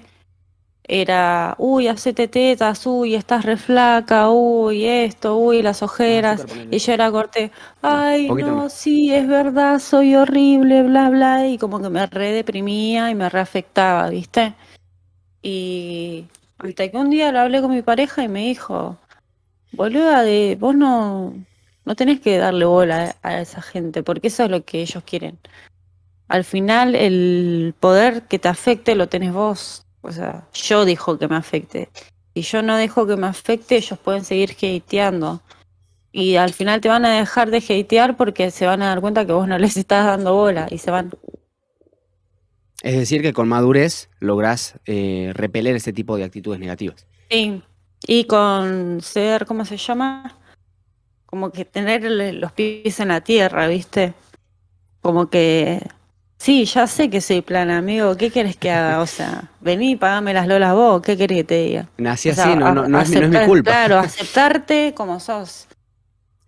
era, 0.86 1.54
uy, 1.58 1.88
hacete 1.88 2.28
tetas, 2.28 2.86
uy, 2.86 3.14
estás 3.14 3.44
re 3.44 3.56
flaca, 3.56 4.30
uy, 4.30 4.84
esto, 4.84 5.38
uy, 5.38 5.62
las 5.62 5.82
ojeras. 5.82 6.44
Y 6.70 6.78
yo 6.78 6.92
era 6.92 7.10
corte, 7.10 7.50
No, 7.82 7.88
ay, 7.88 8.28
no, 8.28 8.68
sí, 8.68 9.12
es 9.12 9.26
verdad, 9.26 9.78
soy 9.78 10.14
horrible, 10.14 10.82
bla, 10.82 11.08
bla, 11.08 11.46
y 11.46 11.56
como 11.56 11.80
que 11.80 11.88
me 11.88 12.06
re 12.06 12.32
deprimía 12.32 13.10
y 13.10 13.14
me 13.14 13.30
reafectaba, 13.30 14.10
¿viste? 14.10 14.54
Y 15.42 16.26
hasta 16.58 16.88
que 16.90 16.96
un 16.96 17.10
día 17.10 17.32
lo 17.32 17.40
hablé 17.40 17.62
con 17.62 17.70
mi 17.70 17.82
pareja 17.82 18.22
y 18.22 18.28
me 18.28 18.46
dijo, 18.46 18.98
boluda, 19.72 20.22
de, 20.22 20.56
vos 20.60 20.74
no, 20.74 21.34
no 21.86 21.96
tenés 21.96 22.20
que 22.20 22.36
darle 22.36 22.66
bola 22.66 23.16
a 23.22 23.40
esa 23.40 23.62
gente, 23.62 24.02
porque 24.02 24.28
eso 24.28 24.44
es 24.44 24.50
lo 24.50 24.64
que 24.64 24.82
ellos 24.82 25.02
quieren. 25.04 25.38
Al 26.28 26.44
final, 26.44 26.94
el 26.94 27.74
poder 27.80 28.22
que 28.22 28.38
te 28.38 28.48
afecte 28.48 28.94
lo 28.94 29.08
tenés 29.08 29.32
vos. 29.32 29.83
O 30.04 30.12
sea, 30.12 30.46
yo 30.52 30.84
dejo 30.84 31.18
que 31.18 31.28
me 31.28 31.36
afecte. 31.36 31.88
Si 32.34 32.42
yo 32.42 32.62
no 32.62 32.76
dejo 32.76 33.06
que 33.06 33.16
me 33.16 33.26
afecte, 33.26 33.76
ellos 33.76 33.98
pueden 33.98 34.24
seguir 34.24 34.50
hateando. 34.50 35.40
Y 36.12 36.36
al 36.36 36.52
final 36.52 36.80
te 36.80 36.88
van 36.88 37.06
a 37.06 37.18
dejar 37.18 37.50
de 37.50 37.58
hatear 37.58 38.16
porque 38.16 38.50
se 38.50 38.66
van 38.66 38.82
a 38.82 38.88
dar 38.88 39.00
cuenta 39.00 39.26
que 39.26 39.32
vos 39.32 39.48
no 39.48 39.58
les 39.58 39.76
estás 39.76 40.04
dando 40.04 40.34
bola 40.34 40.68
y 40.70 40.78
se 40.78 40.90
van. 40.90 41.10
Es 42.82 42.96
decir, 42.96 43.22
que 43.22 43.32
con 43.32 43.48
madurez 43.48 44.10
lográs 44.20 44.78
eh, 44.84 45.32
repeler 45.34 45.74
ese 45.76 45.94
tipo 45.94 46.16
de 46.16 46.24
actitudes 46.24 46.60
negativas. 46.60 47.06
Sí. 47.30 47.62
Y 48.06 48.24
con 48.24 49.00
ser, 49.00 49.46
¿cómo 49.46 49.64
se 49.64 49.78
llama? 49.78 50.38
Como 51.24 51.50
que 51.50 51.64
tener 51.64 52.04
los 52.04 52.52
pies 52.52 53.00
en 53.00 53.08
la 53.08 53.22
tierra, 53.22 53.66
¿viste? 53.68 54.12
Como 55.00 55.30
que, 55.30 55.80
sí, 56.44 56.66
ya 56.66 56.86
sé 56.86 57.08
que 57.08 57.20
soy 57.22 57.40
plana, 57.40 57.78
amigo, 57.78 58.16
¿qué 58.18 58.30
querés 58.30 58.56
que 58.56 58.70
haga? 58.70 59.00
O 59.00 59.06
sea, 59.06 59.50
vení 59.62 59.92
y 59.92 59.96
pagame 59.96 60.34
las 60.34 60.46
lolas 60.46 60.74
vos, 60.74 61.00
¿qué 61.00 61.16
querés 61.16 61.38
que 61.38 61.44
te 61.44 61.64
diga? 61.64 61.88
Nací 61.96 62.28
O 62.30 62.34
sea, 62.34 62.44
así, 62.50 62.56
no, 62.58 62.74
no, 62.74 62.86
no 62.86 63.00
es 63.00 63.08
mi, 63.08 63.16
no 63.16 63.22
es 63.22 63.30
mi 63.30 63.36
aceptar- 63.36 63.46
culpa. 63.46 63.70
Claro, 63.70 63.98
aceptarte 63.98 64.92
como 64.94 65.20
sos. 65.20 65.66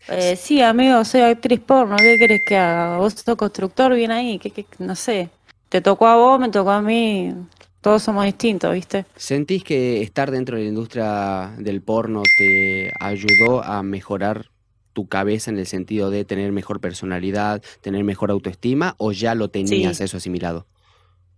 Eh, 0.08 0.36
sí, 0.36 0.60
amigo, 0.60 1.02
soy 1.04 1.22
actriz 1.22 1.60
porno, 1.60 1.96
¿qué 1.96 2.16
querés 2.18 2.42
que 2.46 2.56
haga? 2.58 2.98
Vos 2.98 3.14
sos 3.14 3.36
constructor, 3.36 3.94
bien 3.94 4.10
ahí, 4.12 4.38
¿qué, 4.38 4.50
qué- 4.50 4.66
no 4.78 4.94
sé. 4.94 5.30
Te 5.70 5.80
tocó 5.80 6.06
a 6.06 6.16
vos, 6.16 6.38
me 6.38 6.50
tocó 6.50 6.70
a 6.72 6.82
mí, 6.82 7.32
todos 7.80 8.02
somos 8.02 8.24
distintos, 8.24 8.72
¿viste? 8.74 9.06
¿Sentís 9.16 9.64
que 9.64 10.02
estar 10.02 10.30
dentro 10.30 10.56
de 10.58 10.64
la 10.64 10.68
industria 10.68 11.52
del 11.58 11.80
porno 11.80 12.22
te 12.38 12.92
ayudó 13.00 13.64
a 13.64 13.82
mejorar 13.82 14.50
tu 14.96 15.06
cabeza 15.08 15.50
en 15.50 15.58
el 15.58 15.66
sentido 15.66 16.08
de 16.08 16.24
tener 16.24 16.52
mejor 16.52 16.80
personalidad, 16.80 17.62
tener 17.82 18.02
mejor 18.02 18.30
autoestima 18.30 18.94
o 18.96 19.12
ya 19.12 19.34
lo 19.34 19.50
tenías 19.50 19.98
Sí. 19.98 20.04
eso 20.04 20.16
asimilado? 20.16 20.64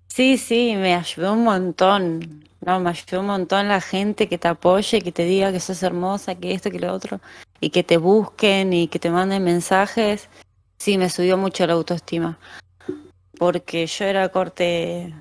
Sí, 0.06 0.38
sí, 0.38 0.74
me 0.76 0.94
ayudó 0.94 1.32
un 1.32 1.42
montón. 1.42 2.44
no, 2.64 2.78
me 2.78 2.90
ayudó 2.90 3.18
un 3.20 3.26
montón 3.26 3.66
la 3.66 3.80
gente 3.80 4.28
que 4.28 4.38
te 4.38 4.46
apoye, 4.46 5.00
que 5.00 5.10
te 5.10 5.24
diga 5.24 5.50
que 5.50 5.58
sos 5.58 5.82
hermosa, 5.82 6.36
que 6.36 6.52
esto, 6.52 6.70
que 6.70 6.78
lo 6.78 6.92
otro, 6.92 7.20
y 7.60 7.70
que 7.70 7.82
te 7.82 7.96
busquen 7.96 8.72
y 8.72 8.86
que 8.86 9.00
te 9.00 9.10
manden 9.10 9.42
mensajes. 9.42 10.28
Sí, 10.76 10.96
me 10.98 11.10
subió 11.10 11.36
mucho 11.36 11.66
la 11.66 11.72
autoestima. 11.72 12.38
Porque 13.38 13.86
yo 13.86 14.04
era 14.04 14.28
corte. 14.28 15.12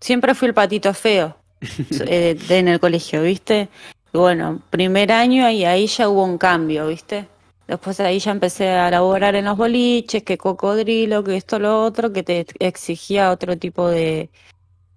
Siempre 0.00 0.34
fui 0.34 0.48
el 0.48 0.54
patito 0.54 0.92
feo 0.92 1.36
eh, 2.06 2.36
en 2.48 2.66
el 2.68 2.80
colegio, 2.80 3.22
¿viste? 3.22 3.68
Y 4.12 4.18
bueno, 4.18 4.60
primer 4.70 5.12
año 5.12 5.48
y 5.50 5.64
ahí 5.64 5.86
ya 5.86 6.08
hubo 6.08 6.24
un 6.24 6.38
cambio, 6.38 6.88
¿viste? 6.88 7.28
Después 7.66 7.96
de 7.96 8.04
ahí 8.04 8.18
ya 8.20 8.30
empecé 8.30 8.70
a 8.70 8.90
laborar 8.90 9.34
en 9.34 9.46
los 9.46 9.56
boliches, 9.56 10.22
que 10.22 10.38
cocodrilo, 10.38 11.24
que 11.24 11.36
esto, 11.36 11.58
lo 11.58 11.82
otro, 11.82 12.12
que 12.12 12.22
te 12.22 12.46
exigía 12.60 13.30
otro 13.32 13.58
tipo 13.58 13.88
de, 13.88 14.30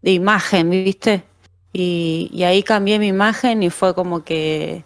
de 0.01 0.11
imagen, 0.11 0.69
¿viste? 0.69 1.23
Y, 1.73 2.29
y 2.31 2.43
ahí 2.43 2.63
cambié 2.63 2.99
mi 2.99 3.07
imagen 3.07 3.63
y 3.63 3.69
fue 3.69 3.95
como 3.95 4.23
que 4.23 4.83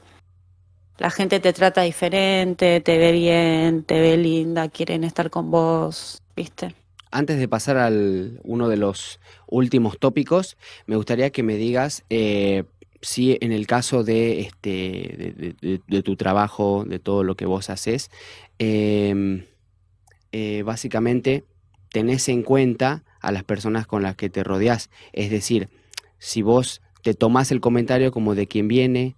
la 0.98 1.10
gente 1.10 1.40
te 1.40 1.54
trata 1.54 1.82
diferente, 1.82 2.80
te 2.80 2.98
ve 2.98 3.12
bien, 3.12 3.84
te 3.84 4.00
ve 4.00 4.16
linda, 4.16 4.70
quieren 4.70 5.04
estar 5.04 5.30
con 5.30 5.52
vos, 5.52 6.22
¿viste? 6.36 6.76
Antes 7.12 7.38
de 7.38 7.48
pasar 7.48 7.78
al 7.78 8.40
uno 8.44 8.70
de 8.70 8.78
los 8.78 9.20
últimos 9.48 10.00
tópicos, 10.00 10.58
me 10.88 10.96
gustaría 10.96 11.30
que 11.30 11.44
me 11.44 11.56
digas 11.56 12.04
eh, 12.10 12.64
si 13.04 13.38
en 13.41 13.54
el 13.54 13.68
caso 13.68 14.04
de, 14.06 14.41
este, 14.41 14.70
de, 14.72 15.56
de- 15.62 15.82
de 15.88 16.04
tu 16.04 16.18
trabajo, 16.18 16.86
de 16.88 16.99
todo 16.99 17.24
lo 17.26 17.38
que 17.38 17.45
vos 17.47 17.70
haces, 17.72 18.12
em, 18.60 19.45
eh, 20.32 20.64
básicamente 20.64 21.45
tenés 21.91 22.30
en 22.30 22.43
cuenta 22.43 23.04
a 23.22 23.32
las 23.32 23.43
personas 23.43 23.88
con 23.88 24.04
las 24.04 24.16
que 24.16 24.30
te 24.30 24.43
rodeás. 24.43 24.89
Es 25.14 25.30
decir, 25.32 25.70
si 26.20 26.41
vos 26.41 26.82
te 27.04 27.14
tomás 27.14 27.51
el 27.51 27.62
comentario 27.62 28.12
como 28.12 28.36
de 28.36 28.47
quien 28.47 28.68
viene, 28.68 29.18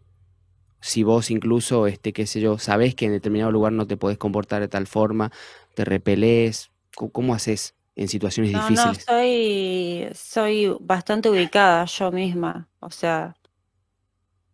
si 0.81 1.03
vos 1.03 1.31
incluso, 1.31 1.87
este, 1.87 2.13
qué 2.13 2.27
sé 2.27 2.41
yo, 2.41 2.57
sabés 2.59 2.95
que 2.95 3.05
en 3.05 3.11
determinado 3.13 3.51
lugar 3.51 3.73
no 3.73 3.87
te 3.87 3.97
podés 3.97 4.17
comportar 4.17 4.61
de 4.61 4.67
tal 4.69 4.87
forma, 4.87 5.31
te 5.75 5.85
repelés, 5.85 6.71
¿cómo 6.95 7.33
haces 7.35 7.75
en 7.95 8.07
situaciones 8.09 8.51
No, 8.51 8.69
no, 8.71 8.93
difíciles? 8.93 9.07
soy, 9.07 10.07
soy 10.13 10.75
bastante 10.79 11.29
ubicada 11.29 11.85
yo 11.85 12.11
misma. 12.11 12.69
O 12.79 12.89
sea, 12.89 13.35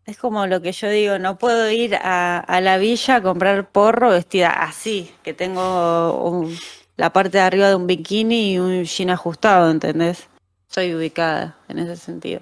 es 0.05 0.17
como 0.17 0.47
lo 0.47 0.61
que 0.61 0.71
yo 0.71 0.89
digo, 0.89 1.19
no 1.19 1.37
puedo 1.37 1.69
ir 1.71 1.95
a, 1.95 2.39
a 2.39 2.61
la 2.61 2.77
villa 2.77 3.17
a 3.17 3.21
comprar 3.21 3.69
porro 3.71 4.09
vestida 4.09 4.49
así, 4.49 5.11
que 5.23 5.33
tengo 5.33 6.29
un- 6.29 6.57
la 6.97 7.13
parte 7.13 7.37
de 7.37 7.43
arriba 7.43 7.69
de 7.69 7.75
un 7.75 7.87
bikini 7.87 8.53
y 8.53 8.59
un 8.59 8.83
jean 8.83 9.09
ajustado, 9.09 9.71
¿entendés? 9.71 10.27
Soy 10.67 10.93
ubicada 10.93 11.57
en 11.67 11.79
ese 11.79 11.95
sentido. 11.95 12.41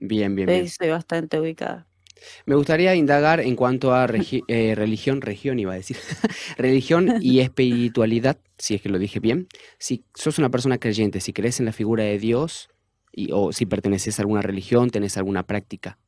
Bien, 0.00 0.34
bien, 0.34 0.48
Sí, 0.48 0.54
bien. 0.54 0.68
soy 0.68 0.88
bastante 0.90 1.38
ubicada. 1.38 1.86
Me 2.46 2.54
gustaría 2.54 2.94
indagar 2.94 3.40
en 3.40 3.56
cuanto 3.56 3.92
a 3.94 4.06
regi- 4.06 4.44
eh, 4.48 4.74
religión, 4.76 5.20
región 5.22 5.58
iba 5.58 5.72
a 5.72 5.76
decir, 5.76 5.96
religión 6.56 7.14
y 7.20 7.40
espiritualidad, 7.40 8.38
si 8.58 8.74
es 8.76 8.82
que 8.82 8.88
lo 8.88 8.98
dije 8.98 9.20
bien. 9.20 9.48
Si 9.78 10.04
sos 10.14 10.38
una 10.38 10.48
persona 10.50 10.78
creyente, 10.78 11.20
si 11.20 11.32
crees 11.32 11.58
en 11.60 11.66
la 11.66 11.72
figura 11.72 12.04
de 12.04 12.18
Dios, 12.18 12.68
y, 13.12 13.30
o 13.32 13.52
si 13.52 13.66
perteneces 13.66 14.18
a 14.18 14.22
alguna 14.22 14.42
religión, 14.42 14.90
tenés 14.90 15.16
alguna 15.16 15.42
práctica. 15.44 15.98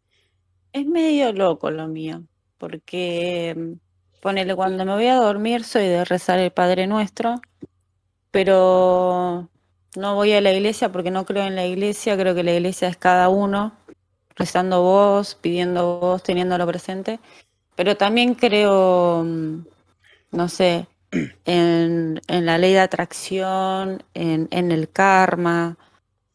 Es 0.74 0.86
medio 0.86 1.32
loco 1.32 1.70
lo 1.70 1.86
mío, 1.86 2.24
porque 2.58 3.76
ponele, 4.20 4.56
cuando 4.56 4.84
me 4.84 4.94
voy 4.94 5.06
a 5.06 5.14
dormir 5.14 5.62
soy 5.62 5.86
de 5.86 6.04
rezar 6.04 6.40
el 6.40 6.50
Padre 6.50 6.88
Nuestro, 6.88 7.40
pero 8.32 9.48
no 9.94 10.14
voy 10.16 10.32
a 10.32 10.40
la 10.40 10.52
iglesia 10.52 10.90
porque 10.90 11.12
no 11.12 11.24
creo 11.26 11.44
en 11.44 11.54
la 11.54 11.64
iglesia, 11.64 12.16
creo 12.16 12.34
que 12.34 12.42
la 12.42 12.54
iglesia 12.54 12.88
es 12.88 12.96
cada 12.96 13.28
uno, 13.28 13.72
rezando 14.34 14.82
vos, 14.82 15.36
pidiendo 15.36 16.00
vos, 16.00 16.24
teniéndolo 16.24 16.66
presente, 16.66 17.20
pero 17.76 17.96
también 17.96 18.34
creo, 18.34 19.22
mm, 19.24 19.66
no 20.32 20.48
sé, 20.48 20.88
en, 21.44 22.20
la 22.28 22.58
ley 22.58 22.72
de 22.72 22.80
atracción, 22.80 24.02
en 24.14 24.72
el 24.72 24.90
karma. 24.90 25.78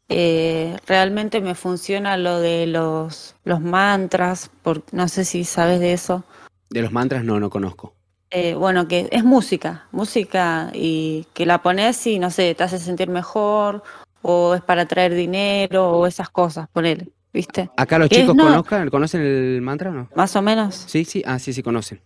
Eh, 0.10 0.76
realmente 0.88 1.40
me 1.40 1.54
funciona 1.54 2.18
lo 2.18 2.40
de 2.40 2.66
los, 2.66 3.36
los 3.44 3.62
mantras, 3.62 4.50
por, 4.64 4.84
no 4.92 5.08
sé 5.08 5.24
si 5.24 5.44
sabes 5.44 5.80
de 5.80 5.94
eso. 5.94 6.24
De 6.72 6.82
los 6.82 6.92
mantras 6.92 7.24
no, 7.24 7.40
no 7.40 7.50
conozco. 7.50 7.94
Eh, 8.32 8.54
bueno, 8.56 8.88
que 8.88 9.08
es 9.12 9.24
música, 9.24 9.88
música 9.92 10.72
y 10.74 11.28
que 11.34 11.46
la 11.46 11.62
pones 11.62 12.06
y 12.08 12.20
no 12.20 12.30
sé, 12.30 12.54
te 12.56 12.64
hace 12.64 12.78
sentir 12.78 13.10
mejor 13.10 13.84
o 14.22 14.54
es 14.56 14.62
para 14.62 14.86
traer 14.86 15.14
dinero 15.16 15.92
o 15.92 16.06
esas 16.06 16.30
cosas, 16.30 16.68
ponele, 16.72 17.10
¿viste? 17.34 17.70
¿Acá 17.78 17.98
los 17.98 18.10
chicos 18.10 18.36
No. 18.36 18.44
conozcan, 18.46 18.90
conocen 18.90 19.22
el 19.22 19.62
mantra 19.62 19.90
o 19.90 19.94
no? 19.94 20.10
Más 20.16 20.36
o 20.36 20.42
menos. 20.42 20.76
Sí, 20.88 21.06
sí, 21.06 21.24
ah, 21.26 21.40
sí, 21.40 21.54
sí, 21.54 21.64
conocen. 21.64 22.02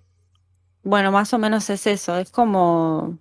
Bueno, 0.84 1.12
más 1.12 1.34
o 1.34 1.40
menos 1.40 1.70
es 1.70 1.88
eso, 1.88 2.18
es 2.18 2.30
como, 2.32 3.18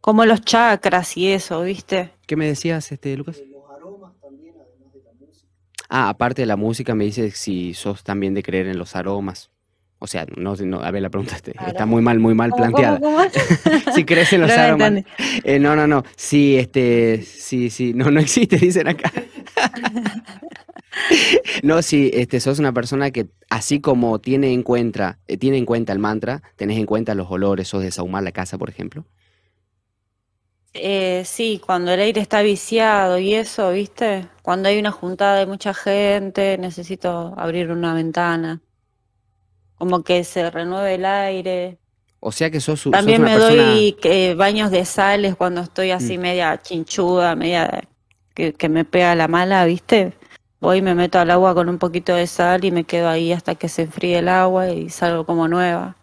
como 0.00 0.24
los 0.24 0.42
chakras 0.42 1.16
y 1.16 1.28
eso, 1.32 1.62
¿viste? 1.62 2.12
¿Qué 2.26 2.36
me 2.36 2.46
decías, 2.46 2.90
este, 2.92 3.16
Lucas? 3.16 3.38
Ah, 5.90 6.08
aparte 6.08 6.42
de 6.42 6.46
la 6.46 6.56
música, 6.56 6.94
me 6.94 7.04
dices 7.04 7.36
si 7.36 7.74
sos 7.74 8.04
también 8.04 8.32
de 8.32 8.42
creer 8.44 8.68
en 8.68 8.78
los 8.78 8.94
aromas. 8.96 9.50
O 9.98 10.06
sea, 10.06 10.24
no, 10.36 10.54
no, 10.56 10.80
a 10.80 10.90
ver, 10.92 11.02
la 11.02 11.10
pregunta 11.10 11.36
está 11.36 11.52
Aroma. 11.58 11.84
muy 11.86 12.00
mal, 12.00 12.18
muy 12.20 12.32
mal 12.34 12.50
¿Cómo, 12.50 12.62
planteada. 12.62 12.98
cómo, 13.00 13.16
cómo? 13.18 13.28
Si 13.94 14.04
crees 14.04 14.32
en 14.32 14.40
los 14.42 14.56
No 14.56 14.62
aromas. 14.62 15.04
Eh, 15.44 15.58
no, 15.58 15.76
no, 15.76 15.86
no. 15.86 16.04
Sí, 16.16 16.56
este, 16.56 17.20
sí, 17.22 17.68
sí. 17.68 17.92
No, 17.92 18.10
no 18.10 18.20
existe, 18.20 18.56
dicen 18.60 18.88
acá. 18.88 19.12
No, 21.62 21.82
sí, 21.82 22.10
este, 22.14 22.40
sos 22.40 22.58
una 22.58 22.72
persona 22.72 23.10
que, 23.10 23.26
así 23.50 23.80
como 23.80 24.20
tiene 24.20 24.52
en 24.52 24.62
cuenta, 24.62 25.18
eh, 25.28 25.36
tiene 25.36 25.58
en 25.58 25.66
cuenta 25.66 25.92
el 25.92 25.98
mantra, 25.98 26.42
tenés 26.56 26.78
en 26.78 26.86
cuenta 26.86 27.14
los 27.14 27.30
olores, 27.30 27.68
sos 27.68 27.82
de 27.82 27.90
sahumar 27.90 28.22
la 28.22 28.32
casa, 28.32 28.56
por 28.58 28.70
ejemplo. 28.70 29.04
Eh, 30.72 31.22
sí, 31.24 31.60
cuando 31.64 31.92
el 31.92 32.00
aire 32.00 32.20
está 32.20 32.42
viciado 32.42 33.18
y 33.18 33.34
eso, 33.34 33.70
¿viste? 33.72 34.28
Cuando 34.42 34.68
hay 34.68 34.78
una 34.78 34.92
juntada 34.92 35.36
de 35.38 35.46
mucha 35.46 35.74
gente, 35.74 36.58
necesito 36.58 37.34
abrir 37.36 37.70
una 37.72 37.92
ventana. 37.94 38.60
Como 39.76 40.02
que 40.04 40.24
se 40.24 40.50
renueve 40.50 40.94
el 40.94 41.04
aire. 41.04 41.78
O 42.20 42.32
sea 42.32 42.50
que 42.50 42.60
sos, 42.60 42.80
sos 42.80 42.92
También 42.92 43.22
una 43.22 43.30
me 43.30 43.36
persona. 43.38 43.62
doy 43.64 43.96
eh, 44.04 44.34
baños 44.34 44.70
de 44.70 44.84
sales 44.84 45.36
cuando 45.36 45.62
estoy 45.62 45.90
así 45.90 46.18
Mm. 46.18 46.20
media 46.20 46.60
chinchuda, 46.62 47.34
media 47.34 47.82
que, 48.34 48.52
que 48.52 48.68
me 48.68 48.84
pega 48.84 49.14
la 49.14 49.26
mala, 49.28 49.64
¿viste? 49.64 50.12
Voy 50.60 50.78
y 50.78 50.82
me 50.82 50.94
meto 50.94 51.18
al 51.18 51.30
agua 51.30 51.54
con 51.54 51.68
un 51.70 51.78
poquito 51.78 52.14
de 52.14 52.26
sal 52.26 52.64
y 52.64 52.70
me 52.70 52.84
quedo 52.84 53.08
ahí 53.08 53.32
hasta 53.32 53.54
que 53.54 53.68
se 53.68 53.82
enfríe 53.82 54.18
el 54.18 54.28
agua 54.28 54.68
y 54.70 54.90
salgo 54.90 55.24
como 55.24 55.48
nueva. 55.48 55.96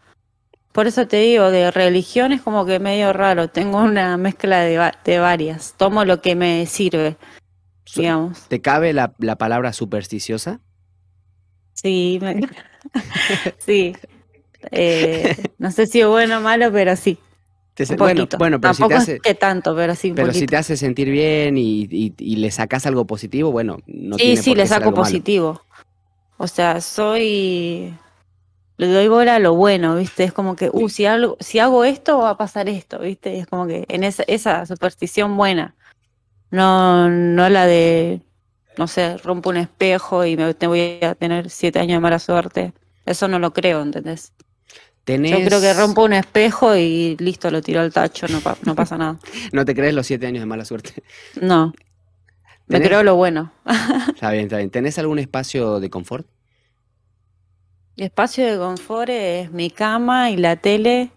Por 0.77 0.85
eso 0.85 1.07
te 1.07 1.17
digo, 1.17 1.49
de 1.49 1.71
religión 1.71 2.31
es 2.33 2.43
como 2.43 2.63
que 2.63 2.77
medio 2.77 3.11
raro. 3.11 3.47
Tengo 3.47 3.81
una 3.81 4.15
mezcla 4.15 4.59
de, 4.59 4.91
de 5.05 5.17
varias. 5.17 5.73
Tomo 5.75 6.05
lo 6.05 6.21
que 6.21 6.35
me 6.35 6.67
sirve, 6.67 7.17
digamos. 7.95 8.43
¿Te 8.47 8.61
cabe 8.61 8.93
la, 8.93 9.11
la 9.17 9.37
palabra 9.39 9.73
supersticiosa? 9.73 10.59
Sí, 11.73 12.19
me- 12.21 12.41
sí. 13.57 13.95
Eh, 14.69 15.35
no 15.57 15.71
sé 15.71 15.87
si 15.87 16.01
es 16.01 16.07
bueno 16.07 16.37
o 16.37 16.41
malo, 16.41 16.71
pero 16.71 16.95
sí. 16.95 17.17
Te 17.73 17.87
se- 17.87 17.93
Un 17.93 17.97
bueno, 17.97 18.27
bueno, 18.37 18.61
pero 18.61 18.75
si 18.75 18.87
te 18.87 18.93
hace, 18.93 19.15
es 19.15 19.21
que 19.21 19.33
tanto, 19.33 19.75
pero 19.75 19.95
sí 19.95 20.11
un 20.11 20.15
pero 20.15 20.31
si 20.31 20.45
te 20.45 20.57
hace 20.57 20.77
sentir 20.77 21.09
bien 21.09 21.57
y, 21.57 21.87
y- 21.89 22.13
y 22.19 22.35
le 22.35 22.51
sacas 22.51 22.85
algo 22.85 23.07
positivo, 23.07 23.51
bueno, 23.51 23.79
no 23.87 24.15
Sí, 24.17 24.25
tiene 24.25 24.43
sí, 24.43 24.51
por 24.51 24.57
le 24.57 24.67
saco 24.67 24.91
malo. 24.91 25.01
positivo. 25.01 25.61
O 26.37 26.47
sea, 26.47 26.81
soy... 26.81 27.95
Le 28.77 28.87
doy 28.87 29.07
bola 29.07 29.35
a 29.35 29.39
lo 29.39 29.55
bueno, 29.55 29.95
¿viste? 29.95 30.23
Es 30.23 30.33
como 30.33 30.55
que, 30.55 30.69
uh, 30.71 30.89
si 30.89 31.05
algo, 31.05 31.37
si 31.39 31.59
hago 31.59 31.83
esto, 31.83 32.19
va 32.19 32.31
a 32.31 32.37
pasar 32.37 32.69
esto, 32.69 32.99
¿viste? 32.99 33.35
Y 33.35 33.39
es 33.39 33.47
como 33.47 33.65
que 33.65 33.85
en 33.89 34.03
esa, 34.03 34.23
esa 34.27 34.65
superstición 34.65 35.35
buena. 35.35 35.75
No, 36.51 37.09
no 37.09 37.49
la 37.49 37.65
de, 37.67 38.21
no 38.77 38.87
sé, 38.87 39.17
rompo 39.17 39.49
un 39.49 39.57
espejo 39.57 40.25
y 40.25 40.37
me, 40.37 40.53
te 40.53 40.67
voy 40.67 40.99
a 41.01 41.15
tener 41.15 41.49
siete 41.49 41.79
años 41.79 41.97
de 41.97 41.99
mala 42.01 42.19
suerte. 42.19 42.73
Eso 43.05 43.27
no 43.27 43.39
lo 43.39 43.53
creo, 43.53 43.81
¿entendés? 43.81 44.33
Yo 45.07 45.41
creo 45.43 45.61
que 45.61 45.73
rompo 45.73 46.03
un 46.03 46.13
espejo 46.13 46.75
y 46.75 47.17
listo, 47.19 47.49
lo 47.51 47.61
tiro 47.61 47.81
al 47.81 47.93
tacho, 47.93 48.27
no, 48.29 48.39
pa- 48.41 48.57
no 48.65 48.75
pasa 48.75 48.97
nada. 48.97 49.19
no 49.53 49.65
te 49.65 49.75
crees 49.75 49.93
los 49.93 50.07
siete 50.07 50.27
años 50.27 50.41
de 50.41 50.45
mala 50.45 50.65
suerte. 50.65 51.03
No, 51.41 51.73
me 52.67 52.77
¿Tenés, 52.77 52.89
creo 52.89 53.03
lo 53.03 53.15
bueno. 53.15 53.51
está 54.13 54.31
bien, 54.31 54.43
está 54.45 54.57
bien. 54.57 54.69
¿Tenés 54.69 54.99
algún 54.99 55.19
espacio 55.19 55.79
de 55.79 55.89
confort? 55.89 56.27
Espacio 57.97 58.45
de 58.45 58.59
confort 58.59 59.09
es 59.09 59.51
mi 59.51 59.71
cama 59.71 60.29
y 60.29 60.37
la 60.37 60.55
tele 60.55 61.09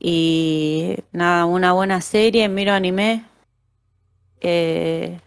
y 0.00 0.96
nada, 1.12 1.44
una 1.44 1.72
buena 1.74 2.00
serie, 2.00 2.48
miro 2.48 2.72
anime, 2.72 3.24
eh, 4.40 5.20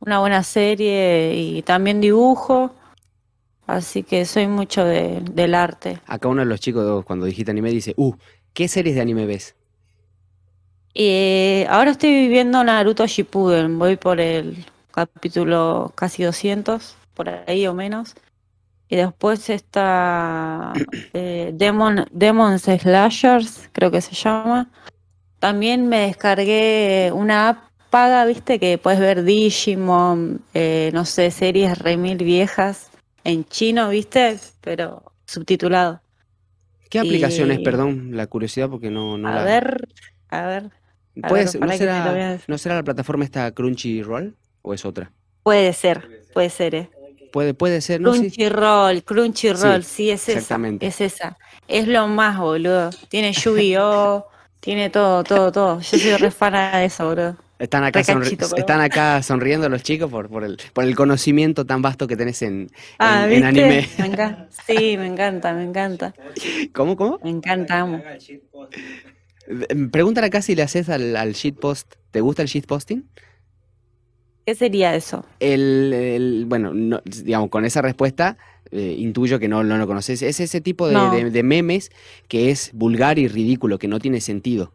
una 0.00 0.20
buena 0.20 0.42
serie 0.44 1.34
y 1.36 1.60
también 1.60 2.00
dibujo, 2.00 2.70
así 3.66 4.02
que 4.02 4.24
soy 4.24 4.46
mucho 4.46 4.82
de- 4.82 5.20
del 5.30 5.54
arte. 5.54 6.00
Acá 6.06 6.28
uno 6.28 6.40
de 6.40 6.46
los 6.46 6.58
chicos, 6.60 7.04
cuando 7.04 7.26
dijiste 7.26 7.50
anime, 7.50 7.70
dice, 7.70 7.92
uh, 7.98 8.14
¿qué 8.54 8.66
series 8.66 8.94
de 8.94 9.02
anime 9.02 9.26
ves? 9.26 9.56
Y 10.94 11.64
ahora 11.68 11.90
estoy 11.90 12.12
viviendo 12.12 12.64
Naruto 12.64 13.06
Shippuden, 13.06 13.78
voy 13.78 13.96
por 13.96 14.20
el 14.20 14.64
capítulo 14.90 15.92
casi 15.94 16.22
200, 16.22 16.96
por 17.12 17.28
ahí 17.28 17.66
o 17.66 17.74
menos. 17.74 18.14
Y 18.88 18.96
después 18.96 19.50
está 19.50 20.72
eh, 21.12 21.50
Demon, 21.54 22.06
Demons 22.10 22.62
Slashers, 22.62 23.68
creo 23.72 23.90
que 23.90 24.00
se 24.00 24.14
llama. 24.14 24.70
También 25.38 25.88
me 25.88 26.00
descargué 26.00 27.12
una 27.14 27.50
app 27.50 27.68
paga, 27.90 28.24
viste, 28.24 28.58
que 28.58 28.78
puedes 28.78 29.00
ver 29.00 29.24
Digimon, 29.24 30.42
eh, 30.54 30.90
no 30.92 31.04
sé, 31.04 31.30
series 31.30 31.78
remil 31.78 32.18
viejas 32.18 32.90
en 33.24 33.44
chino, 33.44 33.88
viste, 33.90 34.38
pero 34.60 35.02
subtitulado. 35.26 36.00
¿Qué 36.90 36.98
aplicación 36.98 37.50
es, 37.50 37.60
perdón, 37.60 38.16
la 38.16 38.26
curiosidad 38.26 38.68
porque 38.70 38.90
no, 38.90 39.18
no 39.18 39.28
a 39.28 39.44
ver, 39.44 39.88
a 40.30 40.46
ver. 40.46 40.70
¿Puede 41.28 41.44
¿no, 41.44 41.72
será, 41.72 42.38
¿No 42.46 42.58
será 42.58 42.76
la 42.76 42.84
plataforma 42.84 43.24
esta 43.24 43.50
Crunchyroll 43.52 44.36
o 44.62 44.72
es 44.72 44.84
otra? 44.84 45.10
Puede 45.42 45.72
ser, 45.72 46.22
puede 46.32 46.48
ser, 46.48 46.74
eh. 46.74 46.90
Puede, 47.30 47.54
puede 47.54 47.80
ser, 47.80 48.00
¿no? 48.00 48.12
Crunchyroll, 48.12 49.02
Crunchyroll, 49.04 49.84
sí, 49.84 49.94
sí, 49.94 50.10
es 50.10 50.28
exactamente. 50.28 50.86
esa. 50.86 51.04
Es 51.04 51.14
esa. 51.14 51.38
Es 51.66 51.88
lo 51.88 52.08
más, 52.08 52.38
boludo. 52.38 52.90
Tiene 53.08 53.32
Yu-Gi-Oh! 53.32 54.26
tiene 54.60 54.90
todo, 54.90 55.24
todo, 55.24 55.52
todo. 55.52 55.80
Yo 55.80 55.98
soy 55.98 56.16
re 56.16 56.30
de 56.30 56.84
eso, 56.84 57.06
boludo. 57.06 57.36
Están 57.58 57.82
acá, 57.82 58.00
están 58.00 58.80
acá 58.80 59.20
sonriendo 59.20 59.68
los 59.68 59.82
chicos 59.82 60.08
por, 60.08 60.28
por, 60.28 60.44
el, 60.44 60.58
por 60.72 60.84
el 60.84 60.94
conocimiento 60.94 61.66
tan 61.66 61.82
vasto 61.82 62.06
que 62.06 62.16
tenés 62.16 62.40
en, 62.42 62.70
ah, 63.00 63.24
anime. 63.24 63.88
Sí, 64.64 64.96
me 64.96 65.06
encanta, 65.06 65.52
me 65.54 65.64
encanta. 65.64 66.14
¿Cómo, 66.72 66.96
cómo? 66.96 67.18
Me 67.24 67.30
encanta, 67.30 67.80
amo. 67.80 68.00
Pregúntale 69.90 70.28
acá 70.28 70.40
si 70.40 70.54
le 70.54 70.62
haces 70.62 70.88
al, 70.88 71.16
al 71.16 71.32
shitpost. 71.32 71.94
¿Te 72.12 72.20
gusta 72.20 72.42
el 72.42 72.48
shitposting? 72.48 73.08
¿Qué 74.48 74.54
sería 74.54 74.94
eso? 74.94 75.26
El, 75.40 76.46
bueno, 76.48 76.72
digamos, 77.04 77.50
con 77.50 77.66
esa 77.66 77.82
respuesta 77.82 78.38
eh, 78.70 78.94
intuyo 78.96 79.38
que 79.38 79.46
no, 79.46 79.62
lo 79.62 79.86
conoces. 79.86 80.22
Es 80.22 80.40
ese 80.40 80.62
tipo 80.62 80.88
de 80.88 81.42
memes 81.42 81.92
que 82.28 82.50
es 82.50 82.70
vulgar 82.72 83.18
y 83.18 83.28
ridículo, 83.28 83.78
que 83.78 83.88
no 83.88 83.98
tiene 83.98 84.22
sentido. 84.22 84.72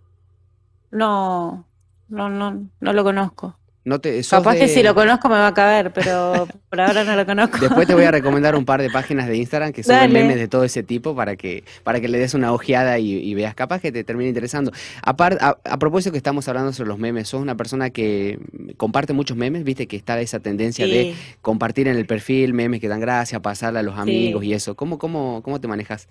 No, 0.91 1.65
no, 2.07 2.29
no, 2.29 2.69
no 2.81 2.93
lo 2.93 3.03
conozco. 3.03 3.57
No 3.85 3.99
te, 3.99 4.21
Capaz 4.23 4.55
que 4.55 4.69
si 4.69 4.81
lo 4.81 4.95
conozco 4.95 5.27
me 5.27 5.35
va 5.35 5.47
a 5.47 5.53
caber, 5.53 5.91
pero 5.91 6.47
por 6.69 6.79
ahora 6.79 7.03
no 7.03 7.17
lo 7.17 7.25
conozco. 7.25 7.57
Después 7.57 7.85
te 7.85 7.93
voy 7.93 8.05
a 8.05 8.11
recomendar 8.11 8.55
un 8.55 8.63
par 8.63 8.81
de 8.81 8.89
páginas 8.89 9.27
de 9.27 9.35
Instagram 9.35 9.73
que 9.73 9.83
son 9.83 10.09
memes 10.09 10.37
de 10.37 10.47
todo 10.47 10.63
ese 10.63 10.83
tipo 10.83 11.13
para 11.15 11.35
que, 11.35 11.65
para 11.83 11.99
que 11.99 12.07
le 12.07 12.17
des 12.17 12.33
una 12.33 12.53
ojeada 12.53 12.97
y, 12.99 13.33
veas. 13.33 13.55
Capaz 13.55 13.81
que 13.81 13.91
te 13.91 14.05
termine 14.05 14.29
interesando. 14.29 14.71
A, 15.03 15.11
a, 15.65 15.79
propósito 15.79 16.11
que 16.13 16.17
estamos 16.17 16.47
hablando 16.47 16.71
sobre 16.71 16.87
los 16.87 16.97
memes, 16.97 17.27
sos 17.27 17.41
una 17.41 17.55
persona 17.55 17.89
que 17.89 18.39
comparte 18.77 19.11
muchos 19.11 19.35
memes, 19.35 19.65
viste 19.65 19.85
que 19.85 19.97
está 19.97 20.19
esa 20.21 20.39
tendencia 20.39 20.85
de 20.85 21.13
compartir 21.41 21.89
en 21.89 21.97
el 21.97 22.05
perfil 22.05 22.53
memes 22.53 22.79
que 22.79 22.87
dan 22.87 23.01
gracia, 23.01 23.41
pasarle 23.41 23.79
a 23.79 23.83
los 23.83 23.97
amigos 23.97 24.45
y 24.45 24.53
eso. 24.53 24.75
¿Cómo, 24.75 24.97
cómo, 24.97 25.41
¿Cómo 25.43 25.59
te 25.59 25.67
manejas? 25.67 26.07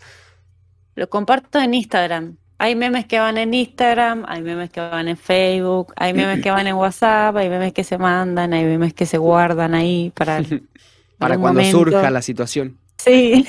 Lo 0.95 1.09
comparto 1.09 1.59
en 1.59 1.73
Instagram. 1.73 2.37
Hay 2.63 2.77
memes 2.77 3.07
que 3.07 3.19
van 3.19 3.39
en 3.39 3.55
Instagram, 3.55 4.25
hay 4.29 4.41
memes 4.41 4.71
que 4.71 4.79
van 4.79 5.09
en 5.09 5.17
Facebook, 5.17 5.93
hay 5.97 6.15
memes 6.15 6.41
que 6.45 6.49
van 6.49 6.65
en 6.69 6.77
WhatsApp, 6.77 7.37
hay 7.37 7.49
memes 7.49 7.73
que 7.73 7.83
se 7.83 7.99
mandan, 7.99 8.53
hay 8.53 8.65
memes 8.65 8.95
que 8.95 9.05
se 9.05 9.19
guardan 9.19 9.75
ahí 9.75 10.13
para, 10.15 10.45
para 11.19 11.39
cuando 11.39 11.65
surja 11.65 12.09
la 12.09 12.23
situación. 12.23 12.79
Sí, 12.99 13.45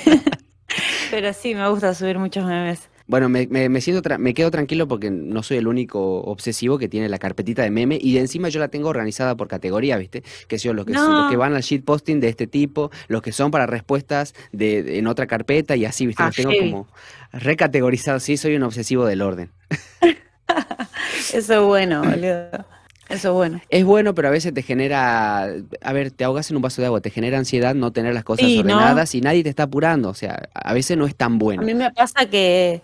pero 1.11 1.31
sí, 1.31 1.53
me 1.53 1.69
gusta 1.69 1.93
subir 1.93 2.17
muchos 2.17 2.43
memes. 2.43 2.89
Bueno, 3.05 3.27
me, 3.29 3.47
me, 3.47 3.81
siento 3.81 4.01
me 4.17 4.33
quedo 4.33 4.49
tranquilo 4.49 4.87
porque 4.87 5.11
no 5.11 5.43
soy 5.43 5.57
el 5.57 5.67
único 5.67 6.21
obsesivo 6.21 6.77
que 6.77 6.87
tiene 6.87 7.09
la 7.09 7.19
carpetita 7.19 7.61
de 7.61 7.69
meme 7.69 7.97
y 8.01 8.13
de 8.13 8.21
encima 8.21 8.49
yo 8.49 8.59
la 8.59 8.69
tengo 8.69 8.89
organizada 8.89 9.35
por 9.35 9.47
categoría, 9.47 9.97
¿viste? 9.97 10.23
Que 10.47 10.57
son 10.57 10.75
los 10.75 10.85
que, 10.85 10.93
los 10.93 11.29
que 11.29 11.37
van 11.37 11.53
al 11.53 11.61
shitposting 11.61 12.19
de 12.19 12.29
este 12.29 12.47
tipo, 12.47 12.91
los 13.07 13.21
que 13.21 13.31
son 13.31 13.51
para 13.51 13.65
respuestas 13.65 14.33
de, 14.51 14.97
en 14.97 15.07
otra 15.07 15.27
carpeta 15.27 15.75
y 15.75 15.85
así, 15.85 16.05
¿viste? 16.05 16.23
los 16.23 16.35
tengo 16.35 16.51
como 16.57 16.87
recategorizados. 17.33 18.23
Sí, 18.23 18.37
soy 18.37 18.55
un 18.55 18.63
obsesivo 18.63 19.05
del 19.05 19.21
orden. 19.21 19.51
Eso 21.33 21.53
es 21.53 21.61
bueno, 21.61 22.03
boludo. 22.03 22.65
Eso 23.13 23.29
es 23.29 23.33
bueno. 23.33 23.61
Es 23.69 23.85
bueno, 23.85 24.15
pero 24.15 24.27
a 24.27 24.31
veces 24.31 24.53
te 24.53 24.61
genera, 24.61 25.43
a 25.81 25.93
ver, 25.93 26.11
te 26.11 26.23
ahogas 26.23 26.49
en 26.49 26.55
un 26.55 26.61
vaso 26.61 26.81
de 26.81 26.87
agua, 26.87 27.01
te 27.01 27.09
genera 27.09 27.37
ansiedad 27.37 27.75
no 27.75 27.91
tener 27.91 28.13
las 28.13 28.23
cosas 28.23 28.45
ordenadas 28.45 29.13
y 29.15 29.21
nadie 29.21 29.43
te 29.43 29.49
está 29.49 29.63
apurando, 29.63 30.09
o 30.09 30.13
sea, 30.13 30.49
a 30.53 30.73
veces 30.73 30.97
no 30.97 31.05
es 31.05 31.15
tan 31.15 31.37
bueno. 31.37 31.61
A 31.61 31.65
mí 31.65 31.73
me 31.73 31.91
pasa 31.91 32.25
que, 32.25 32.81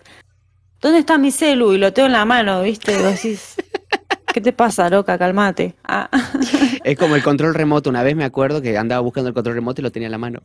¿dónde 0.80 1.00
está 1.00 1.18
mi 1.18 1.30
celu? 1.30 1.72
Y 1.72 1.78
lo 1.78 1.92
tengo 1.92 2.06
en 2.06 2.12
la 2.12 2.24
mano, 2.24 2.62
¿viste? 2.62 2.92
Y 2.92 3.02
decís, 3.02 3.56
¿qué 4.32 4.40
te 4.40 4.52
pasa, 4.52 4.88
loca? 4.88 5.18
Calmate. 5.18 5.74
Ah. 5.84 6.08
Es 6.84 6.96
como 6.96 7.14
el 7.14 7.22
control 7.22 7.54
remoto, 7.54 7.90
una 7.90 8.02
vez 8.02 8.16
me 8.16 8.24
acuerdo 8.24 8.62
que 8.62 8.78
andaba 8.78 9.00
buscando 9.02 9.28
el 9.28 9.34
control 9.34 9.56
remoto 9.56 9.80
y 9.80 9.84
lo 9.84 9.92
tenía 9.92 10.06
en 10.06 10.12
la 10.12 10.18
mano. 10.18 10.42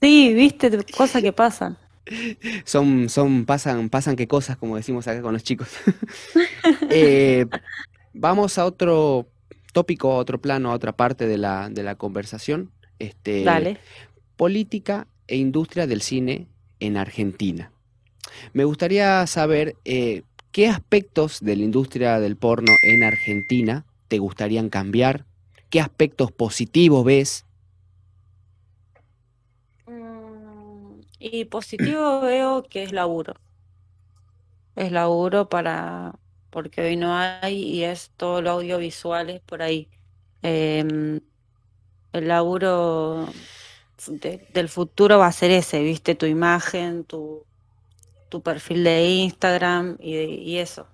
Sí, 0.00 0.32
viste, 0.32 0.70
cosas 0.96 1.22
que 1.22 1.32
pasan. 1.32 1.76
Son, 2.64 3.08
son, 3.08 3.44
pasan, 3.44 3.88
pasan 3.88 4.16
qué 4.16 4.26
cosas, 4.26 4.56
como 4.56 4.76
decimos 4.76 5.06
acá 5.06 5.22
con 5.22 5.32
los 5.32 5.42
chicos. 5.42 5.68
eh, 6.90 7.46
Vamos 8.14 8.58
a 8.58 8.66
otro 8.66 9.28
tópico, 9.72 10.12
a 10.12 10.16
otro 10.16 10.40
plano, 10.40 10.70
a 10.70 10.74
otra 10.74 10.92
parte 10.92 11.26
de 11.26 11.38
la, 11.38 11.68
de 11.70 11.82
la 11.82 11.94
conversación. 11.94 12.70
Este, 12.98 13.42
Dale. 13.44 13.78
Política 14.36 15.06
e 15.26 15.36
industria 15.36 15.86
del 15.86 16.02
cine 16.02 16.46
en 16.80 16.96
Argentina. 16.96 17.72
Me 18.52 18.64
gustaría 18.64 19.26
saber 19.26 19.76
eh, 19.84 20.22
qué 20.52 20.68
aspectos 20.68 21.40
de 21.40 21.56
la 21.56 21.62
industria 21.62 22.20
del 22.20 22.36
porno 22.36 22.72
en 22.84 23.02
Argentina 23.02 23.86
te 24.08 24.18
gustarían 24.18 24.68
cambiar, 24.68 25.24
qué 25.70 25.80
aspectos 25.80 26.30
positivos 26.30 27.04
ves. 27.04 27.46
Mm, 29.86 31.00
y 31.18 31.46
positivo 31.46 32.20
veo 32.20 32.62
que 32.62 32.82
es 32.82 32.92
laburo. 32.92 33.34
Es 34.76 34.92
laburo 34.92 35.48
para, 35.48 36.18
porque 36.52 36.82
hoy 36.82 36.96
no 36.96 37.16
hay 37.16 37.62
y 37.62 37.84
es 37.84 38.12
todo 38.16 38.42
lo 38.42 38.50
audiovisual 38.50 39.30
es 39.30 39.40
por 39.40 39.62
ahí. 39.62 39.88
Em, 40.42 41.20
el 42.12 42.28
laburo 42.28 43.26
del 44.52 44.68
futuro 44.68 45.18
va 45.18 45.28
a 45.28 45.32
ser 45.32 45.50
ese, 45.50 45.82
viste, 45.82 46.14
tu 46.14 46.26
imagen, 46.26 47.04
tu, 47.04 47.46
tu 48.28 48.42
perfil 48.42 48.84
de 48.84 49.06
Instagram 49.06 49.96
y, 49.98 50.58
eso. 50.58 50.86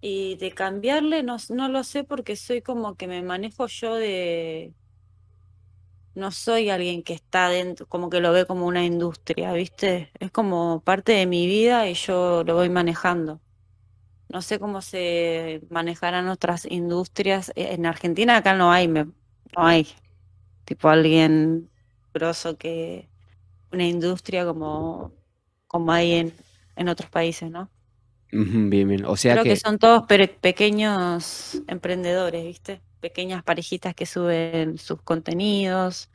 Y 0.00 0.36
de 0.36 0.52
cambiarle 0.52 1.22
no, 1.24 1.38
no 1.50 1.68
lo 1.68 1.82
sé 1.82 2.04
porque 2.04 2.36
soy 2.36 2.62
como 2.62 2.96
que 2.96 3.08
me 3.08 3.22
manejo 3.22 3.66
yo 3.66 3.96
de... 3.96 4.74
No 6.14 6.30
soy 6.30 6.70
alguien 6.70 7.02
que 7.02 7.14
está 7.14 7.48
dentro, 7.48 7.86
como 7.86 8.08
que 8.10 8.20
lo 8.20 8.32
ve 8.32 8.46
como 8.46 8.66
una 8.66 8.84
industria, 8.84 9.52
¿viste? 9.52 10.12
Es 10.20 10.30
como 10.30 10.80
parte 10.84 11.12
de 11.12 11.26
mi 11.26 11.48
vida 11.48 11.88
y 11.88 11.94
yo 11.94 12.44
lo 12.44 12.54
voy 12.54 12.70
manejando. 12.70 13.40
No 14.34 14.42
sé 14.42 14.58
cómo 14.58 14.82
se 14.82 15.62
manejarán 15.70 16.28
otras 16.28 16.66
industrias. 16.68 17.52
E, 17.54 17.72
en 17.74 17.86
Argentina 17.86 18.36
acá 18.36 18.54
no 18.54 18.72
hay, 18.72 18.88
no 18.88 19.12
hay 19.54 19.86
tipo 20.64 20.88
alguien 20.88 21.70
grosso 22.12 22.58
que 22.58 23.08
una 23.70 23.86
industria 23.86 24.44
como, 24.44 25.12
como 25.68 25.92
hay 25.92 26.14
en, 26.14 26.34
en 26.74 26.88
otros 26.88 27.08
países, 27.10 27.48
¿no? 27.48 27.70
bien, 28.32 28.88
bien. 28.88 29.04
O 29.04 29.16
sea 29.16 29.34
Creo 29.34 29.44
que... 29.44 29.54
son 29.54 29.78
todos 29.78 30.02
pequeños 30.40 31.62
emprendedores, 31.68 32.44
¿viste? 32.44 32.80
Pequeñas 32.98 33.44
parejitas 33.44 33.94
que 33.94 34.04
suben 34.04 34.78
sus 34.78 35.00
contenidos, 35.02 36.10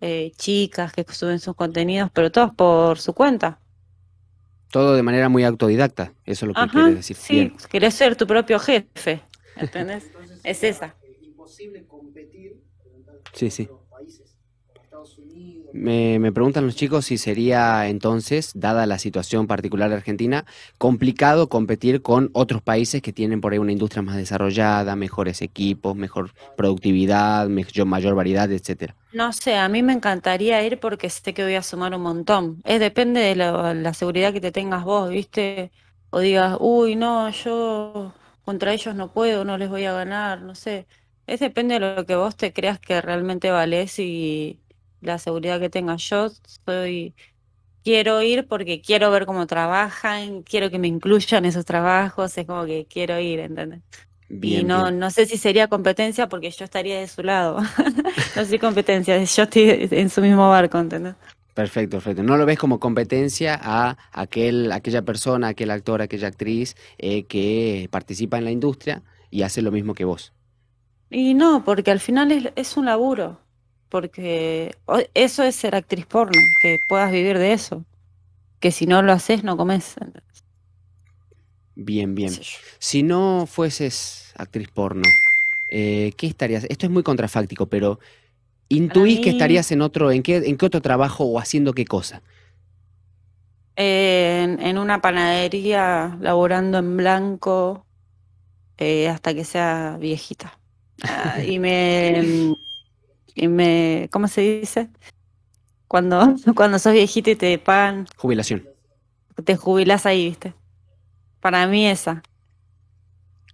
eh, 0.00 0.32
chicas 0.36 0.94
que 0.94 1.04
suben 1.12 1.40
sus 1.40 1.54
contenidos, 1.54 2.10
pero 2.10 2.32
todos 2.32 2.54
por 2.54 2.98
su 2.98 3.12
cuenta. 3.12 3.60
Todo 4.74 4.96
de 4.96 5.04
manera 5.04 5.28
muy 5.28 5.44
autodidacta, 5.44 6.12
eso 6.24 6.46
es 6.46 6.48
lo 6.48 6.54
que 6.56 6.68
quieres 6.68 6.96
decir. 6.96 7.16
Sí, 7.16 7.52
querés 7.70 7.94
ser 7.94 8.16
tu 8.16 8.26
propio 8.26 8.58
jefe, 8.58 9.22
¿entendés? 9.54 10.04
es 10.42 10.64
esa. 10.64 10.96
Imposible 11.22 11.84
competir 11.86 12.56
sí, 13.32 13.50
sí. 13.50 13.70
Me, 15.72 16.20
me, 16.20 16.30
preguntan 16.30 16.66
los 16.66 16.76
chicos 16.76 17.06
si 17.06 17.18
sería 17.18 17.88
entonces, 17.88 18.52
dada 18.54 18.86
la 18.86 18.96
situación 19.00 19.48
particular 19.48 19.90
de 19.90 19.96
Argentina, 19.96 20.44
complicado 20.78 21.48
competir 21.48 22.00
con 22.00 22.30
otros 22.32 22.62
países 22.62 23.02
que 23.02 23.12
tienen 23.12 23.40
por 23.40 23.52
ahí 23.52 23.58
una 23.58 23.72
industria 23.72 24.00
más 24.00 24.14
desarrollada, 24.14 24.94
mejores 24.94 25.42
equipos, 25.42 25.96
mejor 25.96 26.30
productividad, 26.56 27.48
mayor 27.48 28.14
variedad, 28.14 28.52
etcétera. 28.52 28.94
No 29.12 29.32
sé, 29.32 29.56
a 29.56 29.68
mí 29.68 29.82
me 29.82 29.92
encantaría 29.92 30.64
ir 30.64 30.78
porque 30.78 31.10
sé 31.10 31.34
que 31.34 31.42
voy 31.42 31.56
a 31.56 31.62
sumar 31.64 31.92
un 31.92 32.02
montón. 32.02 32.62
Es 32.64 32.78
depende 32.78 33.20
de 33.20 33.34
la, 33.34 33.94
seguridad 33.94 34.32
que 34.32 34.40
te 34.40 34.52
tengas 34.52 34.84
vos, 34.84 35.10
¿viste? 35.10 35.72
O 36.10 36.20
digas, 36.20 36.56
uy, 36.60 36.94
no, 36.94 37.30
yo 37.30 38.12
contra 38.44 38.72
ellos 38.72 38.94
no 38.94 39.12
puedo, 39.12 39.44
no 39.44 39.58
les 39.58 39.68
voy 39.70 39.86
a 39.86 39.92
ganar, 39.92 40.42
no 40.42 40.54
sé. 40.54 40.86
Es 41.26 41.40
depende 41.40 41.74
de 41.74 41.80
lo 41.80 42.06
que 42.06 42.14
vos 42.14 42.36
te 42.36 42.52
creas 42.52 42.78
que 42.78 43.00
realmente 43.00 43.50
valés 43.50 43.98
y 43.98 44.60
la 45.06 45.18
seguridad 45.18 45.60
que 45.60 45.70
tenga. 45.70 45.96
Yo 45.96 46.30
soy, 46.66 47.14
quiero 47.82 48.22
ir 48.22 48.46
porque 48.46 48.80
quiero 48.80 49.10
ver 49.10 49.26
cómo 49.26 49.46
trabajan, 49.46 50.42
quiero 50.42 50.70
que 50.70 50.78
me 50.78 50.88
incluyan 50.88 51.44
esos 51.44 51.64
trabajos, 51.64 52.36
es 52.36 52.46
como 52.46 52.64
que 52.64 52.86
quiero 52.88 53.18
ir, 53.20 53.40
¿entendés? 53.40 53.80
y 54.30 54.64
no, 54.64 54.90
no 54.90 55.10
sé 55.10 55.26
si 55.26 55.36
sería 55.36 55.68
competencia 55.68 56.28
porque 56.28 56.50
yo 56.50 56.64
estaría 56.64 56.98
de 56.98 57.08
su 57.08 57.22
lado. 57.22 57.58
no 58.36 58.44
soy 58.44 58.58
competencia, 58.58 59.22
yo 59.22 59.42
estoy 59.42 59.88
en 59.90 60.10
su 60.10 60.20
mismo 60.20 60.48
barco, 60.48 60.78
¿entendés? 60.78 61.14
Perfecto, 61.54 61.98
perfecto. 61.98 62.22
No 62.24 62.36
lo 62.36 62.46
ves 62.46 62.58
como 62.58 62.80
competencia 62.80 63.58
a 63.62 63.96
aquel, 64.10 64.72
aquella 64.72 65.02
persona, 65.02 65.48
aquel 65.48 65.70
actor, 65.70 66.02
aquella 66.02 66.28
actriz 66.28 66.76
eh, 66.98 67.24
que 67.24 67.88
participa 67.92 68.38
en 68.38 68.44
la 68.44 68.50
industria 68.50 69.02
y 69.30 69.42
hace 69.42 69.62
lo 69.62 69.70
mismo 69.70 69.94
que 69.94 70.04
vos. 70.04 70.32
Y 71.10 71.34
no, 71.34 71.64
porque 71.64 71.92
al 71.92 72.00
final 72.00 72.32
es, 72.32 72.52
es 72.56 72.76
un 72.76 72.86
laburo, 72.86 73.38
porque 73.88 74.74
eso 75.14 75.42
es 75.42 75.54
ser 75.56 75.74
actriz 75.74 76.06
porno, 76.06 76.40
que 76.60 76.78
puedas 76.88 77.10
vivir 77.12 77.38
de 77.38 77.52
eso, 77.52 77.84
que 78.60 78.70
si 78.70 78.86
no 78.86 79.02
lo 79.02 79.12
haces 79.12 79.44
no 79.44 79.56
comes. 79.56 79.94
Bien, 81.76 82.14
bien. 82.14 82.32
Si 82.78 83.02
no 83.02 83.46
fueses 83.46 84.32
actriz 84.36 84.68
porno, 84.68 85.02
eh, 85.70 86.12
¿qué 86.16 86.26
estarías? 86.26 86.64
Esto 86.68 86.86
es 86.86 86.92
muy 86.92 87.02
contrafáctico, 87.02 87.66
pero 87.66 87.98
¿intuís 88.68 89.20
que 89.20 89.30
estarías 89.30 89.70
en 89.72 89.82
otro, 89.82 90.12
en 90.12 90.22
qué, 90.22 90.36
en 90.36 90.56
qué 90.56 90.66
otro 90.66 90.80
trabajo 90.80 91.24
o 91.24 91.38
haciendo 91.38 91.72
qué 91.72 91.84
cosa? 91.84 92.22
en, 93.76 94.78
una 94.78 95.00
panadería, 95.00 96.16
laborando 96.20 96.78
en 96.78 96.96
blanco, 96.96 97.86
eh, 98.78 99.08
hasta 99.08 99.34
que 99.34 99.44
sea 99.44 99.96
viejita. 99.98 100.58
Ah, 101.06 101.42
y 101.44 101.58
me, 101.58 102.56
y 103.34 103.48
me, 103.48 104.08
¿cómo 104.12 104.28
se 104.28 104.40
dice? 104.40 104.88
Cuando, 105.88 106.34
cuando 106.54 106.78
sos 106.78 106.92
viejita 106.92 107.30
y 107.30 107.36
te 107.36 107.58
pagan. 107.58 108.06
Jubilación. 108.16 108.68
Te 109.44 109.56
jubilas 109.56 110.06
ahí, 110.06 110.28
¿viste? 110.28 110.54
Para 111.40 111.66
mí 111.66 111.86
esa. 111.86 112.22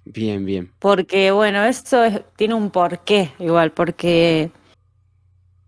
Bien, 0.04 0.44
bien. 0.44 0.72
Porque, 0.78 1.30
bueno, 1.30 1.64
eso 1.64 2.02
tiene 2.36 2.54
un 2.54 2.70
porqué 2.70 3.32
igual, 3.38 3.72
porque 3.72 4.50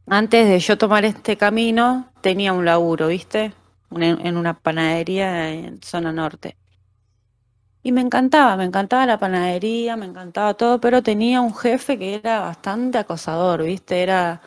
antes 0.07 0.49
de 0.49 0.59
yo 0.59 0.77
tomar 0.79 1.05
este 1.05 1.37
camino 1.37 2.13
tenía 2.21 2.53
un 2.53 2.65
laburo, 2.65 3.09
¿viste? 3.09 3.53
En 3.91 4.37
una 4.37 4.59
panadería 4.59 5.51
en 5.51 5.83
zona 5.83 6.13
norte. 6.13 6.57
Y 7.83 7.93
me 7.93 8.01
encantaba, 8.01 8.57
me 8.57 8.64
encantaba 8.64 9.07
la 9.07 9.18
panadería, 9.18 9.97
me 9.97 10.07
encantaba 10.07 10.55
todo, 10.55 10.80
pero 10.80 11.03
tenía 11.03 11.41
un 11.41 11.55
jefe 11.55 11.99
que 11.99 12.14
era 12.16 12.41
bastante 12.41 12.99
acosador, 12.99 13.64
¿viste? 13.64 14.03
Era, 14.03 14.41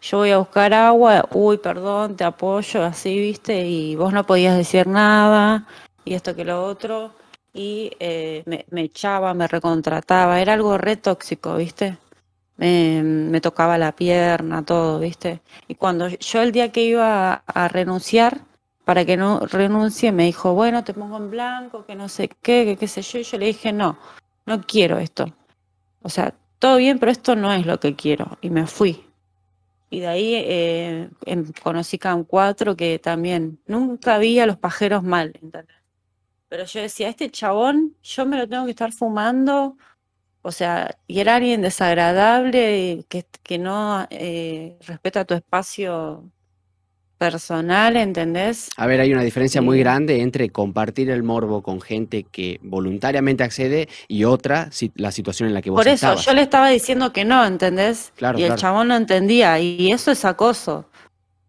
yo 0.00 0.18
voy 0.18 0.30
a 0.30 0.38
buscar 0.38 0.74
agua, 0.74 1.28
uy, 1.32 1.58
perdón, 1.58 2.16
te 2.16 2.24
apoyo, 2.24 2.84
así, 2.84 3.18
¿viste? 3.18 3.66
Y 3.66 3.96
vos 3.96 4.12
no 4.12 4.26
podías 4.26 4.56
decir 4.56 4.86
nada, 4.86 5.66
y 6.04 6.14
esto 6.14 6.34
que 6.34 6.44
lo 6.44 6.64
otro 6.64 7.14
y 7.52 7.92
eh, 8.00 8.42
me, 8.46 8.82
echaba, 8.82 9.34
me 9.34 9.48
recontrataba, 9.48 10.40
era 10.40 10.52
algo 10.54 10.78
re 10.78 10.96
tóxico, 10.96 11.56
¿viste? 11.56 11.98
Me, 12.56 13.40
tocaba 13.40 13.78
la 13.78 13.92
pierna, 13.92 14.64
todo, 14.64 14.98
¿viste? 14.98 15.40
Y 15.66 15.74
cuando 15.76 16.08
yo 16.08 16.42
el 16.42 16.52
día 16.52 16.72
que 16.72 16.84
iba 16.84 17.42
a, 17.46 17.68
renunciar, 17.68 18.42
para 18.90 19.04
que 19.04 19.16
no 19.16 19.38
renuncie, 19.46 20.10
me 20.10 20.24
dijo, 20.24 20.52
bueno, 20.52 20.82
te 20.82 20.94
pongo 20.94 21.16
en 21.16 21.30
blanco, 21.30 21.86
que 21.86 21.94
no 21.94 22.08
sé 22.08 22.28
qué, 22.28 22.64
que 22.64 22.76
qué 22.76 22.88
sé 22.88 23.02
yo, 23.02 23.20
y 23.20 23.22
yo 23.22 23.38
le 23.38 23.46
dije, 23.46 23.72
no, 23.72 23.96
no 24.46 24.62
quiero 24.62 24.98
esto. 24.98 25.32
O 26.02 26.08
sea, 26.08 26.34
todo 26.58 26.78
bien, 26.78 26.98
pero 26.98 27.12
esto 27.12 27.36
no 27.36 27.52
es 27.52 27.66
lo 27.66 27.78
que 27.78 27.94
quiero. 27.94 28.36
Y 28.40 28.50
me 28.50 28.66
fui. 28.66 29.06
Y 29.90 30.00
de 30.00 30.08
ahí 30.08 30.34
eh, 30.34 31.08
conocí 31.62 31.98
Cam 31.98 32.24
4, 32.24 32.74
que 32.74 32.98
también 32.98 33.60
nunca 33.64 34.18
vi 34.18 34.40
a 34.40 34.46
los 34.46 34.56
pajeros 34.56 35.04
mal, 35.04 35.38
¿entendés? 35.40 35.76
Pero 36.48 36.64
yo 36.64 36.80
decía, 36.80 37.10
este 37.10 37.30
chabón, 37.30 37.94
yo 38.02 38.26
me 38.26 38.38
lo 38.38 38.48
tengo 38.48 38.64
que 38.64 38.72
estar 38.72 38.90
fumando. 38.90 39.76
O 40.42 40.50
sea, 40.50 40.98
y 41.06 41.20
era 41.20 41.36
alguien 41.36 41.62
desagradable, 41.62 43.04
que, 43.08 43.24
que 43.44 43.56
no 43.56 44.08
eh, 44.10 44.76
respeta 44.84 45.24
tu 45.24 45.34
espacio 45.34 46.28
personal, 47.20 47.98
¿entendés? 47.98 48.70
A 48.78 48.86
ver, 48.86 48.98
hay 48.98 49.12
una 49.12 49.20
diferencia 49.20 49.60
muy 49.60 49.78
grande 49.78 50.22
entre 50.22 50.48
compartir 50.48 51.10
el 51.10 51.22
morbo 51.22 51.60
con 51.60 51.82
gente 51.82 52.22
que 52.24 52.58
voluntariamente 52.62 53.44
accede 53.44 53.90
y 54.08 54.24
otra, 54.24 54.70
la 54.94 55.12
situación 55.12 55.46
en 55.46 55.52
la 55.52 55.60
que 55.60 55.68
vos 55.68 55.78
Por 55.78 55.88
eso, 55.88 56.16
yo 56.16 56.32
le 56.32 56.40
estaba 56.40 56.70
diciendo 56.70 57.12
que 57.12 57.26
no, 57.26 57.44
¿entendés? 57.44 58.14
Claro, 58.16 58.38
y 58.38 58.44
el 58.44 58.56
chabón 58.56 58.88
no 58.88 58.96
entendía, 58.96 59.60
y 59.60 59.92
eso 59.92 60.10
es 60.10 60.24
acoso. 60.24 60.86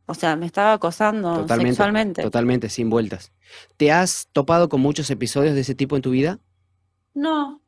O 0.07 0.13
sea, 0.13 0.35
me 0.35 0.45
estaba 0.45 0.73
acosando 0.73 1.47
sexualmente. 1.47 2.21
Totalmente, 2.21 2.67
sin 2.67 2.89
vueltas. 2.89 3.31
¿Te 3.77 3.93
has 3.93 4.27
topado 4.33 4.67
con 4.67 4.81
muchos 4.81 5.09
episodios 5.09 5.55
de 5.55 5.61
ese 5.61 5.73
tipo 5.73 5.95
en 5.95 6.01
tu 6.01 6.11
vida? 6.11 6.39
No, 7.13 7.61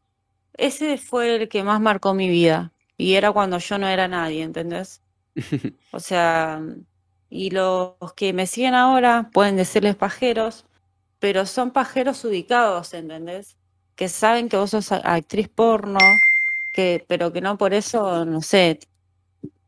ese 0.58 0.98
fue 0.98 1.38
el 1.38 1.48
que 1.48 1.64
más 1.64 1.80
marcó 1.80 2.14
mi 2.14 2.28
vida. 2.28 2.74
Y 2.98 3.14
era 3.14 3.32
cuando 3.32 3.60
yo 3.60 3.78
no 3.78 3.88
era 3.88 4.10
nadie, 4.10 4.44
¿entendés? 4.44 5.02
o 5.92 6.02
sea, 6.02 6.62
y 7.34 7.50
los 7.50 7.96
que 8.16 8.32
me 8.32 8.46
siguen 8.46 8.76
ahora 8.76 9.32
pueden 9.34 9.56
decirles 9.56 9.96
pajeros, 9.96 10.66
pero 11.20 11.48
son 11.48 11.72
pajeros 11.72 12.24
ubicados, 12.26 12.94
¿entendés? 12.94 13.58
Que 13.96 14.08
saben 14.08 14.50
que 14.50 14.58
vos 14.58 14.70
sos 14.70 14.92
actriz 14.92 15.50
porno, 15.50 15.98
que, 16.76 17.04
pero 17.08 17.34
que 17.34 17.42
no 17.42 17.58
por 17.58 17.74
eso, 17.74 18.24
no 18.24 18.44
sé, 18.44 18.78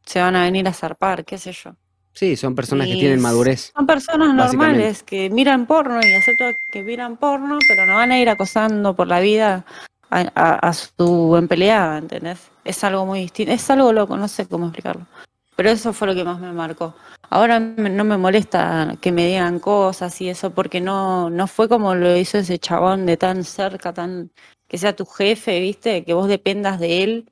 se 0.05 0.21
van 0.21 0.35
a 0.35 0.43
venir 0.43 0.67
a 0.67 0.73
zarpar, 0.73 1.25
qué 1.25 1.39
sé 1.39 1.53
yo. 1.53 1.75
Sí, 2.13 2.35
son 2.35 2.53
personas 2.53 2.85
que 2.85 2.93
tienen 2.93 3.19
madurez. 3.19 3.71
Son 3.75 3.87
personas 3.87 4.35
normales 4.35 5.01
que 5.01 5.31
miran 5.31 5.65
porno 5.65 5.99
y 6.03 6.13
acepto 6.13 6.45
que 6.71 6.83
miran 6.83 7.17
porno, 7.17 7.57
pero 7.67 7.87
no 7.87 7.95
van 7.95 8.11
a 8.11 8.19
ir 8.19 8.29
acosando 8.29 8.95
por 8.95 9.07
la 9.07 9.19
vida 9.19 9.65
a, 10.11 10.71
su 10.71 11.35
empleada, 11.35 11.97
¿entendés? 11.97 12.39
Es 12.63 12.83
algo 12.83 13.07
muy 13.07 13.21
distinto, 13.21 13.53
es 13.53 13.67
algo 13.71 13.91
loco, 13.91 14.15
no 14.17 14.27
sé 14.27 14.45
cómo 14.45 14.67
explicarlo. 14.67 15.07
Pero 15.55 15.69
eso 15.69 15.93
fue 15.93 16.07
lo 16.07 16.15
que 16.15 16.23
más 16.23 16.39
me 16.39 16.51
marcó. 16.51 16.93
Ahora 17.29 17.59
no 17.59 18.03
me 18.03 18.17
molesta 18.17 18.97
que 19.01 19.11
me 19.11 19.27
digan 19.27 19.59
cosas 19.59 20.19
y 20.21 20.29
eso, 20.29 20.51
porque 20.51 20.81
no, 20.81 21.29
no 21.29 21.47
fue 21.47 21.69
como 21.69 21.95
lo 21.95 22.15
hizo 22.17 22.37
ese 22.37 22.59
chabón 22.59 23.05
de 23.05 23.17
tan 23.17 23.43
cerca, 23.43 23.93
tan 23.93 24.31
que 24.67 24.77
sea 24.77 24.95
tu 24.95 25.05
jefe, 25.05 25.59
¿viste? 25.59 26.03
Que 26.03 26.13
vos 26.13 26.27
dependas 26.27 26.79
de 26.79 27.03
él. 27.03 27.31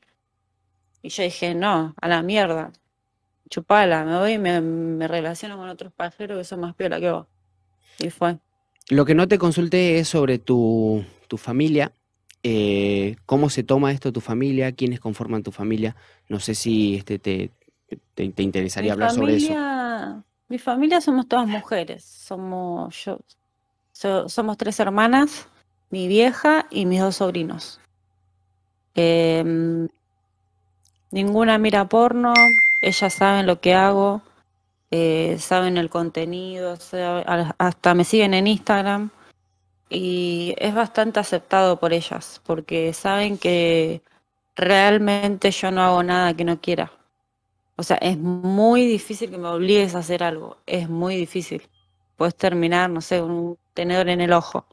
Y 1.01 1.09
yo 1.09 1.23
dije, 1.23 1.53
no, 1.53 1.93
a 1.99 2.07
la 2.07 2.21
mierda 2.23 2.71
chupala, 3.53 4.03
me 4.03 4.17
voy 4.17 4.33
y 4.33 4.37
me, 4.39 5.07
relaciono 5.07 5.57
con 5.57 5.69
otros 5.69 5.93
pajeros 5.93 6.39
que 6.39 6.43
son 6.43 6.61
más 6.61 6.73
piola 6.75 6.99
que 6.99 7.11
vos. 7.11 7.27
Y 7.99 8.09
fue. 8.09 8.37
Lo 8.89 9.05
que 9.05 9.13
no 9.13 9.27
te 9.27 9.37
consulté 9.37 9.99
es 9.99 10.07
sobre 10.07 10.39
tu, 10.39 11.05
familia. 11.37 11.91
Eh, 12.41 13.15
¿Cómo 13.25 13.49
se 13.49 13.63
toma 13.63 13.91
esto 13.91 14.11
tu 14.11 14.21
familia? 14.21 14.71
¿Quiénes 14.71 14.99
conforman 14.99 15.43
tu 15.43 15.51
familia? 15.51 15.95
No 16.29 16.39
sé 16.39 16.55
si 16.55 16.95
este 16.95 17.19
te, 17.19 17.51
te, 18.13 18.23
interesaría 18.41 18.93
hablar 18.93 19.11
sobre 19.11 19.37
eso. 19.37 19.53
Mi 20.49 20.59
familia 20.59 21.01
somos 21.01 21.27
todas 21.27 21.47
mujeres. 21.47 22.03
Somos 22.03 23.05
yo, 23.05 23.19
somos 24.29 24.57
tres 24.57 24.79
hermanas, 24.79 25.47
mi 25.89 26.07
vieja 26.07 26.65
y 26.69 26.85
mis 26.85 26.99
dos 26.99 27.15
sobrinos. 27.17 27.79
Em, 28.95 29.87
ninguna 31.11 31.57
mira 31.57 31.87
porno, 31.89 32.33
ellas 32.81 33.13
saben 33.13 33.47
lo 33.47 33.59
que 33.59 33.73
hago, 33.73 34.21
eh, 34.91 35.37
saben 35.39 35.77
el 35.77 35.89
contenido, 35.89 36.77
hasta 37.57 37.93
me 37.95 38.03
siguen 38.03 38.35
en 38.35 38.47
Instagram 38.47 39.09
y 39.89 40.53
es 40.57 40.73
bastante 40.75 41.19
aceptado 41.19 41.79
por 41.79 41.93
ellas 41.93 42.41
porque 42.45 42.93
saben 42.93 43.37
que 43.37 44.01
realmente 44.55 45.51
yo 45.51 45.71
no 45.71 45.81
hago 45.81 46.03
nada 46.03 46.33
que 46.35 46.43
no 46.43 46.59
quiera. 46.59 46.91
O 47.75 47.83
sea, 47.83 47.97
es 47.97 48.17
muy 48.17 48.85
difícil 48.85 49.31
que 49.31 49.37
me 49.37 49.47
obligues 49.47 49.95
a 49.95 49.99
hacer 49.99 50.23
algo, 50.23 50.57
es 50.65 50.89
muy 50.89 51.15
difícil. 51.15 51.69
Puedes 52.15 52.35
terminar, 52.35 52.89
no 52.89 53.01
sé, 53.01 53.21
un 53.21 53.57
tenedor 53.73 54.09
en 54.09 54.21
el 54.21 54.33
ojo. 54.33 54.67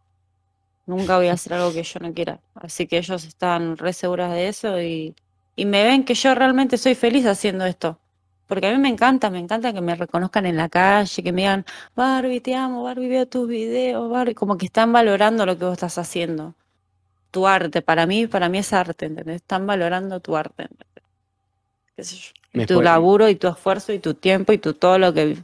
Nunca 0.87 1.17
voy 1.17 1.29
a 1.29 1.35
hacer 1.35 1.55
algo 1.55 1.73
que 1.73 1.83
yo 1.83 2.01
no 2.01 2.13
quiera. 2.15 2.41
Así 2.55 2.87
que 2.87 2.99
ellos 2.99 3.25
están 3.25 3.77
re 3.79 3.93
seguras 3.93 4.33
de 4.33 4.49
eso 4.49 4.81
y 4.81 5.15
y 5.61 5.67
me 5.67 5.85
ven 5.85 6.05
que 6.05 6.15
yo 6.15 6.35
realmente 6.35 6.79
soy 6.79 6.95
feliz 6.95 7.27
haciendo 7.27 7.67
esto. 7.67 7.99
Porque 8.47 8.67
a 8.67 8.73
mí 8.73 8.79
me 8.79 8.89
encanta, 8.89 9.29
me 9.29 9.39
encanta 9.39 9.75
que 9.75 9.83
me 9.83 9.95
reconozcan 9.95 10.47
en 10.47 10.57
la 10.57 10.71
calle, 10.71 11.23
que 11.23 11.33
me 11.33 11.43
digan, 11.43 11.67
Barbie, 11.95 12.41
te 12.41 12.55
amo, 12.55 12.83
Barbie, 12.83 13.09
veo 13.09 13.27
tus 13.29 13.47
videos, 13.47 14.11
Barbie, 14.11 14.35
como 14.35 14.57
que 14.57 14.67
están 14.67 14.91
valorando 14.93 15.45
lo 15.45 15.59
que 15.59 15.67
vos 15.67 15.75
estás 15.75 15.99
haciendo. 15.99 16.55
Tu 17.31 17.47
arte, 17.47 17.83
para 17.83 18.07
mí, 18.07 18.27
para 18.27 18.49
mí 18.49 18.59
es 18.59 18.73
arte, 18.73 19.07
¿entendés? 19.07 19.37
Están 19.37 19.67
valorando 19.67 20.21
tu 20.21 20.37
arte, 20.37 20.69
¿Qué 20.69 20.90
tu 22.67 22.83
laburo 22.83 23.29
y 23.29 23.37
tu 23.37 23.49
esfuerzo 23.49 23.93
y 23.93 23.99
tu 23.99 24.15
tiempo 24.15 24.53
y 24.53 24.59
tu 24.59 24.75
todo 24.75 24.99
lo 24.99 25.13
que 25.13 25.37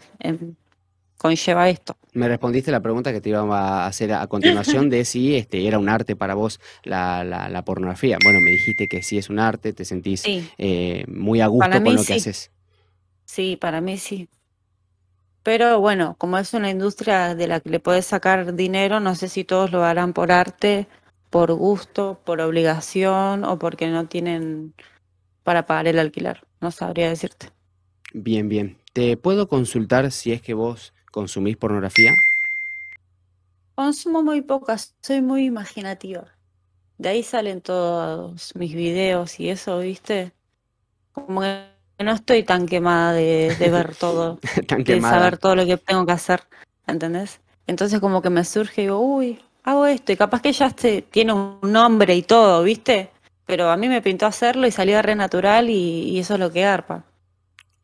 conlleva 1.16 1.68
esto. 1.68 1.96
Me 2.12 2.28
respondiste 2.28 2.70
la 2.70 2.80
pregunta 2.80 3.12
que 3.12 3.20
te 3.20 3.30
iba 3.30 3.40
a 3.40 3.86
hacer 3.86 4.12
a 4.12 4.26
continuación 4.26 4.90
de 4.90 5.04
si 5.04 5.36
este, 5.36 5.66
era 5.66 5.78
un 5.78 5.88
arte 5.88 6.16
para 6.16 6.34
vos 6.34 6.60
la, 6.84 7.24
la, 7.24 7.64
pornografía. 7.64 8.18
Bueno, 8.22 8.40
me 8.40 8.50
dijiste 8.50 8.88
que 8.88 9.02
sí 9.02 9.18
es 9.18 9.28
un 9.28 9.38
arte, 9.38 9.72
te 9.72 9.84
sentís 9.84 10.24
eh, 10.58 11.04
muy 11.08 11.40
a 11.40 11.46
gusto 11.46 11.70
con 11.70 11.94
lo 11.94 12.04
que 12.04 12.14
haces. 12.14 12.50
Sí, 13.24 13.56
para 13.56 13.80
mí 13.80 13.98
sí. 13.98 14.28
Pero 15.42 15.80
bueno, 15.80 16.16
como 16.18 16.38
es 16.38 16.54
una 16.54 16.70
industria 16.70 17.34
de 17.34 17.46
la 17.46 17.60
que 17.60 17.70
le 17.70 17.80
puedes 17.80 18.06
sacar 18.06 18.54
dinero, 18.54 18.98
no 18.98 19.14
sé 19.14 19.28
si 19.28 19.44
todos 19.44 19.70
lo 19.70 19.84
harán 19.84 20.12
por 20.12 20.32
arte 20.32 20.88
por 21.30 21.52
gusto, 21.52 22.20
por 22.24 22.40
obligación 22.40 23.44
o 23.44 23.58
porque 23.58 23.88
no 23.88 24.06
tienen 24.06 24.74
para 25.42 25.66
pagar 25.66 25.88
el 25.88 25.98
alquiler. 25.98 26.45
No 26.66 26.72
sabría 26.72 27.08
decirte. 27.08 27.50
Bien, 28.12 28.48
bien. 28.48 28.76
¿Te 28.92 29.16
puedo 29.16 29.46
consultar 29.46 30.10
si 30.10 30.32
es 30.32 30.42
que 30.42 30.52
vos 30.52 30.94
consumís 31.12 31.56
pornografía? 31.56 32.12
Consumo 33.76 34.24
muy 34.24 34.40
pocas, 34.40 34.96
soy 35.00 35.22
muy 35.22 35.44
imaginativa. 35.44 36.24
De 36.98 37.10
ahí 37.10 37.22
salen 37.22 37.60
todos 37.60 38.52
mis 38.56 38.74
videos 38.74 39.38
y 39.38 39.48
eso, 39.48 39.78
¿viste? 39.78 40.32
Como 41.12 41.42
que 41.42 41.68
no 42.00 42.10
estoy 42.10 42.42
tan 42.42 42.66
quemada 42.66 43.12
de, 43.12 43.54
ver 43.60 43.94
todo, 44.00 44.40
de 44.66 45.00
saber 45.00 45.38
todo 45.38 45.54
lo 45.54 45.66
que 45.66 45.76
tengo 45.76 46.04
que 46.04 46.12
hacer, 46.14 46.42
¿entendés? 46.88 47.40
Entonces 47.68 48.00
como 48.00 48.22
que 48.22 48.30
me 48.30 48.42
surge 48.42 48.80
y 48.80 48.84
digo, 48.86 48.98
uy, 48.98 49.38
hago 49.62 49.86
esto 49.86 50.10
y 50.10 50.16
capaz 50.16 50.42
que 50.42 50.50
ya 50.50 50.66
este, 50.66 51.02
tiene 51.02 51.32
un 51.32 51.60
nombre 51.62 52.16
y 52.16 52.22
todo, 52.22 52.64
¿viste? 52.64 53.12
Pero 53.46 53.70
a 53.70 53.76
mí 53.76 53.88
me 53.88 54.02
pintó 54.02 54.26
hacerlo 54.26 54.66
y 54.66 54.72
salió 54.72 55.00
re 55.00 55.14
natural 55.14 55.70
y, 55.70 56.18
eso 56.18 56.34
es 56.34 56.40
lo 56.40 56.50
que 56.50 56.64
arpa. 56.64 57.04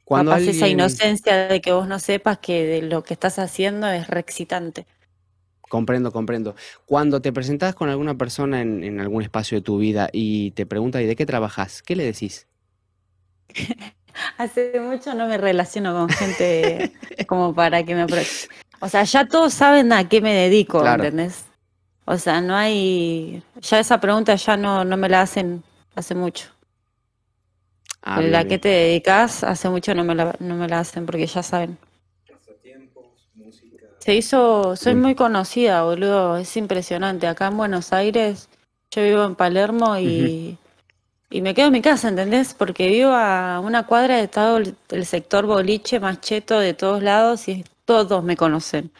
Cuando 0.05 0.33
capaz 0.33 0.43
esa 0.43 0.69
inocencia 0.69 1.47
de 1.47 1.61
que 1.61 1.73
vos 1.73 1.87
no 1.87 1.99
sepas 1.99 2.39
que 2.39 2.67
de 2.67 2.83
lo 2.83 3.05
que 3.05 3.15
estás 3.15 3.39
haciendo 3.39 3.89
es 3.89 4.09
re 4.09 4.21
excitante. 4.21 4.87
Comprendo, 5.63 6.13
comprendo. 6.13 6.55
Cuando 6.85 7.23
te 7.23 7.33
presentas 7.33 7.75
con 7.75 7.89
alguna 7.89 8.19
persona 8.19 8.61
en, 8.61 9.01
algún 9.01 9.23
espacio 9.23 9.57
de 9.57 9.63
tu 9.63 9.79
vida 9.79 10.11
y 10.13 10.51
te 10.51 10.67
pregunta 10.67 11.01
¿y 11.01 11.07
de 11.07 11.17
qué 11.17 11.25
trabajas? 11.25 11.81
¿Qué 11.81 11.97
le 11.97 12.05
decís? 12.05 12.47
Hace 14.37 14.79
mucho 14.81 15.15
no 15.15 15.27
me 15.27 15.39
relaciono 15.39 15.95
con 15.95 16.09
gente 16.11 16.93
como 17.27 17.55
para 17.55 17.85
que 17.85 17.95
me... 17.95 18.05
O 18.81 18.89
sea, 18.89 19.05
ya 19.05 19.27
todos 19.27 19.55
saben 19.55 19.93
a 19.93 20.09
qué 20.09 20.21
me 20.21 20.35
dedico, 20.35 20.87
¿entendés? 20.87 21.47
O 22.05 22.19
sea, 22.19 22.41
no 22.41 22.57
hay... 22.57 23.43
Ya 23.61 23.79
esa 23.79 24.01
pregunta 24.01 24.35
ya 24.35 24.57
no, 24.57 24.85
no 24.85 24.97
me 24.97 25.09
la 25.09 25.23
hacen 25.23 25.63
hace 25.95 26.15
mucho. 26.15 26.49
Ah, 28.03 28.21
la 28.21 28.45
que 28.45 28.59
te 28.59 28.69
dedicas 28.69 29.45
hace 29.45 29.69
mucho 29.69 29.95
no 29.95 30.03
me 30.03 30.15
la, 30.15 30.35
no 30.41 30.57
me 30.57 30.69
la 30.69 30.81
hacen 30.81 31.07
porque 31.07 31.27
ya 31.27 31.43
saben. 31.43 31.79
Se 34.01 34.17
hizo, 34.17 34.75
soy 34.75 34.97
muy 34.97 35.15
conocida, 35.15 35.85
boludo, 35.85 36.37
es 36.37 36.57
impresionante. 36.57 37.29
Acá 37.29 37.47
en 37.47 37.57
Buenos 37.57 37.93
Aires, 37.93 38.49
yo 38.91 39.05
vivo 39.05 39.23
en 39.25 39.37
Palermo 39.37 39.97
y, 39.97 40.59
y 41.31 41.41
me 41.41 41.55
quedo 41.55 41.69
en 41.69 41.73
mi 41.73 41.83
casa, 41.83 42.09
¿entendés? 42.09 42.53
Porque 42.53 42.89
vivo 42.89 43.13
a 43.13 43.61
una 43.61 43.87
cuadra 43.87 44.17
de 44.17 44.27
todo 44.27 44.59
el, 44.59 45.07
sector 45.07 45.47
boliche 45.47 46.01
más 46.01 46.21
cheto 46.21 46.59
de 46.59 46.75
todos 46.75 47.01
lados 47.01 47.47
y 47.49 47.65
todos 47.85 48.25
me 48.25 48.37
conocen. 48.37 48.91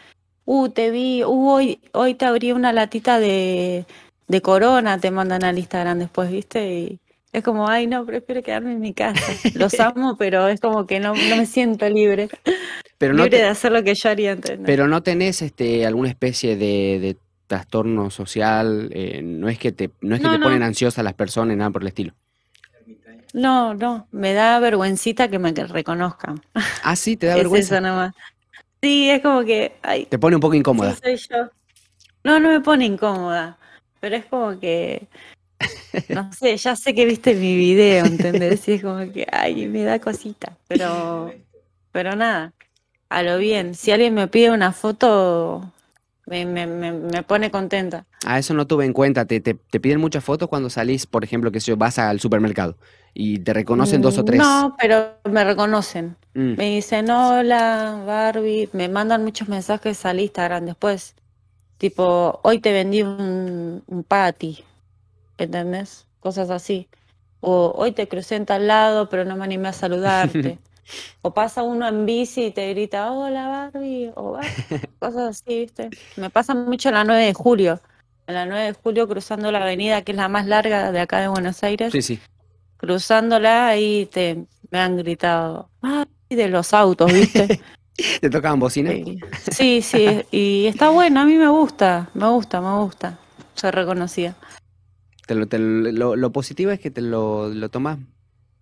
Uh, 0.55 0.69
te 0.69 0.91
vi, 0.91 1.25
uh, 1.25 1.49
hoy, 1.49 1.81
hoy 1.93 2.13
te 2.13 2.27
abrí 2.27 2.53
una 2.53 2.75
latita 2.75 3.19
de, 3.19 3.87
de 4.29 4.43
corona, 4.43 4.99
te 4.99 5.11
mandan 5.11 5.45
al 5.45 5.59
Instagram 5.59 6.01
después, 6.01 6.31
¿viste? 6.31 6.75
Y 6.75 6.99
es 7.33 7.43
como, 7.43 7.71
ay, 7.71 7.87
no, 7.87 8.05
prefiero 8.05 8.43
quedarme 8.43 8.73
en 8.73 8.81
mi 8.81 8.93
casa. 8.93 9.33
Los 9.55 9.81
amo, 9.81 10.19
pero 10.19 10.49
es 10.49 10.61
como 10.61 10.87
que 10.87 11.01
no, 11.01 11.15
no 11.15 11.37
me 11.37 11.47
siento 11.47 11.89
libre. 11.89 12.29
Pero 12.99 13.15
no 13.15 13.27
de 13.29 13.45
hacer 13.45 13.73
lo 13.73 13.83
que 13.83 13.95
yo 13.95 14.11
haría 14.11 14.33
antes. 14.33 14.59
Pero 14.63 14.87
no 14.89 15.03
tenés 15.03 15.41
este, 15.41 15.87
alguna 15.87 16.11
especie 16.11 16.55
de, 16.59 17.17
trastorno 17.47 18.11
social, 18.11 18.91
eh, 18.93 19.23
no 19.23 19.49
es 19.49 19.59
que 19.59 19.73
te, 19.73 19.91
no 20.03 20.17
es 20.17 20.21
que 20.21 20.29
te 20.29 20.39
ponen 20.39 20.63
ansiosa 20.63 21.03
las 21.03 21.15
personas, 21.15 21.57
nada 21.57 21.71
por 21.71 21.81
el 21.81 21.89
estilo. 21.89 22.13
No, 23.33 23.73
no, 23.73 24.07
me 24.11 24.35
da 24.35 24.59
vergüencita 24.59 25.29
que 25.29 25.39
me 25.39 25.53
reconozcan. 25.53 26.43
Ah, 26.83 26.95
sí, 26.95 27.17
te 27.17 27.29
da 27.29 27.37
vergüenza. 27.37 27.77
Eso 27.77 27.87
nomás. 27.87 28.15
Sí, 28.83 29.09
es 29.09 29.23
como 29.23 29.45
que. 29.45 29.73
te 30.09 30.19
pone 30.19 30.37
un 30.37 30.41
poco 30.41 30.55
incómoda. 30.55 30.97
soy 30.97 31.17
yo. 31.17 31.49
No, 32.25 32.41
no 32.41 32.51
me 32.51 32.61
pone 32.61 32.85
incómoda, 32.85 33.57
pero 34.01 34.17
es 34.17 34.25
como 34.27 34.59
que. 34.59 35.07
No 36.09 36.33
sé, 36.33 36.57
ya 36.57 36.75
sé 36.75 36.93
que 36.93 37.07
viste 37.07 37.35
mi 37.35 37.57
video, 37.57 38.05
¿entendés? 38.05 38.67
Y 38.69 38.73
es 38.73 38.83
como 38.83 39.13
que, 39.13 39.27
ay, 39.31 39.69
me 39.69 39.85
da 39.85 40.01
cosita, 40.01 40.57
pero. 40.67 41.33
Pero 41.93 42.17
nada, 42.17 42.53
a 43.09 43.23
lo 43.23 43.39
bien. 43.39 43.75
Si 43.75 43.93
alguien 43.93 44.15
me 44.15 44.27
pide 44.27 44.51
una 44.51 44.73
foto, 44.73 45.73
me, 46.27 46.47
me, 46.47 46.67
me, 46.67 47.23
pone 47.25 47.51
contenta. 47.51 48.07
Ah, 48.25 48.39
eso 48.39 48.55
no 48.55 48.67
tuve 48.67 48.85
en 48.85 48.93
cuenta. 48.93 49.25
¿Te, 49.25 49.41
te, 49.41 49.55
piden 49.55 50.01
muchas 50.01 50.23
fotos 50.23 50.49
cuando 50.49 50.71
salís, 50.71 51.07
por 51.07 51.25
ejemplo, 51.25 51.51
que 51.51 51.61
si 51.61 51.73
vas 51.73 51.99
al 51.99 52.21
supermercado 52.21 52.77
y 53.13 53.41
te 53.41 53.53
reconocen 53.53 54.03
dos 54.03 54.19
o 54.19 54.25
tres? 54.25 54.39
No, 54.39 54.77
pero 54.81 55.15
me 55.25 55.43
reconocen. 55.45 56.17
Mm. 56.35 56.55
Me 56.57 56.71
dicen, 56.77 57.11
hola, 57.11 58.03
Barbie. 58.07 58.69
Me 58.73 58.89
mandan 58.89 59.25
muchos 59.25 59.49
mensajes 59.49 60.07
al 60.07 60.21
Instagram 60.21 60.67
después. 60.67 61.17
Tipo, 61.79 62.41
hoy 62.45 62.61
te 62.61 62.73
vendí 62.73 63.03
un, 63.03 63.83
un 63.87 64.05
patty. 64.05 64.65
¿Entendés? 65.39 66.07
Cosas 66.21 66.51
así. 66.51 66.89
O 67.41 67.73
hoy 67.77 67.91
te 67.91 68.07
crucé 68.07 68.37
en 68.37 68.47
tal 68.47 68.69
lado, 68.69 69.09
pero 69.09 69.25
no 69.25 69.37
me 69.37 69.45
animé 69.45 69.69
a 69.69 69.73
saludarte. 69.73 70.59
O 71.23 71.33
pasa 71.33 71.63
uno 71.63 71.87
en 71.87 72.07
bici 72.07 72.47
y 72.47 72.51
te 72.51 72.69
grita, 72.71 73.13
hola 73.13 73.49
Barbie, 73.49 74.11
o 74.15 74.39
cosas 74.99 75.43
así, 75.43 75.61
¿viste? 75.61 75.91
Me 76.17 76.31
pasa 76.31 76.55
mucho 76.55 76.91
la 76.91 77.05
9 77.05 77.25
de 77.25 77.35
julio. 77.35 77.81
En 78.27 78.35
la 78.35 78.47
9 78.47 78.65
de 78.65 78.73
julio 78.73 79.09
cruzando 79.09 79.51
la 79.53 79.63
avenida, 79.63 80.03
que 80.03 80.13
es 80.13 80.17
la 80.17 80.29
más 80.29 80.47
larga 80.47 80.93
de 80.93 81.01
acá 81.01 81.21
de 81.21 81.29
Buenos 81.29 81.63
Aires. 81.63 81.93
Sí, 81.93 82.03
sí. 82.03 82.21
Cruzándola 82.77 83.69
ahí 83.69 84.07
te, 84.07 84.47
me 84.71 84.81
han 84.81 84.97
gritado, 84.97 85.69
¡ay! 85.83 86.07
De 86.29 86.49
los 86.49 86.73
autos, 86.73 87.13
¿viste? 87.13 87.61
¿Te 88.21 88.31
tocaban 88.31 88.59
bocina? 88.59 88.91
Sí, 89.51 89.83
sí, 89.83 90.23
y 90.31 90.67
está 90.67 90.89
bueno, 90.89 91.21
a 91.21 91.25
mí 91.27 91.35
me 91.35 91.49
gusta, 91.49 92.11
me 92.15 92.27
gusta, 92.29 92.61
me 92.61 92.79
gusta. 92.79 93.19
Se 93.55 93.71
reconocía. 93.71 94.35
lo, 95.29 96.17
lo, 96.17 96.33
positivo 96.33 96.71
es 96.71 96.81
que 96.81 96.91
te 96.91 97.03
lo, 97.03 97.49
lo 97.49 97.69
tomas 97.69 97.99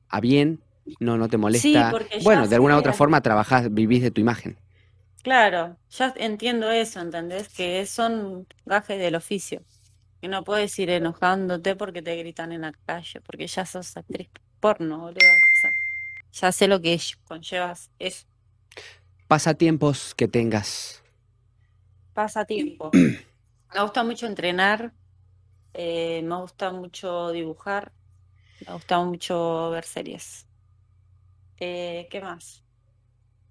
a 0.09 0.21
bien 0.21 0.61
no, 0.99 1.17
no 1.17 1.29
te 1.29 1.37
molesta. 1.37 1.93
bueno, 2.25 2.49
de 2.49 2.55
alguna 2.55 2.77
u 2.77 2.79
otra 2.81 2.93
forma 2.93 3.21
trabajás, 3.21 3.73
vivís 3.73 4.03
de 4.03 4.11
tu 4.11 4.21
imagen. 4.21 4.57
Claro, 5.23 5.77
ya 5.91 6.15
entiendo 6.17 6.71
eso, 6.71 7.01
¿entendés? 7.01 7.49
Que 7.49 7.85
son 7.87 8.47
gajes 8.65 8.99
del 8.99 9.15
oficio. 9.15 9.63
Que 10.21 10.29
no 10.29 10.45
puedes 10.45 10.79
ir 10.79 10.91
enojándote 10.91 11.77
porque 11.77 12.03
te 12.03 12.17
gritan 12.17 12.53
en 12.53 12.63
la 12.63 12.73
calle, 12.87 13.21
porque 13.21 13.47
ya 13.47 13.67
sos 13.67 13.97
actriz 13.97 14.29
porno, 14.61 14.99
boludo. 14.99 15.21
ya 16.33 16.53
sé 16.53 16.69
lo 16.69 16.81
que 16.81 16.99
conllevas 17.25 17.91
eso. 17.99 18.27
Pasatiempos 19.27 20.15
que 20.15 20.29
tengas. 20.29 21.03
Pasatiempo. 22.15 22.91
me 23.75 23.83
gusta 23.83 24.05
mucho 24.05 24.27
entrenar, 24.27 24.93
eh, 25.75 26.23
me 26.23 26.37
gusta 26.37 26.73
mucho 26.73 27.31
dibujar, 27.31 27.93
me 28.67 28.75
gusta 28.75 28.99
mucho 29.01 29.71
ver 29.71 29.85
series. 29.85 30.47
Eh, 31.61 32.09
¿Qué 32.11 32.21
más? 32.21 32.65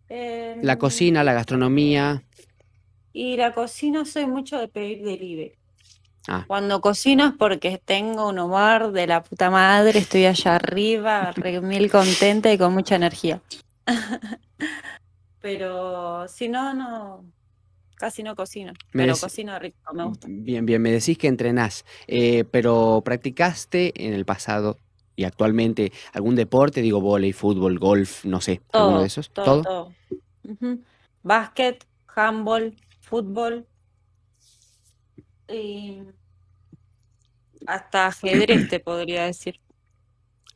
la 0.09 0.79
cocina, 0.79 1.23
la 1.23 1.33
gastronomía. 1.33 2.23
Y 3.13 3.37
la 3.37 3.53
cocina 3.53 4.05
soy 4.05 4.25
mucho 4.25 4.57
de 4.57 4.67
pedir 4.67 5.03
delivery. 5.03 5.53
Ah. 6.27 6.45
Cuando 6.47 6.81
cocino 6.81 7.27
es 7.27 7.33
porque 7.37 7.79
tengo 7.83 8.29
un 8.29 8.39
humor 8.39 8.91
de 8.91 9.07
la 9.07 9.23
puta 9.23 9.49
madre, 9.49 9.99
estoy 9.99 10.25
allá 10.25 10.55
arriba, 10.55 11.33
mil 11.61 11.89
contenta 11.91 12.51
y 12.51 12.57
con 12.57 12.73
mucha 12.73 12.95
energía. 12.95 13.41
pero 15.41 16.27
si 16.27 16.49
no, 16.49 16.73
no, 16.73 17.25
casi 17.95 18.23
no 18.23 18.35
cocino. 18.35 18.73
pero 18.91 19.15
cocino 19.15 19.57
rico, 19.57 19.93
me 19.93 20.05
gusta. 20.05 20.27
Bien, 20.29 20.65
bien, 20.65 20.81
me 20.81 20.91
decís 20.91 21.17
que 21.17 21.27
entrenás, 21.27 21.85
eh, 22.07 22.43
pero 22.51 23.01
¿practicaste 23.03 24.05
en 24.05 24.13
el 24.13 24.25
pasado 24.25 24.77
y 25.19 25.25
actualmente 25.25 25.91
algún 26.13 26.35
deporte, 26.35 26.81
digo 26.81 27.01
volei, 27.01 27.33
fútbol, 27.33 27.77
golf, 27.77 28.23
no 28.23 28.39
sé, 28.39 28.61
alguno 28.71 29.01
de 29.01 29.07
esos? 29.07 29.29
Todo. 29.31 29.61
todo. 29.61 29.93
Básquet, 31.23 31.85
handball, 32.15 32.73
fútbol 33.01 33.67
y 35.49 36.03
hasta 37.67 38.07
ajedrez 38.07 38.69
te 38.69 38.79
podría 38.79 39.25
decir. 39.25 39.59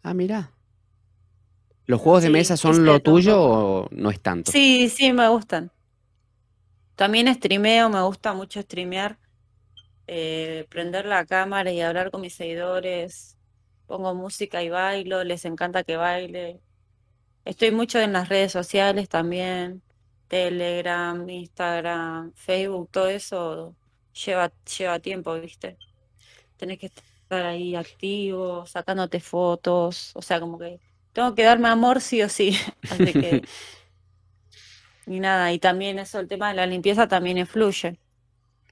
Ah, 0.01 0.13
mira. 0.13 0.53
¿Los 1.85 1.99
juegos 1.99 2.23
de 2.23 2.29
mesa 2.29 2.55
son 2.55 2.85
lo 2.85 3.01
tuyo 3.01 3.41
o 3.41 3.89
no 3.91 4.11
es 4.11 4.21
tanto? 4.21 4.49
Sí, 4.49 4.87
sí, 4.87 5.11
me 5.11 5.27
gustan. 5.27 5.73
También 6.95 7.27
streameo, 7.35 7.89
me 7.89 8.01
gusta 8.01 8.31
mucho 8.31 8.61
streamear, 8.61 9.19
eh, 10.07 10.65
prender 10.69 11.05
la 11.05 11.25
cámara 11.25 11.69
y 11.69 11.81
hablar 11.81 12.11
con 12.11 12.21
mis 12.21 12.35
seguidores, 12.35 13.32
pongo 13.87 14.13
música 14.13 14.63
y 14.63 14.69
bailo, 14.69 15.23
les 15.23 15.45
encanta 15.45 15.83
que 15.83 15.97
baile. 15.97 16.59
Estoy 17.45 17.71
mucho 17.71 17.99
en 17.99 18.13
las 18.13 18.29
redes 18.29 18.51
sociales 18.51 19.09
también, 19.09 19.81
Telegram, 20.27 21.29
Instagram, 21.29 22.33
Facebook, 22.33 22.89
todo 22.91 23.09
eso 23.09 23.75
lleva, 24.25 24.51
lleva 24.77 24.99
tiempo, 24.99 25.33
¿viste? 25.39 25.77
Tenés 26.57 26.79
que 26.79 26.87
estar 26.87 27.45
ahí 27.45 27.75
activo, 27.75 28.65
sacándote 28.65 29.19
fotos, 29.19 30.11
o 30.15 30.21
sea, 30.21 30.39
como 30.39 30.57
que 30.57 30.79
tengo 31.13 31.35
que 31.35 31.43
darme 31.43 31.67
amor 31.67 32.01
sí 32.01 32.21
o 32.21 32.29
sí. 32.29 32.57
Así 32.89 33.13
que. 33.13 33.43
y 35.07 35.19
nada, 35.19 35.51
y 35.51 35.59
también 35.59 35.99
eso, 35.99 36.19
el 36.19 36.27
tema 36.27 36.49
de 36.49 36.55
la 36.55 36.65
limpieza 36.65 37.07
también 37.07 37.37
influye. 37.37 37.99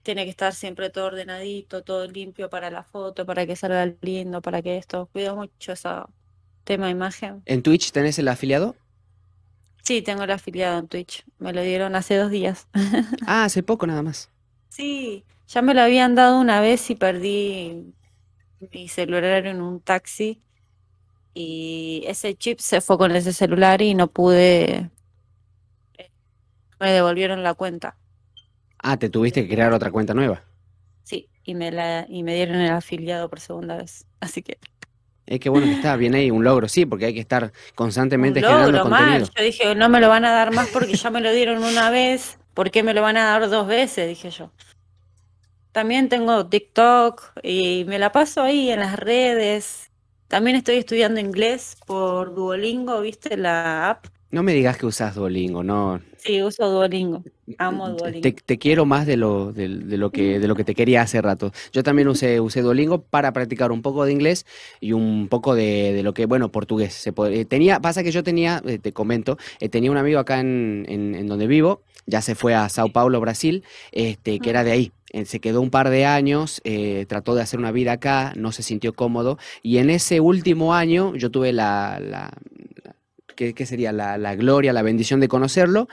Tiene 0.03 0.23
que 0.25 0.31
estar 0.31 0.53
siempre 0.53 0.89
todo 0.89 1.07
ordenadito, 1.07 1.83
todo 1.83 2.07
limpio 2.07 2.49
para 2.49 2.69
la 2.69 2.83
foto, 2.83 3.25
para 3.25 3.45
que 3.45 3.55
salga 3.55 3.93
lindo, 4.01 4.41
para 4.41 4.61
que 4.61 4.77
esto. 4.77 5.07
Cuido 5.11 5.35
mucho 5.35 5.71
ese 5.73 5.89
tema 6.63 6.85
de 6.85 6.91
imagen. 6.91 7.41
¿En 7.45 7.63
Twitch 7.63 7.91
tenés 7.91 8.17
el 8.19 8.27
afiliado? 8.27 8.75
Sí, 9.83 10.01
tengo 10.01 10.23
el 10.23 10.31
afiliado 10.31 10.79
en 10.79 10.87
Twitch. 10.87 11.25
Me 11.39 11.53
lo 11.53 11.61
dieron 11.61 11.95
hace 11.95 12.15
dos 12.17 12.31
días. 12.31 12.67
ah, 13.27 13.45
hace 13.45 13.63
poco 13.63 13.87
nada 13.87 14.01
más. 14.01 14.29
Sí, 14.69 15.25
ya 15.47 15.61
me 15.61 15.73
lo 15.73 15.81
habían 15.81 16.15
dado 16.15 16.39
una 16.39 16.61
vez 16.61 16.89
y 16.89 16.95
perdí 16.95 17.93
mi 18.73 18.87
celular 18.87 19.45
en 19.47 19.61
un 19.61 19.81
taxi 19.81 20.41
y 21.33 22.03
ese 22.07 22.35
chip 22.35 22.59
se 22.59 22.81
fue 22.81 22.97
con 22.97 23.15
ese 23.15 23.33
celular 23.33 23.81
y 23.81 23.93
no 23.95 24.07
pude, 24.07 24.89
me 26.79 26.91
devolvieron 26.91 27.43
la 27.43 27.53
cuenta. 27.53 27.97
Ah, 28.81 28.97
te 28.97 29.09
tuviste 29.09 29.43
que 29.47 29.53
crear 29.53 29.73
otra 29.73 29.91
cuenta 29.91 30.13
nueva. 30.13 30.43
Sí, 31.03 31.29
y 31.43 31.55
me 31.55 31.71
la 31.71 32.05
y 32.09 32.23
me 32.23 32.35
dieron 32.35 32.57
el 32.57 32.71
afiliado 32.71 33.29
por 33.29 33.39
segunda 33.39 33.77
vez. 33.77 34.05
Así 34.19 34.41
que 34.41 34.57
es 35.31 35.39
que 35.39 35.49
bueno 35.49 35.67
que 35.67 35.73
está, 35.73 35.95
bien 35.95 36.13
ahí, 36.13 36.29
un 36.29 36.43
logro, 36.43 36.67
sí, 36.67 36.85
porque 36.85 37.05
hay 37.05 37.13
que 37.13 37.21
estar 37.21 37.53
constantemente 37.75 38.39
un 38.39 38.45
logro, 38.45 38.65
generando 38.65 38.89
contenido. 38.89 39.29
Yo 39.33 39.43
dije, 39.43 39.75
no 39.75 39.87
me 39.87 40.01
lo 40.01 40.09
van 40.09 40.25
a 40.25 40.31
dar 40.31 40.53
más 40.53 40.67
porque 40.69 40.93
ya 40.95 41.09
me 41.09 41.21
lo 41.21 41.31
dieron 41.31 41.63
una 41.63 41.89
vez, 41.89 42.37
¿por 42.53 42.69
qué 42.69 42.83
me 42.83 42.93
lo 42.93 43.01
van 43.01 43.17
a 43.17 43.23
dar 43.25 43.49
dos 43.49 43.65
veces? 43.65 44.09
Dije 44.09 44.29
yo. 44.29 44.51
También 45.71 46.09
tengo 46.09 46.47
TikTok 46.47 47.39
y 47.43 47.85
me 47.87 47.97
la 47.97 48.11
paso 48.11 48.41
ahí 48.41 48.71
en 48.71 48.81
las 48.81 48.97
redes. 48.97 49.89
También 50.27 50.57
estoy 50.57 50.75
estudiando 50.75 51.21
inglés 51.21 51.77
por 51.85 52.35
Duolingo, 52.35 52.99
¿viste 52.99 53.37
la 53.37 53.89
app? 53.89 54.07
No 54.31 54.43
me 54.43 54.53
digas 54.53 54.77
que 54.77 54.85
usas 54.85 55.15
Duolingo, 55.15 55.61
no. 55.61 55.99
Sí, 56.15 56.41
uso 56.41 56.69
Duolingo. 56.69 57.21
Amo 57.57 57.89
Duolingo. 57.89 58.29
Te, 58.45 58.57
quiero 58.57 58.85
más 58.85 59.05
de 59.05 59.17
lo, 59.17 59.51
de, 59.51 59.67
lo 59.67 60.09
que, 60.11 60.39
de 60.39 60.47
lo 60.47 60.55
que 60.55 60.63
te 60.63 60.73
quería 60.73 61.01
hace 61.01 61.21
rato. 61.21 61.51
Yo 61.73 61.83
también 61.83 62.07
usé, 62.07 62.39
usé 62.39 62.61
Duolingo 62.61 63.01
para 63.01 63.33
practicar 63.33 63.73
un 63.73 63.81
poco 63.81 64.05
de 64.05 64.13
inglés 64.13 64.45
y 64.79 64.93
un 64.93 65.27
poco 65.27 65.53
de, 65.53 65.99
lo 66.01 66.13
que, 66.13 66.27
bueno, 66.27 66.49
portugués. 66.49 66.93
Se 66.93 67.11
puede, 67.11 67.43
tenía, 67.43 67.81
pasa 67.81 68.03
que 68.03 68.11
yo 68.11 68.23
tenía, 68.23 68.61
eh, 68.65 68.79
te 68.79 68.93
comento, 68.93 69.37
eh, 69.59 69.67
tenía 69.67 69.91
un 69.91 69.97
amigo 69.97 70.19
acá 70.19 70.39
en, 70.39 70.85
en, 70.87 71.27
donde 71.27 71.47
vivo, 71.47 71.81
ya 72.05 72.21
se 72.21 72.33
fue 72.33 72.55
a 72.55 72.69
Sao 72.69 72.89
Paulo, 72.89 73.19
Brasil, 73.19 73.63
este, 73.91 74.39
que 74.39 74.49
era 74.49 74.63
de 74.63 74.71
ahí. 74.71 74.91
Eh, 75.11 75.25
se 75.25 75.41
quedó 75.41 75.59
un 75.59 75.71
par 75.71 75.89
de 75.89 76.05
años, 76.05 76.61
trató 77.07 77.35
de 77.35 77.41
hacer 77.41 77.59
una 77.59 77.73
vida 77.73 77.93
acá, 77.93 78.31
no 78.37 78.53
se 78.53 78.63
sintió 78.63 78.93
cómodo 78.93 79.37
y 79.61 79.79
en 79.79 79.89
ese 79.89 80.21
último 80.21 80.73
año 80.73 81.15
yo 81.15 81.31
tuve 81.31 81.51
la, 81.51 82.31
que, 83.53 83.65
sería 83.65 83.91
la, 83.91 84.35
gloria, 84.35 84.73
la 84.73 84.81
bendición 84.81 85.19
de 85.19 85.27
conocerlo. 85.27 85.87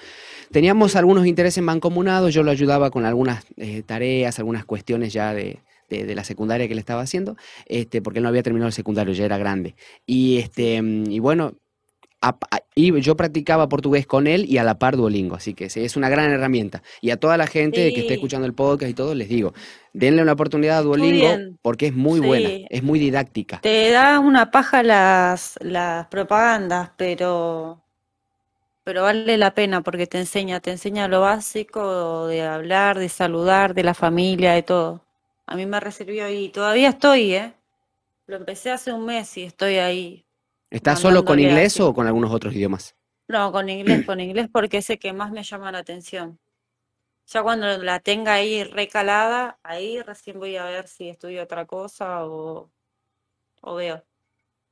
Teníamos 0.51 0.97
algunos 0.97 1.27
intereses 1.27 1.63
mancomunados, 1.63 2.35
yo 2.35 2.43
lo 2.43 2.51
ayudaba 2.51 2.91
con 2.91 3.05
algunas 3.05 3.45
eh, 3.57 3.83
tareas, 3.85 4.39
algunas 4.39 4.65
cuestiones 4.65 5.13
ya 5.13 5.35
de, 5.35 5.61
la 5.91 6.25
secundaria 6.25 6.69
que 6.69 6.75
le 6.75 6.81
estaba 6.81 7.01
haciendo, 7.01 7.37
este, 7.67 8.03
porque 8.03 8.19
él 8.19 8.23
no 8.23 8.29
había 8.29 8.43
terminado 8.43 8.69
el 8.69 8.75
secundario, 8.75 9.15
ya 9.15 9.25
era 9.25 9.39
grande. 9.39 9.75
Y, 10.05 10.39
este, 10.39 10.77
y 10.77 11.19
bueno, 11.19 11.55
y 12.75 13.01
yo 13.01 13.17
practicaba 13.17 13.69
portugués 13.69 14.07
con 14.07 14.27
él 14.27 14.45
y 14.49 14.59
a 14.59 14.65
la 14.65 14.79
par 14.79 14.97
Duolingo, 14.97 15.37
así 15.37 15.55
que 15.55 15.67
es 15.67 15.97
una 15.97 16.09
gran 16.09 16.31
herramienta. 16.31 16.83
Y 17.01 17.11
a 17.11 17.17
toda 17.17 17.37
la 17.37 17.47
gente 17.47 17.93
que 17.93 18.01
esté 18.01 18.15
escuchando 18.15 18.47
el 18.47 18.55
podcast 18.55 18.91
y 18.91 18.95
todo, 18.95 19.15
les 19.15 19.29
digo, 19.29 19.53
denle 19.93 20.23
una 20.23 20.33
oportunidad 20.33 20.79
a 20.79 20.83
Duolingo 20.83 21.57
porque 21.63 21.89
es 21.89 21.95
muy 21.95 22.21
buena, 22.21 22.51
es 22.69 22.83
muy 22.83 22.99
didáctica. 22.99 23.61
Te 23.61 23.91
da 23.91 24.19
una 24.19 24.51
paja 24.51 24.83
las, 24.83 25.59
las 25.61 26.07
propagandas, 26.09 26.91
pero, 26.97 27.83
pero 28.85 29.03
vale 29.03 29.37
la 29.37 29.55
pena 29.55 29.83
porque 29.83 30.07
te 30.07 30.19
enseña, 30.19 30.61
te 30.61 30.73
enseña 30.73 31.09
lo 31.09 31.21
básico 31.21 32.27
de 32.27 32.43
hablar, 32.43 32.99
de 32.99 33.09
saludar, 33.09 33.75
de 33.75 33.85
la 33.85 33.95
familia, 33.95 34.53
de 34.53 34.63
todo. 34.63 35.05
A 35.47 35.57
mí 35.57 35.67
me 35.67 35.81
recibió 35.81 36.29
y 36.29 36.49
todavía 36.51 36.91
estoy, 36.91 37.35
¿eh? 37.35 37.55
Lo 38.27 38.37
empecé 38.37 38.71
hace 38.71 38.93
un 38.93 39.07
mes 39.07 39.37
y 39.39 39.45
estoy 39.45 39.77
ahí 39.77 40.28
¿Estás 40.71 41.01
solo 41.01 41.25
con 41.25 41.39
inglés 41.39 41.81
o 41.81 41.95
con 41.95 42.07
algunos 42.07 42.33
otros 42.33 42.55
idiomas? 42.55 42.95
No, 43.27 43.53
con 43.53 43.69
inglés, 43.69 44.05
con 44.07 44.21
inglés 44.21 44.49
porque 44.53 44.79
es 44.79 44.91
el 44.91 44.99
que 44.99 45.13
más 45.13 45.31
me 45.31 45.43
llama 45.43 45.73
la 45.73 45.79
atención. 45.79 46.39
Ya 47.27 47.43
cuando 47.43 47.77
la 47.79 48.01
tenga 48.01 48.35
ahí 48.35 48.65
recalada, 48.65 49.59
ahí 49.63 50.01
recién 50.01 50.39
voy 50.39 50.57
a 50.57 50.65
ver 50.65 50.89
si 50.89 51.11
estudio 51.11 51.43
otra 51.43 51.67
cosa 51.67 52.25
o, 52.25 52.71
veo. 53.77 54.03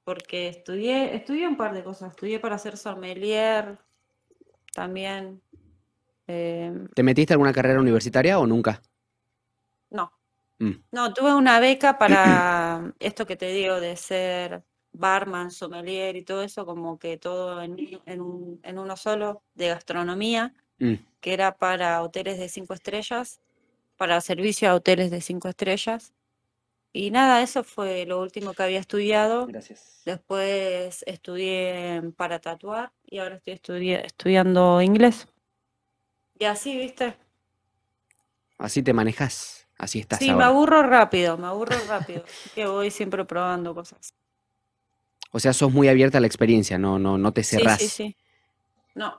Porque 0.04 0.48
estudié, 0.48 1.14
estudié 1.14 1.46
un 1.48 1.56
par 1.56 1.74
de 1.74 1.84
cosas. 1.84 2.10
Estudié 2.10 2.40
para 2.40 2.56
ser 2.56 2.78
sommelier 2.78 3.78
también. 4.72 5.42
Em, 6.26 6.88
¿Te 6.88 7.02
metiste 7.02 7.34
alguna 7.34 7.52
carrera 7.52 7.80
universitaria 7.80 8.38
o 8.38 8.46
nunca? 8.46 8.80
No. 9.90 10.12
Mm. 10.58 10.72
No, 10.92 11.12
tuve 11.12 11.34
una 11.34 11.60
beca 11.60 11.98
para 11.98 12.94
esto 13.00 13.26
que 13.26 13.36
te 13.36 13.48
digo 13.48 13.80
de 13.80 13.96
ser 13.96 14.64
barman, 14.96 15.50
sommelier 15.50 16.16
y 16.16 16.22
todo 16.22 16.42
eso, 16.42 16.66
como 16.66 16.98
que 16.98 17.18
todo 17.18 17.62
en, 17.62 18.20
un, 18.20 18.60
en 18.62 18.78
uno 18.78 18.96
solo, 18.96 19.42
de 19.54 19.68
gastronomía, 19.68 20.54
mm. 20.78 20.94
que 21.20 21.32
era 21.32 21.56
para 21.56 22.02
hoteles 22.02 22.38
de 22.38 22.48
cinco 22.48 22.74
estrellas, 22.74 23.40
para 23.96 24.20
servicio 24.20 24.70
a 24.70 24.74
hoteles 24.74 25.10
de 25.10 25.20
cinco 25.20 25.48
estrellas. 25.48 26.12
Y 26.92 27.10
nada, 27.10 27.42
eso 27.42 27.62
fue 27.62 28.06
lo 28.06 28.20
último 28.20 28.54
que 28.54 28.62
había 28.62 28.80
estudiado. 28.80 29.46
Gracias. 29.46 30.00
Después 30.06 31.04
estudié 31.06 32.02
para 32.16 32.38
tatuar 32.38 32.90
y 33.04 33.18
ahora 33.18 33.40
estoy 33.44 33.92
estudiando 33.92 34.80
inglés. 34.80 35.28
Y 36.38 36.44
así, 36.44 36.76
¿viste? 36.76 37.16
Así 38.58 38.82
te 38.82 38.92
manejas, 38.92 39.68
así 39.76 40.00
estás. 40.00 40.18
Sí, 40.18 40.32
me 40.32 40.44
aburro 40.44 40.82
rápido, 40.82 41.36
me 41.36 41.46
aburro 41.46 41.76
rápido. 41.86 42.24
que 42.54 42.66
voy 42.66 42.90
siempre 42.90 43.24
probando 43.24 43.74
cosas. 43.74 44.14
O 45.36 45.38
sea, 45.38 45.52
sos 45.52 45.70
muy 45.70 45.86
abierta 45.86 46.16
a 46.16 46.22
la 46.22 46.26
experiencia, 46.26 46.78
no, 46.78 46.98
no, 46.98 47.18
no 47.18 47.30
te 47.30 47.44
cerrás. 47.44 47.78
Sí, 47.78 47.88
sí, 47.88 47.94
sí. 47.94 48.16
No. 48.94 49.18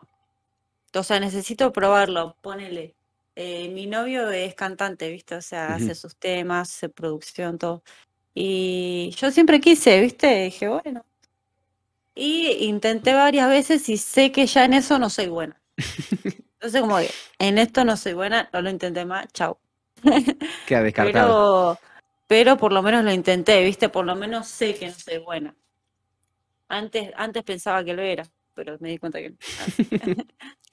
O 0.95 1.03
sea, 1.03 1.19
necesito 1.19 1.71
probarlo, 1.71 2.35
ponele. 2.41 2.95
Eh, 3.35 3.69
mi 3.69 3.85
novio 3.85 4.31
es 4.31 4.55
cantante, 4.55 5.11
¿viste? 5.11 5.35
O 5.35 5.43
sea, 5.43 5.75
hace 5.75 5.93
sus 5.93 6.15
temas, 6.15 6.71
hace 6.71 6.89
producción, 6.89 7.59
todo. 7.59 7.83
Y 8.33 9.13
yo 9.15 9.29
siempre 9.29 9.59
quise, 9.59 10.01
¿viste? 10.01 10.45
Dije, 10.45 10.67
bueno. 10.67 11.05
Y 12.15 12.65
intenté 12.65 13.13
varias 13.13 13.47
veces 13.47 13.87
y 13.87 13.97
sé 13.97 14.31
que 14.31 14.47
ya 14.47 14.65
en 14.65 14.73
eso 14.73 14.97
no 14.97 15.11
soy 15.11 15.27
buena. 15.27 15.61
Entonces, 16.53 16.81
como 16.81 16.97
que 16.97 17.11
en 17.37 17.59
esto 17.59 17.85
no 17.85 17.95
soy 17.95 18.13
buena, 18.13 18.49
no 18.51 18.63
lo 18.63 18.71
intenté 18.71 19.05
más, 19.05 19.31
chau. 19.33 19.59
Queda 20.65 20.81
descartado. 20.81 21.77
Pero, 21.77 21.79
pero 22.25 22.57
por 22.57 22.73
lo 22.73 22.81
menos 22.81 23.03
lo 23.03 23.11
intenté, 23.11 23.63
¿viste? 23.63 23.89
Por 23.89 24.03
lo 24.07 24.15
menos 24.15 24.47
sé 24.47 24.73
que 24.73 24.87
no 24.87 24.95
soy 24.95 25.19
buena. 25.19 25.53
Antes, 26.69 27.11
antes 27.15 27.43
pensaba 27.43 27.83
que 27.83 27.93
lo 27.93 28.01
era, 28.01 28.25
pero 28.53 28.77
me 28.79 28.89
di 28.89 28.97
cuenta 28.97 29.19
que 29.19 29.29
no. 29.29 29.37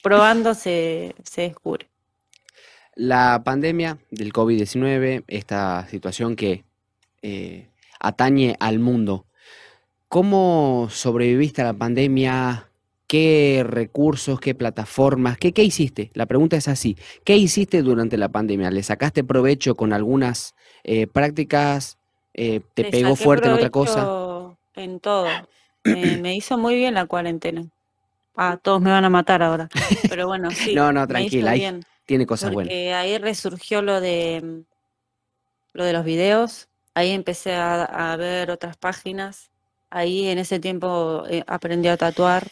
Probando 0.03 0.53
se, 0.53 1.15
descubre. 1.35 1.89
La 2.95 3.41
pandemia 3.43 3.97
del 4.11 4.31
COVID-19, 4.31 5.23
esta 5.27 5.87
situación 5.87 6.35
que 6.35 6.63
eh, 7.21 7.69
atañe 7.99 8.55
al 8.59 8.79
mundo, 8.79 9.25
¿cómo 10.07 10.87
sobreviviste 10.91 11.61
a 11.61 11.65
la 11.65 11.73
pandemia? 11.73 12.69
¿Qué 13.07 13.63
recursos, 13.65 14.39
qué 14.39 14.55
plataformas, 14.55 15.37
qué, 15.37 15.53
qué 15.53 15.63
hiciste? 15.63 16.11
La 16.13 16.25
pregunta 16.25 16.57
es 16.57 16.67
así, 16.67 16.97
¿qué 17.23 17.37
hiciste 17.37 17.81
durante 17.81 18.17
la 18.17 18.29
pandemia? 18.29 18.71
¿Le 18.71 18.83
sacaste 18.83 19.23
provecho 19.23 19.75
con 19.75 19.93
algunas 19.93 20.55
eh, 20.83 21.07
prácticas? 21.07 21.97
Eh, 22.33 22.61
¿Te 22.73 22.85
pegó 22.85 23.15
fuerte 23.15 23.47
en 23.47 23.53
otra 23.53 23.69
cosa? 23.69 24.55
En 24.75 24.99
todo. 24.99 25.27
Me, 25.85 26.35
hizo 26.35 26.57
muy 26.57 26.75
bien 26.75 26.95
la 26.95 27.05
cuarentena. 27.05 27.63
Ah, 28.35 28.59
todos 28.61 28.81
me 28.81 28.89
van 28.89 29.05
a 29.05 29.09
matar 29.09 29.43
ahora. 29.43 29.69
Pero 30.09 30.27
bueno, 30.27 30.49
sí. 30.51 30.73
no, 30.73 30.91
no, 30.91 31.07
tranquila, 31.07 31.51
ahí 31.51 31.79
tiene 32.05 32.25
cosas 32.25 32.51
buenas. 32.51 32.73
Ahí 32.73 33.17
resurgió 33.17 33.81
lo 33.81 34.01
de 34.01 34.63
lo 35.73 35.83
de 35.83 35.93
los 35.93 36.03
videos. 36.03 36.69
Ahí 36.95 37.11
empecé 37.11 37.53
a, 37.53 38.15
ver 38.17 38.49
otras 38.49 38.77
páginas. 38.77 39.51
Ahí 39.89 40.27
en 40.27 40.39
ese 40.39 40.59
tiempo 40.59 41.23
eh, 41.29 41.43
aprendí 41.45 41.89
a 41.89 41.97
tatuar. 41.97 42.47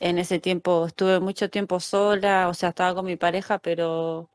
En 0.00 0.18
ese 0.18 0.38
tiempo 0.38 0.86
estuve 0.86 1.20
mucho 1.20 1.50
tiempo 1.50 1.78
sola, 1.78 2.48
o 2.48 2.54
sea, 2.54 2.70
estaba 2.70 2.94
con 2.94 3.04
mi 3.04 3.16
pareja, 3.16 3.58
pero 3.58 4.28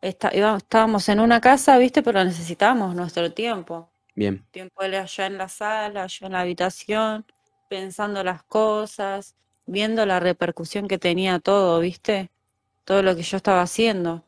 estábamos 0.00 1.08
en 1.08 1.20
una 1.20 1.40
casa, 1.40 1.76
¿viste? 1.78 2.02
Pero 2.02 2.24
necesitábamos 2.24 2.94
nuestro 2.94 3.32
tiempo. 3.32 3.90
Bien. 4.14 4.44
Tiempo 4.50 4.82
él 4.82 4.94
allá 4.94 5.26
en 5.26 5.38
la 5.38 5.48
sala, 5.48 6.06
yo 6.06 6.26
en 6.26 6.32
la 6.32 6.40
habitación 6.40 7.26
pensando 7.72 8.22
las 8.22 8.42
cosas, 8.42 9.34
viendo 9.64 10.04
la 10.04 10.20
repercusión 10.20 10.88
que 10.88 10.98
tenía 10.98 11.38
todo, 11.38 11.80
¿viste? 11.80 12.30
Todo 12.84 13.02
lo 13.02 13.16
que 13.16 13.22
yo 13.22 13.38
estaba 13.38 13.62
haciendo. 13.62 14.24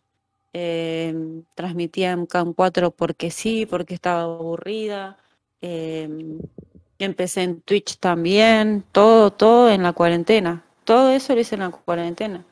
Em, 0.54 1.44
transmitía 1.54 2.12
en 2.12 2.24
CAM 2.24 2.54
4 2.54 2.92
porque 2.92 3.30
sí, 3.30 3.66
porque 3.66 3.92
estaba 3.92 4.22
aburrida. 4.22 5.18
Em, 5.60 6.38
empecé 6.98 7.42
en 7.42 7.60
Twitch 7.60 7.98
también, 7.98 8.82
todo, 8.92 9.30
todo 9.30 9.68
en 9.70 9.82
la 9.82 9.92
cuarentena. 9.92 10.64
Todo 10.84 11.10
eso 11.10 11.34
lo 11.34 11.40
hice 11.42 11.56
en 11.56 11.60
la 11.62 11.70
cuarentena. 11.70 12.46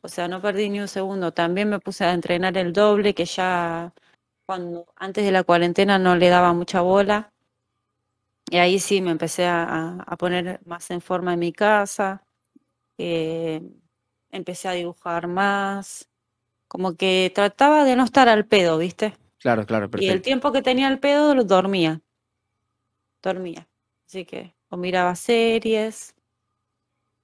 O 0.00 0.08
sea, 0.08 0.28
no 0.28 0.40
perdí 0.40 0.70
ni 0.70 0.80
un 0.80 0.88
segundo. 0.88 1.32
También 1.32 1.68
me 1.68 1.78
puse 1.78 2.04
a 2.06 2.14
entrenar 2.14 2.56
el 2.56 2.72
doble, 2.72 3.14
que 3.14 3.26
ya 3.26 3.92
cuando 4.46 4.86
antes 4.96 5.24
de 5.26 5.32
la 5.32 5.44
cuarentena 5.44 5.98
no 5.98 6.16
le 6.16 6.30
daba 6.30 6.54
mucha 6.54 6.80
bola. 6.80 7.31
Y 8.52 8.58
ahí 8.58 8.78
sí 8.78 9.00
me 9.00 9.10
empecé 9.10 9.46
a, 9.46 9.96
a 10.06 10.16
poner 10.18 10.60
más 10.66 10.90
en 10.90 11.00
forma 11.00 11.32
en 11.32 11.38
mi 11.40 11.54
casa. 11.54 12.22
Eh, 12.98 13.62
empecé 14.30 14.68
a 14.68 14.72
dibujar 14.72 15.26
más. 15.26 16.10
Como 16.68 16.94
que 16.94 17.32
trataba 17.34 17.84
de 17.84 17.96
no 17.96 18.04
estar 18.04 18.28
al 18.28 18.44
pedo, 18.44 18.76
¿viste? 18.76 19.14
Claro, 19.38 19.64
claro, 19.64 19.86
Y 19.86 19.88
el 19.90 19.90
perfecto. 19.90 20.24
tiempo 20.24 20.52
que 20.52 20.60
tenía 20.60 20.88
al 20.88 20.98
pedo 20.98 21.34
lo 21.34 21.44
dormía. 21.44 22.02
Dormía. 23.22 23.66
Así 24.06 24.26
que, 24.26 24.54
o 24.68 24.76
miraba 24.76 25.14
series. 25.14 26.14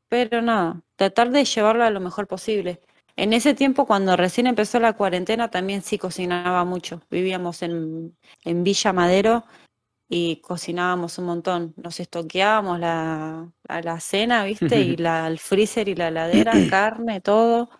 Pero 0.09 0.41
nada, 0.41 0.81
tratar 0.97 1.31
de 1.31 1.45
llevarlo 1.45 1.85
a 1.85 1.91
lo 1.91 2.01
mejor 2.01 2.27
posible. 2.27 2.81
En 3.17 3.35
ese 3.35 3.53
tiempo, 3.53 3.85
cuando 3.85 4.17
recién 4.17 4.47
empezó 4.47 4.81
la 4.81 4.95
cuarentena, 4.95 5.51
también 5.51 5.83
sí 5.83 5.99
cocinaba 5.99 6.65
mucho. 6.65 7.03
Vivíamos 7.11 7.61
en, 7.61 8.17
en 8.47 8.65
Villa 8.65 8.95
Madero 8.95 9.45
y 10.09 10.41
cocinábamos 10.41 11.19
un 11.19 11.27
montón. 11.27 11.75
Nos 11.77 12.01
estoqueábamos 12.01 12.81
la, 12.81 13.53
a 13.69 13.81
la 13.83 14.01
cena, 14.01 14.45
¿viste? 14.45 14.81
Y 14.81 14.97
la, 14.97 15.27
el 15.29 15.39
freezer 15.39 15.89
y 15.89 15.95
la 15.95 16.09
heladera, 16.09 16.53
carne, 16.71 17.21
todo. 17.21 17.71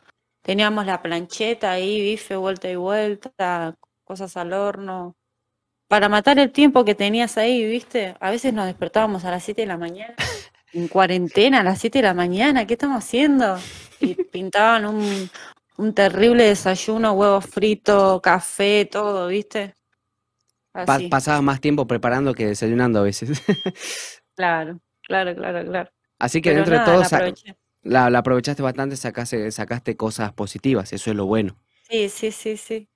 Teníamos 0.43 0.87
la 0.87 1.03
plancheta 1.03 1.73
ahí, 1.73 2.01
bife, 2.01 2.37
vuelta 2.37 2.71
y 2.71 2.77
vuelta, 2.77 3.77
cosas 4.05 4.37
al 4.37 4.53
horno. 4.53 5.17
Para 5.89 6.09
matar 6.09 6.39
el 6.39 6.53
tiempo 6.53 6.85
que 6.85 6.95
tenías 6.95 7.39
ahí, 7.39 7.67
¿viste? 7.67 8.15
A 8.21 8.31
veces 8.31 8.53
nos 8.53 8.67
despertábamos 8.67 9.25
a 9.25 9.31
las 9.31 9.43
7 9.45 9.63
de 9.63 9.69
la 9.69 9.79
mañana 9.79 10.15
en 10.73 10.89
cuarentena 10.89 11.61
a 11.61 11.63
las 11.65 11.81
7 11.81 11.99
de 11.99 12.03
la 12.05 12.15
mañana, 12.15 12.67
¿qué 12.67 12.75
estamos 12.75 13.05
haciendo? 13.05 13.57
Y 14.01 14.15
pintaban 14.15 14.87
un, 14.87 15.31
un 15.77 15.95
terrible 15.95 16.45
desayuno, 16.45 17.13
huevos 17.13 17.47
fritos, 17.47 18.21
café, 18.21 18.89
todo, 18.91 19.29
¿viste? 19.29 19.75
Pa- 20.85 21.01
Así, 21.01 21.09
pasabas 21.09 21.43
más 21.43 21.61
tiempo 21.61 21.87
preparando 21.87 22.35
que 22.35 22.47
desayunando 22.47 23.01
a 23.01 23.03
veces. 23.03 23.43
claro, 24.37 24.81
claro, 25.03 25.35
claro, 25.35 25.65
claro. 25.65 25.91
Así 26.19 26.41
que 26.43 26.53
Pero 26.53 26.55
dentro 26.55 26.75
de 26.75 26.81
todo 26.81 27.03
la 27.83 28.07
aprovechaste 28.19 28.63
bastante, 28.63 28.97
sacaste, 28.97 29.51
sacaste 29.53 29.97
cosas 29.97 30.33
positivas, 30.33 30.93
eso 30.93 31.11
es 31.11 31.17
lo 31.17 31.27
bueno. 31.27 31.59
Sí, 31.89 32.09
sí, 32.09 32.31
sí, 32.31 32.57
sí. 32.57 32.89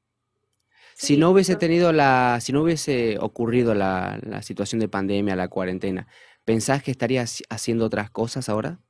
Si 0.95 1.17
Sí, 1.17 1.17
no 1.17 1.31
hubiese 1.31 1.57
tenido 1.57 1.93
la, 1.93 2.39
si 2.41 2.53
no 2.53 2.63
hubiese 2.63 3.19
ocurrido 3.19 3.75
la, 3.75 4.19
la 4.23 4.43
situación 4.43 4.81
de 4.81 4.89
pandemia, 4.89 5.37
la 5.37 5.49
cuarentena, 5.49 6.07
¿pensás 6.45 6.83
que 6.83 6.91
estarías 6.91 7.43
haciendo 7.51 7.87
otras 7.87 8.11
cosas 8.11 8.49
ahora? 8.49 8.81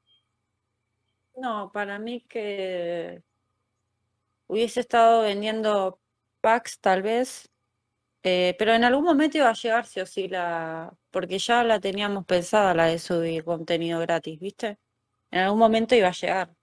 no, 1.37 1.71
para 1.73 1.99
mí 1.99 2.21
que 2.29 3.23
hubiese 4.47 4.81
estado 4.81 5.23
vendiendo 5.23 6.01
packs 6.41 6.79
tal 6.81 7.03
vez, 7.03 7.49
eh, 8.23 8.55
pero 8.59 8.75
en 8.75 8.85
algún 8.85 9.05
momento 9.05 9.39
iba 9.39 9.51
a 9.51 9.55
llegar 9.55 9.87
sí 9.87 10.01
o 10.01 10.07
sí 10.07 10.29
la, 10.29 10.93
porque 11.11 11.39
ya 11.39 11.65
la 11.65 11.81
teníamos 11.81 12.25
pensada 12.25 12.75
la 12.75 12.87
de 12.87 12.99
subir 12.99 13.45
contenido 13.45 14.01
gratis, 14.01 14.39
¿viste? 14.39 14.79
En 15.31 15.41
algún 15.41 15.59
momento 15.59 15.95
iba 15.95 16.09
a 16.09 16.13
llegar. 16.13 16.55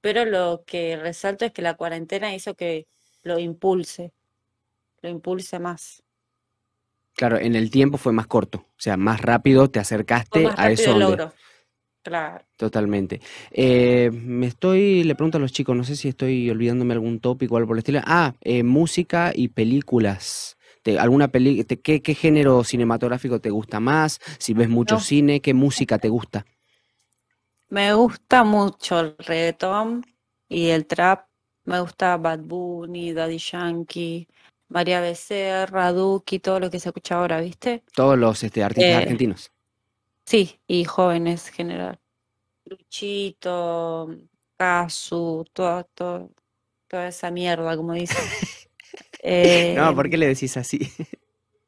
Pero 0.00 0.24
lo 0.24 0.64
que 0.66 0.96
resalto 0.96 1.44
es 1.44 1.52
que 1.52 1.62
la 1.62 1.74
cuarentena 1.74 2.34
hizo 2.34 2.54
que 2.54 2.86
lo 3.22 3.38
impulse, 3.38 4.12
lo 5.02 5.08
impulse 5.10 5.58
más. 5.58 6.02
Claro, 7.14 7.38
en 7.38 7.54
el 7.54 7.70
tiempo 7.70 7.98
fue 7.98 8.12
más 8.12 8.26
corto, 8.26 8.58
o 8.58 8.80
sea, 8.80 8.96
más 8.96 9.20
rápido 9.20 9.68
te 9.70 9.78
acercaste 9.78 10.44
más 10.44 10.58
a 10.58 10.70
eso 10.70 10.98
logro. 10.98 11.32
Claro. 12.02 12.44
totalmente. 12.56 13.20
Eh, 13.50 14.10
me 14.10 14.46
estoy, 14.46 15.04
le 15.04 15.14
pregunto 15.14 15.36
a 15.36 15.40
los 15.40 15.52
chicos, 15.52 15.76
no 15.76 15.84
sé 15.84 15.96
si 15.96 16.08
estoy 16.08 16.48
olvidándome 16.48 16.94
algún 16.94 17.20
tópico 17.20 17.54
o 17.54 17.56
algo 17.58 17.68
por 17.68 17.76
el 17.76 17.80
estilo. 17.80 18.00
Ah, 18.04 18.32
eh, 18.40 18.62
música 18.62 19.32
y 19.34 19.48
películas. 19.48 20.56
¿Te- 20.82 20.98
alguna 20.98 21.28
peli, 21.28 21.64
te- 21.64 21.80
qué, 21.80 22.02
qué 22.02 22.14
género 22.14 22.64
cinematográfico 22.64 23.40
te 23.40 23.50
gusta 23.50 23.80
más? 23.80 24.18
Si 24.38 24.54
ves 24.54 24.68
mucho 24.68 24.94
No, 24.94 25.00
cine, 25.00 25.40
¿qué 25.40 25.54
música 25.54 25.98
te 25.98 26.08
gusta? 26.08 26.46
me 27.68 27.94
gusta 27.94 28.44
mucho 28.44 29.00
el 29.00 29.16
reggaetón 29.18 30.04
y 30.48 30.68
el 30.70 30.86
trap. 30.86 31.26
Me 31.64 31.80
gusta 31.80 32.16
Bad 32.16 32.40
Bunny, 32.40 33.12
Daddy 33.12 33.38
Yankee, 33.38 34.26
María 34.68 35.00
Becerra, 35.00 35.92
Duki, 35.92 36.38
todo 36.40 36.58
lo 36.58 36.70
que 36.70 36.80
se 36.80 36.88
escucha 36.88 37.16
ahora, 37.18 37.40
¿viste? 37.40 37.84
Todos 37.94 38.18
los 38.18 38.42
este, 38.42 38.62
artistas 38.64 38.94
Eh, 38.94 38.96
argentinos. 38.96 39.52
sí, 40.26 40.60
y 40.66 40.84
jóvenes 40.84 41.46
en 41.48 41.54
general. 41.54 42.00
Luchito, 42.64 44.08
Casu, 44.58 45.44
toda, 45.52 45.84
toda, 45.84 46.28
toda 46.88 47.08
esa 47.08 47.30
mierda, 47.30 47.76
como 47.76 47.92
dicen. 47.94 48.18
No, 49.22 49.90
Eh, 49.90 49.92
¿por 49.94 50.08
qué 50.08 50.16
le 50.16 50.26
decís 50.28 50.56
así? 50.56 50.80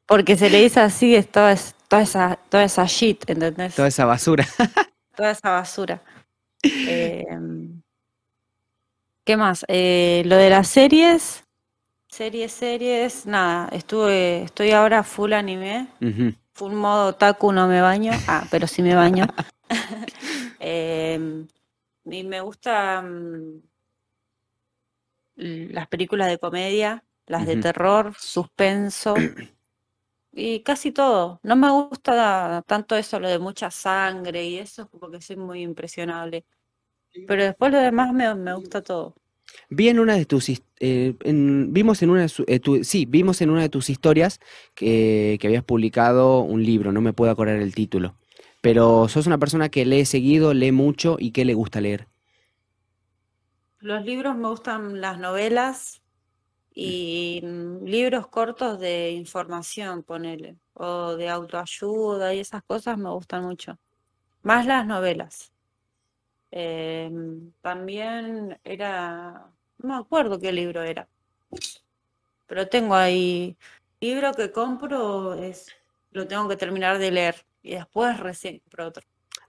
porque 0.07 0.35
se 0.35 0.49
le 0.49 0.61
dice 0.61 0.79
así, 0.79 1.15
es 1.15 1.29
toda, 1.31 1.51
es- 1.51 1.75
toda 1.87 2.01
esa, 2.01 2.35
toda 2.49 2.63
esa 2.63 2.85
shit, 2.85 3.29
¿entendés? 3.29 3.75
Toda 3.75 3.87
esa 3.87 4.05
basura. 4.05 4.45
Toda 5.15 5.29
esa 5.31 5.51
basura. 5.51 6.01
Eh, 6.63 7.23
¿qué 9.23 9.37
más? 9.37 9.63
Eh, 9.67 10.23
lo 10.25 10.35
de 10.37 10.49
las 10.49 10.67
series, 10.67 11.43
series, 12.09 12.51
series, 12.51 13.25
nada, 13.27 13.69
estuve, 13.71 14.41
estoy 14.43 14.71
ahora 14.71 15.03
full 15.03 15.33
anime, 15.33 15.87
Ujú. 16.01 16.33
full 16.53 16.73
modo 16.73 17.09
otaku, 17.09 17.51
no 17.51 17.67
me 17.67 17.81
baño. 17.81 18.11
Ah, 18.27 18.47
pero 18.49 18.65
sí 18.65 18.81
me 18.81 18.95
baño. 18.95 19.27
Em, 20.59 21.47
y 22.05 22.23
me 22.23 22.41
gustan 22.41 23.61
las 25.35 25.87
películas 25.87 26.27
de 26.29 26.37
comedia, 26.39 27.03
las 27.27 27.45
de 27.45 27.57
terror, 27.57 28.15
suspenso 28.19 29.29
y 30.31 30.61
casi 30.63 30.91
todo. 30.91 31.39
No 31.43 31.55
me 31.55 31.69
gusta 31.71 32.63
tanto 32.67 32.95
eso, 32.95 33.19
lo 33.19 33.29
de 33.29 33.39
mucha 33.39 33.71
sangre 33.71 34.45
y 34.45 34.57
eso, 34.59 34.89
porque 34.89 35.21
soy 35.21 35.37
muy 35.37 35.61
impresionable. 35.61 36.45
Pero 37.27 37.43
después 37.45 37.71
lo 37.73 37.79
demás 37.79 38.13
me, 38.13 38.33
me 38.35 38.55
gusta 38.55 38.83
todo. 38.83 39.15
Vi 39.69 39.89
en 39.89 39.99
una 39.99 40.15
de 40.15 40.25
tus, 40.25 40.49
eh, 40.79 41.15
en- 41.23 41.73
vimos 41.73 42.01
en 42.01 42.09
una 42.09 42.21
de 42.21 42.29
su- 42.29 42.45
eh, 42.47 42.59
tu- 42.59 42.83
sí, 42.83 43.05
vimos 43.05 43.41
en 43.41 43.49
una 43.49 43.61
de 43.61 43.69
tus 43.69 43.89
historias 43.89 44.39
que, 44.75 45.37
que 45.39 45.47
habías 45.47 45.63
publicado 45.63 46.39
un 46.41 46.63
libro, 46.63 46.91
no 46.91 47.01
me 47.01 47.13
puedo 47.13 47.31
acordar 47.31 47.57
el 47.57 47.75
título, 47.75 48.15
pero 48.61 49.07
sos 49.09 49.27
una 49.27 49.37
persona 49.37 49.69
que 49.69 49.85
lee 49.85 50.05
seguido, 50.05 50.53
lee 50.53 50.71
mucho 50.71 51.17
y 51.19 51.31
que 51.31 51.45
le 51.45 51.53
gusta 51.55 51.81
leer. 51.81 52.07
Los 53.79 54.03
libros 54.03 54.35
me 54.35 54.47
gustan 54.49 54.99
las 55.01 55.19
novelas 55.19 56.02
y 56.75 57.41
mm, 57.43 57.85
libros 57.85 58.27
cortos 58.27 58.79
de 58.79 59.11
información, 59.11 60.03
ponele, 60.03 60.57
o 60.73 61.15
de 61.15 61.29
autoayuda 61.29 62.33
y 62.33 62.39
esas 62.39 62.63
cosas 62.63 62.97
me 62.97 63.09
gustan 63.11 63.43
mucho. 63.43 63.77
Más 64.43 64.65
las 64.65 64.85
novelas. 64.85 65.51
Em, 66.51 67.51
también 67.61 68.59
era, 68.63 69.47
no 69.79 69.89
me 69.89 69.95
acuerdo 69.95 70.39
qué 70.39 70.51
libro 70.51 70.83
era, 70.83 71.07
pero 72.47 72.67
tengo 72.67 72.95
ahí 72.95 73.57
libro 73.99 74.33
que 74.33 74.51
compro, 74.51 75.33
es, 75.33 75.67
lo 76.11 76.27
tengo 76.27 76.47
que 76.47 76.55
terminar 76.57 76.99
de 76.99 77.11
leer 77.11 77.35
y 77.63 77.71
después 77.75 78.19
recién 78.19 78.59
compro 78.59 78.87
otro. 78.87 79.03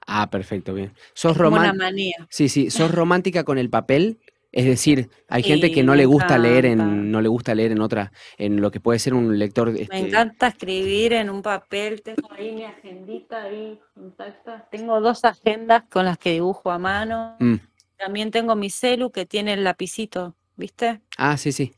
Ah, 0.07 0.31
perfecto, 0.31 0.73
bien. 0.75 0.95
¿Sos 1.13 1.33
Es 1.33 1.43
como 1.43 1.57
una 1.57 1.73
román- 1.73 1.77
manía. 1.79 2.27
sí, 2.31 2.49
sí, 2.49 2.71
sos 2.71 2.91
romántica 2.91 3.45
con 3.45 3.59
el 3.59 3.69
papel? 3.71 4.21
Es 4.55 4.67
decir, 4.67 5.11
hay 5.29 5.43
gente 5.43 5.73
que 5.73 5.83
no 5.83 5.97
le 5.97 6.07
gusta 6.07 6.39
leer 6.39 6.65
en, 6.67 7.11
no 7.11 7.21
le 7.21 7.27
gusta 7.29 7.57
leer 7.57 7.73
en 7.73 7.81
otra, 7.81 8.13
en 8.39 8.61
lo 8.61 8.71
que 8.71 8.79
puede 8.79 9.01
ser 9.01 9.13
un 9.13 9.37
lector, 9.37 9.73
Me 9.73 9.83
este, 9.83 9.99
encanta 9.99 10.47
escribir 10.47 11.13
en 11.15 11.29
un 11.29 11.43
papel, 11.43 12.03
tengo 12.03 12.29
ahí 12.31 12.53
mi 12.53 12.63
agendita 12.63 13.43
ahí 13.43 13.81
intacta. 13.97 14.69
Tengo 14.71 15.01
dos 15.01 15.25
agendas 15.25 15.83
con 15.91 16.05
las 16.05 16.19
que 16.19 16.31
dibujo 16.31 16.71
a 16.71 16.79
mano. 16.79 17.35
mm. 17.41 17.57
También 17.97 18.31
tengo 18.31 18.55
mi 18.55 18.71
celu 18.71 19.11
que 19.11 19.27
tiene 19.27 19.55
el 19.55 19.65
lapicito, 19.65 20.37
¿viste? 20.55 21.01
Ah, 21.19 21.37
sí, 21.37 21.51
sí. 21.51 21.73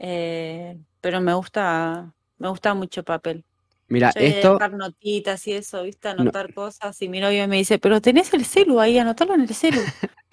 Eh, 0.00 0.76
pero 1.00 1.20
me 1.20 1.34
gusta, 1.34 2.12
me 2.38 2.48
gusta 2.48 2.74
mucho 2.74 3.04
papel. 3.04 3.44
Mira, 3.86 4.10
de 4.12 4.26
esto, 4.26 4.54
dejar 4.54 4.72
notitas 4.72 5.46
y 5.46 5.52
eso, 5.52 5.84
¿viste? 5.84 6.12
no, 6.14 6.22
Anotar 6.22 6.52
cosas. 6.52 7.00
Y 7.00 7.08
mi 7.08 7.20
novio 7.20 7.46
me 7.46 7.58
dice, 7.58 7.78
pero 7.78 8.00
tenés 8.00 8.34
el 8.34 8.44
celu 8.44 8.80
ahí, 8.80 8.98
anotarlo 8.98 9.34
en 9.34 9.42
el 9.42 9.54
celu. 9.54 9.78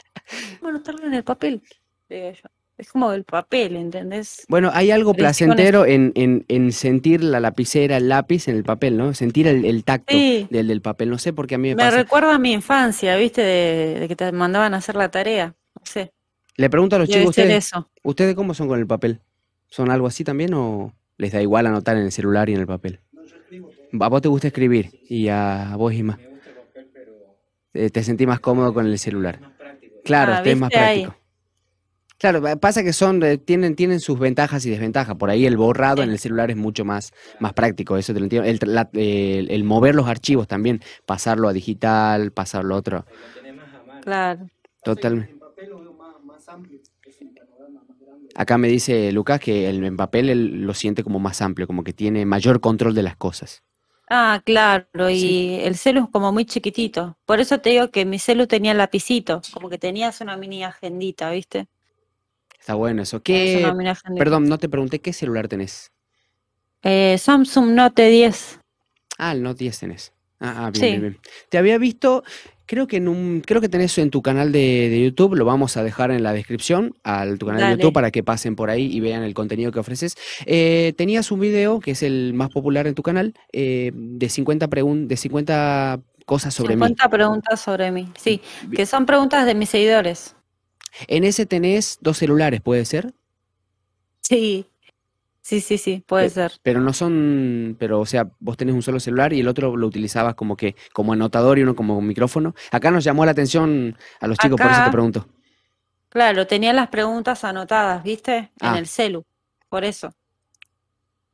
¿Cómo 0.60 0.70
anotarlo 0.70 1.06
en 1.08 1.14
el 1.14 1.24
papel? 1.24 1.62
Digo 2.10 2.32
yo. 2.32 2.50
Es 2.76 2.92
como 2.92 3.14
el 3.14 3.24
papel, 3.24 3.76
¿entendés? 3.76 4.46
Bueno, 4.50 4.72
hay 4.74 4.90
algo 4.90 5.14
placentero 5.14 5.86
en, 5.86 6.12
en- 6.16 6.44
en 6.48 6.72
sentir 6.72 7.24
la 7.24 7.40
lapicera, 7.40 7.98
el 7.98 8.10
lápiz 8.10 8.48
en 8.48 8.56
el 8.58 8.64
papel, 8.64 8.98
¿no? 8.98 9.14
Sentir 9.14 9.48
el, 9.48 9.64
el 9.64 9.84
tacto 9.84 10.16
Sí, 10.18 10.48
del, 10.50 10.68
del 10.68 10.82
papel. 10.82 11.12
No 11.12 11.20
sé 11.20 11.34
por 11.34 11.46
qué 11.46 11.56
a 11.56 11.58
mí 11.60 11.70
me 11.70 11.76
me 11.76 11.84
pasa. 11.84 11.98
recuerda 11.98 12.34
a 12.34 12.40
mi 12.40 12.52
infancia, 12.52 13.16
¿viste? 13.16 13.42
De, 13.42 14.00
de 14.00 14.08
que 14.08 14.16
te 14.16 14.32
mandaban 14.32 14.74
a 14.74 14.78
hacer 14.78 14.96
la 14.96 15.10
tarea. 15.12 15.56
No 15.76 15.82
sé, 15.86 16.12
Le 16.58 16.70
pregunto 16.70 16.96
a 16.96 17.00
los 17.00 17.08
debe 17.10 17.22
chicos, 17.22 17.30
¿ustedes, 17.38 17.68
eso. 17.68 17.90
¿ustedes 18.02 18.34
cómo 18.36 18.56
son 18.56 18.68
con 18.68 18.80
el 18.80 18.88
papel? 18.88 19.22
¿Son 19.70 19.92
algo 19.92 20.08
así 20.08 20.24
también 20.24 20.56
o 20.56 20.94
les 21.18 21.32
da 21.32 21.44
igual 21.44 21.68
anotar 21.68 21.96
en 21.96 22.04
el 22.04 22.12
celular 22.12 22.50
y 22.50 22.56
en 22.56 22.60
el 22.62 22.68
papel? 22.68 23.00
A 24.00 24.10
vos 24.10 24.22
te 24.22 24.28
gusta 24.30 24.48
escribir 24.48 24.90
y 25.08 25.28
a 25.28 25.76
vos, 25.78 25.94
Isma, 25.94 26.18
eh, 27.76 27.90
te 27.92 28.04
sentís 28.04 28.28
más 28.28 28.40
cómodo 28.40 28.74
con 28.74 28.88
el 28.88 28.98
celular. 28.98 29.40
Claro, 30.04 30.34
Ah, 30.34 30.42
es 30.44 30.58
más 30.58 30.70
práctico. 30.72 31.16
Claro, 32.18 32.42
pasa 32.58 32.84
que 32.84 32.94
son, 32.94 33.22
eh, 33.24 33.38
tienen, 33.38 33.76
tienen 33.76 34.00
sus 34.00 34.18
ventajas 34.18 34.66
y 34.66 34.70
desventajas. 34.70 35.18
Por 35.18 35.30
ahí 35.30 35.46
el 35.46 35.58
borrado 35.58 36.04
en 36.04 36.10
el 36.10 36.20
celular 36.20 36.50
es 36.52 36.56
mucho 36.56 36.86
más, 36.86 37.12
más 37.42 37.52
práctico, 37.52 37.98
eso 37.98 38.14
te 38.14 38.20
lo 38.20 38.26
entiendo. 38.26 38.48
El, 38.48 39.50
el, 39.50 39.64
mover 39.66 39.94
los 39.94 40.08
archivos 40.08 40.48
también, 40.48 40.82
pasarlo 41.06 41.50
a 41.50 41.54
digital, 41.54 42.32
pasarlo 42.32 42.76
a 42.76 42.78
otro. 42.78 43.06
Claro. 44.04 44.48
Totalmente. 44.86 45.36
Acá 48.36 48.58
me 48.58 48.68
dice 48.68 49.12
Lucas 49.12 49.40
que 49.40 49.70
el, 49.70 49.84
en 49.84 49.98
papel 49.98 50.30
él 50.30 50.62
lo 50.62 50.74
siente 50.74 51.04
como 51.04 51.20
más 51.20 51.42
amplio, 51.42 51.68
como 51.68 51.84
que 51.84 51.94
tiene 51.94 52.26
mayor 52.26 52.62
control 52.62 52.96
de 52.96 53.04
las 53.04 53.16
cosas. 53.16 53.64
Ah, 54.16 54.44
claro, 54.46 55.10
y 55.10 55.56
el 55.64 55.76
celu 55.76 56.04
es 56.04 56.10
como 56.12 56.32
muy 56.32 56.46
chiquitito. 56.46 57.18
Por 57.26 57.40
eso 57.40 57.62
te 57.62 57.72
digo 57.72 57.90
que 57.90 58.06
mi 58.06 58.20
celu 58.20 58.46
tenía 58.46 58.76
lapicito, 58.76 59.42
como 59.52 59.70
que 59.72 59.80
tenías 59.80 60.22
una 60.22 60.38
mini 60.38 60.64
agendita, 60.64 61.32
¿viste? 61.32 61.68
Está 62.60 62.76
bueno 62.76 63.02
eso. 63.02 63.24
¿Qué? 63.24 63.74
Perdón, 64.16 64.48
no 64.48 64.60
te 64.60 64.70
pregunté 64.70 65.02
qué 65.02 65.14
celular 65.14 65.48
tenés. 65.48 65.92
Eh, 66.84 67.18
Samsung 67.18 67.72
Note 67.72 68.08
10. 68.08 68.60
Ah, 69.18 69.32
el 69.32 69.42
Note 69.42 69.64
10 69.64 69.80
tenés. 69.80 70.14
Ah, 70.40 70.66
ah 70.68 70.70
bien, 70.70 70.86
bien, 70.86 71.02
bien. 71.02 71.20
Te 71.50 71.58
había 71.58 71.80
visto, 71.80 72.24
creo 72.74 72.88
que 72.88 72.98
en 72.98 73.08
un, 73.08 73.42
creo 73.46 73.62
que 73.62 73.70
tenés 73.70 73.96
en 74.00 74.10
tu 74.10 74.24
canal 74.24 74.52
de, 74.52 75.00
YouTube, 75.04 75.36
lo 75.36 75.46
vamos 75.46 75.78
a 75.78 75.84
dejar 75.84 76.10
en 76.10 76.24
la 76.24 76.34
descripción, 76.34 76.96
al 77.04 77.38
tu 77.38 77.46
canal 77.46 77.70
de 77.70 77.78
YouTube 77.78 77.94
para 77.94 78.10
que 78.10 78.24
pasen 78.24 78.56
por 78.56 78.72
ahí 78.72 78.92
y 78.92 79.00
vean 79.00 79.22
el 79.22 79.36
contenido 79.36 79.72
que 79.72 79.78
ofreces. 79.78 80.16
Eh, 80.48 80.94
tenías 80.98 81.32
un 81.32 81.40
video 81.40 81.80
que 81.80 81.92
es 81.92 82.02
el 82.02 82.34
más 82.34 82.50
popular 82.50 82.88
en 82.88 82.96
tu 82.96 83.04
canal, 83.04 83.36
eh, 83.52 83.92
de 83.94 84.28
50 84.28 84.68
de 84.68 85.18
50 85.18 86.00
cosas 86.26 86.54
sobre 86.56 86.76
mí. 86.76 86.82
50 86.82 87.10
preguntas 87.10 87.62
sobre 87.62 87.92
mí, 87.92 88.10
sí, 88.18 88.42
que 88.76 88.88
son 88.88 89.06
preguntas 89.06 89.46
de 89.46 89.54
mis 89.54 89.70
seguidores. 89.70 90.36
En 91.08 91.24
ese 91.26 91.46
tenés 91.46 92.00
dos 92.02 92.18
celulares, 92.18 92.62
¿puede 92.62 92.86
ser? 92.86 93.14
Sí, 94.22 94.66
sí, 95.44 95.62
sí, 95.62 95.78
sí, 95.78 96.04
puede 96.08 96.32
ser. 96.32 96.54
Pero 96.64 96.82
no 96.82 96.92
son, 96.92 97.76
pero 97.78 98.00
o 98.00 98.06
sea, 98.08 98.32
vos 98.40 98.58
tenés 98.58 98.74
un 98.74 98.82
solo 98.82 99.00
celular 99.00 99.32
y 99.34 99.42
el 99.42 99.48
otro 99.48 99.78
lo 99.78 99.86
utilizabas 99.86 100.34
como 100.34 100.58
que, 100.58 100.76
como 100.92 101.14
anotador 101.14 101.60
y 101.60 101.62
uno 101.62 101.76
como 101.76 102.02
micrófono. 102.02 102.56
Acá 102.72 102.90
nos 102.90 103.04
llamó 103.04 103.24
la 103.26 103.32
atención 103.32 103.96
a 104.20 104.28
los 104.28 104.40
chicos, 104.40 104.60
por 104.60 104.72
eso 104.72 104.84
te 104.84 104.92
pregunto. 104.92 105.28
Claro, 106.10 106.48
tenía 106.48 106.74
las 106.74 106.88
preguntas 106.88 107.44
anotadas, 107.44 108.04
¿viste? 108.04 108.38
En 108.38 108.50
ah. 108.62 108.80
el 108.80 108.88
celu, 108.88 109.24
por 109.70 109.84
eso. 109.84 110.12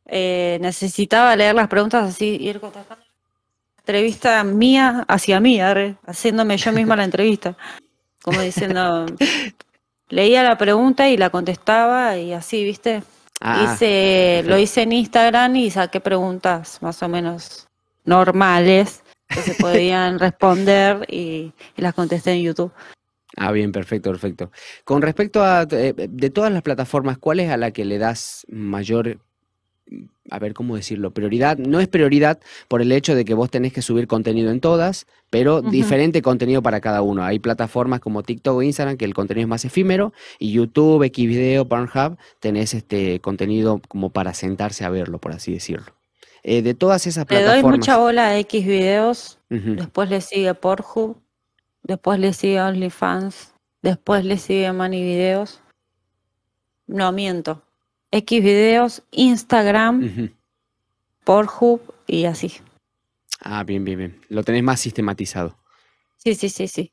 Eh, 0.05 0.57
necesitaba 0.59 1.33
leer 1.37 1.55
las 1.55 1.69
preguntas 1.69 2.09
así, 2.09 2.37
ir 2.41 2.59
contestando. 2.59 3.05
Entrevista 3.77 4.43
mía 4.43 5.05
hacia 5.07 5.39
mí, 5.39 5.59
haciéndome 5.61 6.57
yo 6.57 6.71
misma 6.71 6.95
la 6.95 7.05
entrevista 7.05 7.55
como 8.21 8.41
diciendo, 8.41 9.05
leía 10.09 10.43
la 10.43 10.57
pregunta 10.57 11.09
y 11.09 11.17
la 11.17 11.29
contestaba 11.29 12.17
y 12.17 12.33
así, 12.33 12.63
¿viste? 12.63 13.03
Ah, 13.41 13.73
hice, 13.73 14.43
lo 14.45 14.57
hice 14.57 14.81
en 14.81 14.91
Instagram 14.91 15.55
y 15.55 15.71
saqué 15.71 16.01
preguntas 16.01 16.81
más 16.81 17.01
o 17.01 17.07
menos 17.07 17.67
normales 18.03 19.03
que 19.27 19.41
se 19.41 19.53
podían 19.61 20.19
responder 20.19 21.05
y, 21.09 21.53
las 21.77 21.93
contesté 21.93 22.33
en 22.33 22.41
YouTube. 22.41 22.71
Ah, 23.37 23.51
bien, 23.51 23.71
perfecto, 23.71 24.11
perfecto. 24.11 24.51
Con 24.83 25.01
respecto 25.01 25.43
a, 25.43 25.65
eh, 25.71 25.93
de 25.95 26.29
todas 26.29 26.51
las 26.51 26.63
plataformas, 26.63 27.17
¿cuál 27.17 27.39
es 27.39 27.49
a 27.49 27.57
la 27.57 27.71
que 27.71 27.85
le 27.85 27.97
das 27.97 28.45
mayor 28.49 29.19
a 30.29 30.39
ver 30.39 30.53
cómo 30.53 30.75
decirlo, 30.75 31.11
prioridad, 31.11 31.57
no 31.57 31.79
es 31.79 31.87
prioridad 31.87 32.39
por 32.67 32.81
el 32.81 32.91
hecho 32.91 33.15
de 33.15 33.25
que 33.25 33.33
vos 33.33 33.49
tenés 33.49 33.73
que 33.73 33.81
subir 33.81 34.07
contenido 34.07 34.51
en 34.51 34.59
todas, 34.59 35.07
pero 35.29 35.61
diferente 35.61 36.21
contenido 36.21 36.61
para 36.61 36.81
cada 36.81 37.01
uno. 37.01 37.23
Hay 37.23 37.39
plataformas 37.39 37.99
como 37.99 38.23
TikTok 38.23 38.57
o 38.57 38.61
Instagram 38.61 38.97
que 38.97 39.05
el 39.05 39.13
contenido 39.13 39.45
es 39.45 39.49
más 39.49 39.65
efímero 39.65 40.13
y 40.37 40.51
YouTube, 40.51 41.05
Xvideo, 41.07 41.67
Pornhub 41.67 42.17
tenés 42.39 42.73
este 42.73 43.19
contenido 43.19 43.81
como 43.87 44.09
para 44.11 44.33
sentarse 44.33 44.85
a 44.85 44.89
verlo, 44.89 45.19
por 45.19 45.31
así 45.31 45.53
decirlo. 45.53 45.93
Eh, 46.43 46.61
de 46.61 46.73
todas 46.73 47.05
esas 47.05 47.25
plataformas. 47.25 47.57
Le 47.57 47.61
doy 47.61 47.71
mucha 47.71 47.97
bola 47.97 48.31
a 48.31 48.41
Xvideos, 48.41 49.39
después 49.49 50.09
le 50.09 50.21
sigue 50.21 50.53
Pornhub, 50.53 51.17
después 51.83 52.19
le 52.19 52.33
sigue 52.33 52.61
OnlyFans, 52.61 53.53
después 53.81 54.23
le 54.23 54.37
sigue 54.37 54.71
Money 54.71 55.01
Videos. 55.01 55.61
No 56.87 57.11
miento, 57.11 57.61
X 58.11 58.43
videos, 58.43 59.03
Instagram, 59.11 60.31
Pornhub 61.23 61.81
y 62.07 62.25
así. 62.25 62.53
Ah, 63.41 63.63
bien, 63.63 63.85
bien, 63.85 63.97
bien. 63.97 64.21
Lo 64.29 64.43
tenés 64.43 64.63
más 64.63 64.79
sistematizado. 64.79 65.57
Sí, 66.17 66.35
sí, 66.35 66.49
sí, 66.49 66.67
sí. 66.67 66.91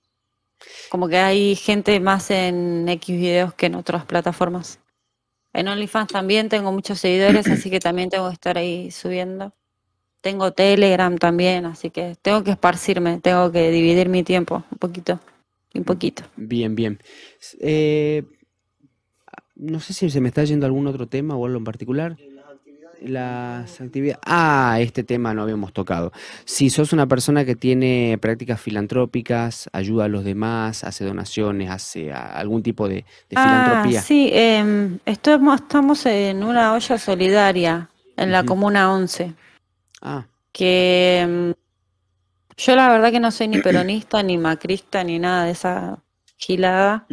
Como 0.90 1.08
que 1.08 1.18
hay 1.18 1.56
gente 1.56 1.98
más 2.00 2.30
en 2.30 2.88
X 2.88 3.16
videos 3.16 3.54
que 3.54 3.66
en 3.66 3.74
otras 3.74 4.04
plataformas. 4.04 4.80
En 5.52 5.68
OnlyFans 5.68 6.12
también 6.12 6.48
tengo 6.48 6.70
muchos 6.70 7.00
seguidores, 7.00 7.46
así 7.48 7.70
que 7.70 7.80
también 7.80 8.10
tengo 8.10 8.28
que 8.28 8.34
estar 8.34 8.58
ahí 8.58 8.90
subiendo. 8.90 9.54
Tengo 10.20 10.52
Telegram 10.52 11.16
también, 11.16 11.66
así 11.66 11.90
que 11.90 12.16
tengo 12.20 12.44
que 12.44 12.50
esparcirme, 12.50 13.20
tengo 13.20 13.50
que 13.52 13.70
dividir 13.70 14.08
mi 14.08 14.22
tiempo 14.22 14.64
un 14.70 14.78
poquito, 14.78 15.20
un 15.74 15.84
poquito. 15.84 16.24
Bien, 16.36 16.74
bien. 16.74 17.00
Eh, 17.60 18.24
no 19.56 19.80
sé 19.80 19.92
si 19.94 20.10
se 20.10 20.20
me 20.20 20.28
está 20.28 20.44
yendo 20.44 20.66
algún 20.66 20.86
otro 20.86 21.06
tema 21.06 21.34
o 21.34 21.46
algo 21.46 21.58
en 21.58 21.64
particular. 21.64 22.16
Las 23.02 23.80
actividades. 23.80 24.20
Ah, 24.24 24.78
este 24.80 25.04
tema 25.04 25.34
no 25.34 25.42
habíamos 25.42 25.72
tocado. 25.72 26.12
Si 26.44 26.70
sos 26.70 26.92
una 26.92 27.06
persona 27.06 27.44
que 27.44 27.54
tiene 27.54 28.18
prácticas 28.20 28.60
filantrópicas, 28.60 29.68
ayuda 29.72 30.06
a 30.06 30.08
los 30.08 30.24
demás, 30.24 30.82
hace 30.82 31.04
donaciones, 31.04 31.70
hace 31.70 32.12
algún 32.12 32.62
tipo 32.62 32.88
de, 32.88 33.04
ah, 33.34 33.44
filantropía. 33.44 34.00
Sí, 34.00 34.30
eh, 34.32 34.98
estamos, 35.04 36.06
en 36.06 36.42
una 36.42 36.72
olla 36.72 36.98
solidaria 36.98 37.90
en 38.16 38.32
la 38.32 38.44
Comuna 38.44 38.92
11. 38.92 39.34
Ah. 40.00 40.24
Que 40.52 41.20
em, 41.20 41.54
yo 42.56 42.76
la 42.76 42.88
verdad 42.88 43.12
que 43.12 43.20
no 43.20 43.30
soy 43.30 43.48
ni 43.48 43.60
peronista, 43.60 44.22
ni 44.22 44.38
macrista, 44.38 45.04
ni 45.04 45.18
nada 45.18 45.44
de 45.44 45.50
esa 45.50 45.98
gilada 46.38 47.06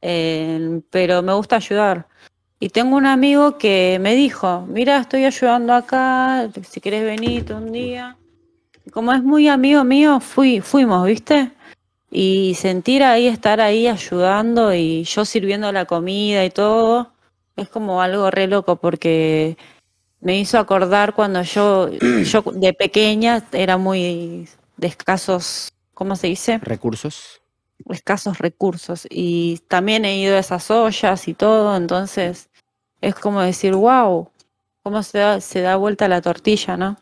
pero 0.00 1.22
me 1.22 1.32
gusta 1.32 1.56
ayudar. 1.56 2.06
Y 2.60 2.70
tengo 2.70 2.96
un 2.96 3.06
amigo 3.06 3.56
que 3.56 3.98
me 4.00 4.14
dijo, 4.14 4.66
mira, 4.68 4.98
estoy 4.98 5.24
ayudando 5.24 5.74
acá, 5.74 6.50
si 6.68 6.80
quieres 6.80 7.04
venir 7.04 7.52
un 7.52 7.70
día. 7.70 8.16
Como 8.92 9.12
es 9.12 9.22
muy 9.22 9.48
amigo 9.48 9.84
mío, 9.84 10.18
fui, 10.20 10.60
fuimos, 10.60 11.06
¿viste? 11.06 11.52
Y 12.10 12.54
sentir 12.54 13.04
ahí, 13.04 13.26
estar 13.28 13.60
ahí 13.60 13.86
ayudando 13.86 14.74
y 14.74 15.04
yo 15.04 15.24
sirviendo 15.24 15.70
la 15.72 15.84
comida 15.84 16.44
y 16.44 16.50
todo, 16.50 17.12
es 17.54 17.68
como 17.68 18.02
algo 18.02 18.30
re 18.30 18.46
loco 18.48 18.76
porque 18.76 19.56
me 20.20 20.38
hizo 20.38 20.58
acordar 20.58 21.14
cuando 21.14 21.42
yo, 21.42 21.90
yo 22.24 22.42
de 22.54 22.72
pequeña 22.72 23.44
era 23.52 23.76
muy 23.76 24.48
de 24.76 24.86
escasos, 24.88 25.72
¿cómo 25.94 26.16
se 26.16 26.28
dice? 26.28 26.58
Recursos 26.58 27.37
escasos 27.90 28.38
recursos 28.38 29.06
y 29.10 29.58
también 29.68 30.04
he 30.04 30.18
ido 30.18 30.36
a 30.36 30.40
esas 30.40 30.70
ollas 30.70 31.28
y 31.28 31.34
todo, 31.34 31.76
entonces 31.76 32.50
es 33.00 33.14
como 33.14 33.40
decir, 33.40 33.74
wow, 33.74 34.30
cómo 34.82 35.02
se 35.02 35.18
da, 35.18 35.40
se 35.40 35.60
da 35.60 35.76
vuelta 35.76 36.08
la 36.08 36.20
tortilla, 36.20 36.76
¿no? 36.76 36.96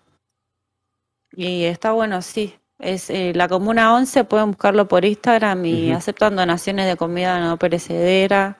Y 1.33 1.65
está 1.65 1.93
bueno, 1.93 2.23
sí. 2.23 2.55
Es 2.79 3.09
eh, 3.11 3.33
la 3.35 3.49
Comuna 3.49 3.95
11, 3.95 4.25
pueden 4.25 4.49
buscarlo 4.51 4.87
por 4.87 5.05
Instagram 5.05 5.65
y 5.65 5.93
aceptan 5.93 6.37
donaciones 6.37 6.87
de 6.87 6.97
comida 6.97 7.41
no 7.41 7.59
perecedera. 7.59 8.59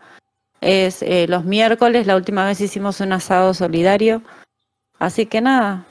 Es 0.61 1.03
eh, 1.03 1.27
los 1.29 1.45
miércoles, 1.45 2.07
la 2.07 2.17
última 2.17 2.47
vez 2.47 2.61
hicimos 2.61 3.01
un 3.01 3.13
asado 3.13 3.53
solidario. 3.53 4.23
Así 4.99 5.27
que 5.27 5.43
nada, 5.43 5.85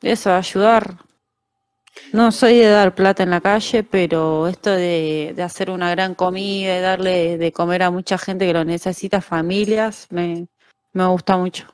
eso, 0.00 0.32
ayudar, 0.32 0.96
no 2.12 2.32
soy 2.32 2.58
de 2.58 2.68
dar 2.68 2.94
plata 2.94 3.22
en 3.22 3.30
la 3.30 3.40
calle, 3.40 3.82
pero 3.82 4.46
esto 4.48 4.70
de, 4.70 5.34
hacer 5.42 5.70
una 5.70 5.90
gran 5.90 6.14
comida 6.14 6.78
y 6.78 6.80
darle 6.80 7.38
de 7.38 7.52
comer 7.52 7.82
a 7.82 7.90
mucha 7.90 8.18
gente 8.18 8.46
que 8.46 8.52
lo 8.52 8.64
necesita, 8.64 9.20
familias, 9.20 10.08
me, 10.10 10.46
gusta 10.92 11.36
mucho. 11.36 11.66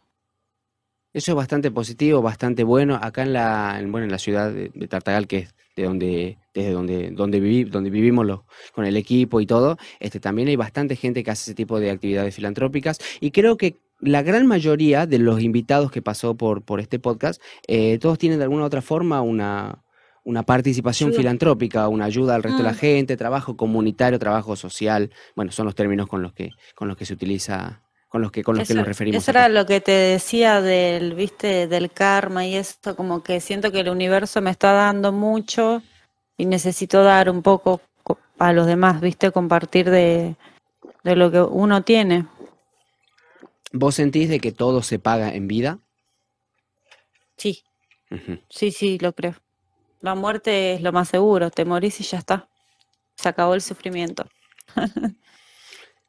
Eso 1.12 1.32
es 1.32 1.36
bastante 1.36 1.70
positivo, 1.70 2.22
bastante 2.22 2.62
bueno. 2.62 2.98
Acá 3.00 3.22
en 3.22 3.32
la, 3.32 3.80
bueno, 3.86 4.04
en 4.04 4.12
la 4.12 4.18
ciudad 4.18 4.52
de, 4.52 4.70
Tartagal, 4.88 5.26
que 5.26 5.38
es 5.38 5.54
de 5.74 5.82
donde, 5.82 6.38
desde 6.54 6.70
donde, 6.70 7.10
donde, 7.10 7.64
donde 7.64 7.90
vivimos 7.90 8.42
con 8.72 8.84
el 8.84 8.96
equipo 8.96 9.40
y 9.40 9.46
todo, 9.46 9.76
este, 9.98 10.20
también 10.20 10.48
hay 10.48 10.56
bastante 10.56 10.94
gente 10.94 11.24
que 11.24 11.32
hace 11.32 11.50
ese 11.50 11.54
tipo 11.54 11.80
de 11.80 11.90
actividades 11.90 12.34
filantrópicas. 12.34 12.98
Y 13.20 13.32
creo 13.32 13.56
que 13.56 13.80
la 13.98 14.22
gran 14.22 14.46
mayoría 14.46 15.06
de 15.06 15.18
los 15.18 15.42
invitados 15.42 15.90
que 15.90 16.00
pasó 16.00 16.36
por, 16.36 16.62
por 16.62 16.80
este 16.80 16.98
podcast, 16.98 17.42
eh, 17.66 17.98
todos 17.98 18.18
tienen 18.18 18.38
de 18.38 18.44
alguna 18.44 18.62
u 18.62 18.66
otra 18.66 18.80
forma 18.80 19.20
una, 19.20 19.82
una 20.24 20.42
participación 20.42 21.12
filantrópica, 21.12 21.88
una 21.88 22.04
ayuda 22.04 22.34
al 22.34 22.42
resto 22.42 22.58
de 22.58 22.64
la 22.64 22.72
mm. 22.72 22.76
gente, 22.76 23.16
trabajo 23.16 23.56
comunitario, 23.56 24.18
trabajo 24.18 24.56
social. 24.56 25.10
Bueno, 25.34 25.52
son 25.52 25.66
los 25.66 25.74
términos 25.74 26.08
con 26.08 26.22
los 26.22 26.32
que, 26.32 26.50
con 26.74 26.88
los 26.88 26.96
que 26.96 27.06
se 27.06 27.14
utiliza, 27.14 27.82
con 28.08 28.20
los 28.22 28.30
que, 28.30 28.42
con 28.42 28.56
los 28.56 28.68
que 28.68 28.74
nos 28.74 28.86
referimos. 28.86 29.22
Eso 29.22 29.30
era 29.30 29.48
lo 29.48 29.66
que 29.66 29.80
te 29.80 29.92
decía 29.92 30.60
del, 30.60 31.14
viste, 31.14 31.66
del 31.66 31.90
karma 31.90 32.46
y 32.46 32.56
esto, 32.56 32.96
como 32.96 33.22
que 33.22 33.40
siento 33.40 33.72
que 33.72 33.80
el 33.80 33.88
universo 33.88 34.40
me 34.40 34.50
está 34.50 34.72
dando 34.72 35.12
mucho 35.12 35.82
y 36.36 36.46
necesito 36.46 37.02
dar 37.02 37.30
un 37.30 37.42
poco 37.42 37.80
a 38.38 38.52
los 38.52 38.66
demás, 38.66 39.00
viste, 39.00 39.30
compartir 39.30 39.90
de, 39.90 40.36
de 41.04 41.16
lo 41.16 41.30
que 41.30 41.40
uno 41.40 41.82
tiene. 41.82 42.26
¿Vos 43.72 43.94
sentís 43.94 44.28
de 44.28 44.40
que 44.40 44.52
todo 44.52 44.82
se 44.82 44.98
paga 44.98 45.34
en 45.34 45.46
vida? 45.46 45.78
Sí. 47.36 47.62
Sí, 48.48 48.72
sí, 48.72 48.98
lo 48.98 49.12
creo. 49.14 49.34
La 50.00 50.14
muerte 50.14 50.74
es 50.74 50.82
lo 50.82 50.92
más 50.92 51.08
seguro, 51.08 51.50
te 51.50 51.64
morís 51.64 52.00
y 52.00 52.04
ya 52.04 52.18
está. 52.18 52.48
Se 53.16 53.28
acabó 53.28 53.54
el 53.54 53.62
sufrimiento. 53.62 54.26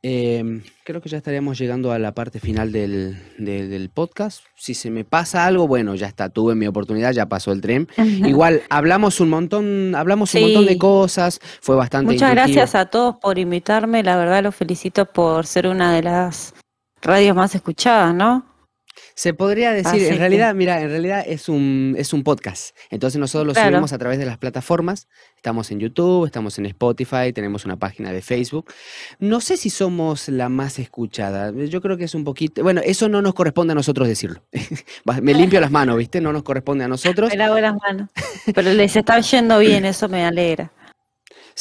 Em, 0.03 0.63
creo 0.83 0.99
que 0.99 1.09
ya 1.09 1.17
estaríamos 1.17 1.59
llegando 1.59 1.91
a 1.91 1.99
la 1.99 2.15
parte 2.15 2.39
final 2.39 2.71
del, 2.71 3.91
podcast. 3.93 4.43
Si 4.55 4.73
se 4.73 4.89
me 4.89 5.05
pasa 5.05 5.45
algo, 5.45 5.67
bueno, 5.67 5.93
ya 5.93 6.07
está, 6.07 6.29
tuve 6.29 6.55
mi 6.55 6.65
oportunidad, 6.65 7.11
ya 7.13 7.27
pasó 7.27 7.51
el 7.51 7.61
tren. 7.61 7.87
Igual 7.97 8.63
hablamos 8.71 9.19
un 9.19 9.29
montón, 9.29 9.93
hablamos 9.93 10.33
un 10.33 10.41
montón 10.41 10.65
de 10.65 10.79
cosas, 10.79 11.39
fue 11.61 11.75
bastante 11.75 12.13
Muchas 12.13 12.31
gracias 12.31 12.73
a 12.73 12.87
todos 12.87 13.17
por 13.17 13.37
invitarme, 13.37 14.01
la 14.01 14.17
verdad 14.17 14.41
los 14.41 14.55
felicito 14.55 15.05
por 15.05 15.45
ser 15.45 15.67
una 15.67 15.93
de 15.93 16.01
las 16.01 16.55
radios 17.03 17.35
más 17.35 17.53
escuchadas, 17.53 18.15
¿no? 18.15 18.50
Se 19.21 19.35
podría 19.35 19.71
decir, 19.71 20.01
en 20.01 20.17
realidad, 20.17 20.55
mira, 20.55 20.81
en 20.81 20.89
realidad 20.89 21.23
es 21.27 21.47
un, 21.47 21.93
es 21.95 22.11
un 22.11 22.23
podcast. 22.23 22.75
Entonces 22.89 23.19
nosotros 23.19 23.55
lo 23.55 23.63
subimos 23.63 23.93
a 23.93 23.99
través 23.99 24.17
de 24.17 24.25
las 24.25 24.39
plataformas. 24.39 25.07
Estamos 25.35 25.69
en 25.69 25.79
YouTube, 25.79 26.25
estamos 26.25 26.57
en 26.57 26.65
Spotify, 26.65 27.31
tenemos 27.31 27.63
una 27.63 27.77
página 27.77 28.11
de 28.11 28.23
Facebook. 28.23 28.73
No 29.19 29.39
sé 29.39 29.57
si 29.57 29.69
somos 29.69 30.27
la 30.27 30.49
más 30.49 30.79
escuchada. 30.79 31.51
Yo 31.51 31.81
creo 31.81 31.97
que 31.97 32.05
es 32.05 32.15
un 32.15 32.23
poquito. 32.23 32.63
Bueno, 32.63 32.81
eso 32.83 33.09
no 33.09 33.21
nos 33.21 33.35
corresponde 33.35 33.73
a 33.73 33.75
nosotros 33.75 34.07
decirlo. 34.07 34.41
me 35.21 35.35
limpio 35.35 35.61
las 35.61 35.69
manos, 35.69 35.97
¿viste? 35.97 36.19
No 36.19 36.33
nos 36.33 36.41
corresponde 36.41 36.85
a 36.85 36.87
nosotros. 36.87 37.29
Me 37.29 37.37
lavo 37.37 37.59
las 37.59 37.75
manos. 37.75 38.09
Pero 38.55 38.73
les 38.73 38.95
está 38.95 39.19
yendo 39.19 39.59
bien, 39.59 39.85
eso 39.85 40.09
me 40.09 40.25
alegra. 40.25 40.71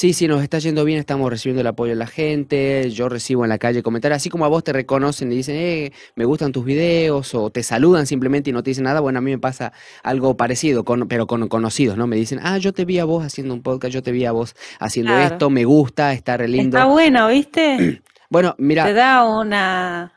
Sí, 0.01 0.15
sí, 0.15 0.27
nos 0.27 0.43
está 0.43 0.59
yendo 0.59 0.87
bien, 0.87 0.99
estamos 0.99 1.29
recibiendo 1.29 1.61
el 1.61 1.67
apoyo 1.67 1.91
de 1.91 1.97
la 1.97 2.07
gente, 2.07 2.89
yo 2.89 3.11
recibo 3.11 3.45
en 3.45 3.51
la 3.51 3.59
calle 3.59 3.83
comentarios, 3.83 4.17
así 4.17 4.31
como 4.31 4.47
a 4.47 4.49
vos 4.49 4.65
te 4.65 4.73
reconocen 4.73 5.31
y 5.31 5.37
dicen, 5.37 5.57
eh, 5.57 5.93
me 6.15 6.25
gustan 6.25 6.53
tus 6.53 6.65
videos, 6.65 7.35
o 7.35 7.51
te 7.51 7.63
saludan 7.63 8.07
simplemente 8.07 8.49
y 8.49 8.55
no 8.55 8.63
te 8.63 8.71
dicen 8.71 8.85
nada, 8.85 9.01
bueno, 9.01 9.19
a 9.19 9.21
mí 9.21 9.31
me 9.31 9.39
pasa 9.39 9.75
algo 10.03 10.39
parecido, 10.39 10.87
con, 10.87 11.07
pero 11.07 11.27
con 11.27 11.47
conocidos, 11.49 11.99
¿no? 11.99 12.07
Me 12.07 12.17
dicen, 12.17 12.41
ah, 12.43 12.57
yo 12.57 12.73
te 12.73 12.87
vi 12.87 12.99
a 12.99 13.05
vos 13.05 13.27
haciendo 13.27 13.53
un 13.53 13.61
podcast, 13.61 13.93
yo 13.93 14.03
te 14.03 14.11
vi 14.11 14.25
a 14.25 14.33
vos 14.33 14.55
haciendo 14.79 15.19
esto, 15.19 15.51
me 15.51 15.67
gusta, 15.67 16.15
está 16.15 16.39
re 16.39 16.49
lindo. 16.49 16.79
Está 16.79 16.89
bueno, 16.89 17.29
¿viste? 17.29 18.01
bueno, 18.31 18.55
mira. 18.57 18.87
Te 18.87 18.95
da 18.95 19.25
una 19.25 20.15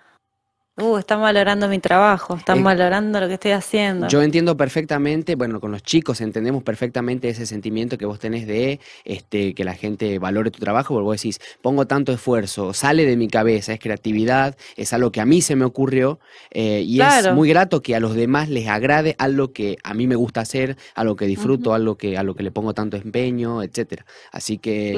Uh, 0.76 0.98
están 0.98 1.22
valorando 1.22 1.68
mi 1.68 1.78
trabajo, 1.78 2.36
están 2.36 2.64
valorando 2.64 3.20
lo 3.20 3.28
que 3.28 3.36
estoy 3.36 3.52
haciendo. 3.52 4.08
Yo 4.08 4.24
entiendo 4.24 4.58
perfectamente, 4.58 5.36
bueno, 5.36 5.60
con 5.60 5.72
los 5.72 5.84
chicos 5.84 6.20
entendemos 6.20 6.64
perfectamente 6.64 7.30
ese 7.30 7.45
sentimiento 7.45 7.95
que 7.95 8.08
vos 8.08 8.18
tenés 8.18 8.48
de 8.48 8.80
este, 9.06 9.54
que 9.54 9.64
la 9.66 9.76
gente 9.76 10.18
valore 10.18 10.50
tu 10.50 10.58
trabajo, 10.58 10.95
porque 10.95 11.04
vos 11.04 11.18
decís, 11.18 11.40
pongo 11.62 11.86
tanto 11.86 12.12
esfuerzo, 12.12 12.74
sale 12.74 13.06
de 13.06 13.18
mi 13.18 13.28
cabeza, 13.28 13.72
es 13.72 13.80
creatividad, 13.80 14.58
es 14.76 14.94
algo 14.94 15.12
que 15.12 15.22
a 15.22 15.26
mí 15.26 15.44
se 15.44 15.56
me 15.56 15.64
ocurrió 15.64 16.20
eh, 16.50 16.82
y 16.84 17.00
es 17.02 17.32
muy 17.34 17.50
grato 17.50 17.84
que 17.84 17.95
a 17.95 18.00
los 18.00 18.16
demás 18.16 18.50
les 18.50 18.68
agrade 18.68 19.16
algo 19.20 19.54
que 19.54 19.78
a 19.84 19.94
mí 19.94 20.08
me 20.08 20.16
gusta 20.16 20.41
hacer, 20.41 20.76
algo 20.95 21.16
que 21.16 21.28
disfruto, 21.28 21.76
algo 21.76 21.98
que, 21.98 22.18
a 22.18 22.24
lo 22.24 22.34
que 22.34 22.41
le 22.41 22.50
pongo 22.50 22.74
tanto 22.74 22.98
empeño, 22.98 23.62
etcétera. 23.62 24.08
Así 24.32 24.58
que 24.58 24.98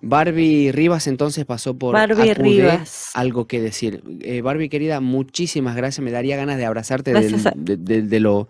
Barbie 0.00 0.72
Rivas 0.72 1.06
entonces 1.06 1.44
pasó 1.44 1.76
por 1.76 1.92
Barbie 1.92 2.32
Rivas. 2.32 3.10
algo 3.12 3.46
que 3.46 3.60
decir. 3.60 4.02
Eh, 4.22 4.40
Barbie 4.40 4.70
querida, 4.70 5.01
muchísimas 5.02 5.76
gracias. 5.76 6.04
Me 6.04 6.10
daría 6.10 6.36
ganas 6.36 6.56
de 6.56 6.64
abrazarte 6.64 7.12
de, 7.12 8.20
lo... 8.20 8.48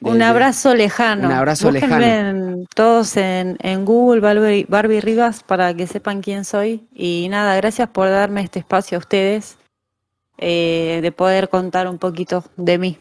un 0.00 0.22
abrazo 0.22 0.74
lejano. 0.74 1.26
Un 1.26 1.34
abrazo 1.34 1.70
lejano. 1.70 2.64
todos 2.74 3.16
en, 3.16 3.56
en 3.60 3.84
Google 3.84 4.20
Barbie, 4.20 4.66
Barbie, 4.68 5.00
Rivas 5.00 5.42
para 5.42 5.74
que 5.74 5.86
sepan 5.86 6.22
quién 6.22 6.44
soy. 6.44 6.86
Y 6.94 7.28
nada, 7.30 7.56
gracias 7.56 7.88
por 7.88 8.08
darme 8.08 8.42
este 8.42 8.58
espacio 8.58 8.96
a 8.96 9.00
ustedes 9.00 9.58
eh, 10.38 11.00
de 11.02 11.12
poder 11.12 11.48
contar 11.48 11.88
un 11.88 11.98
poquito 11.98 12.44
de 12.56 12.78
mí. 12.78 12.98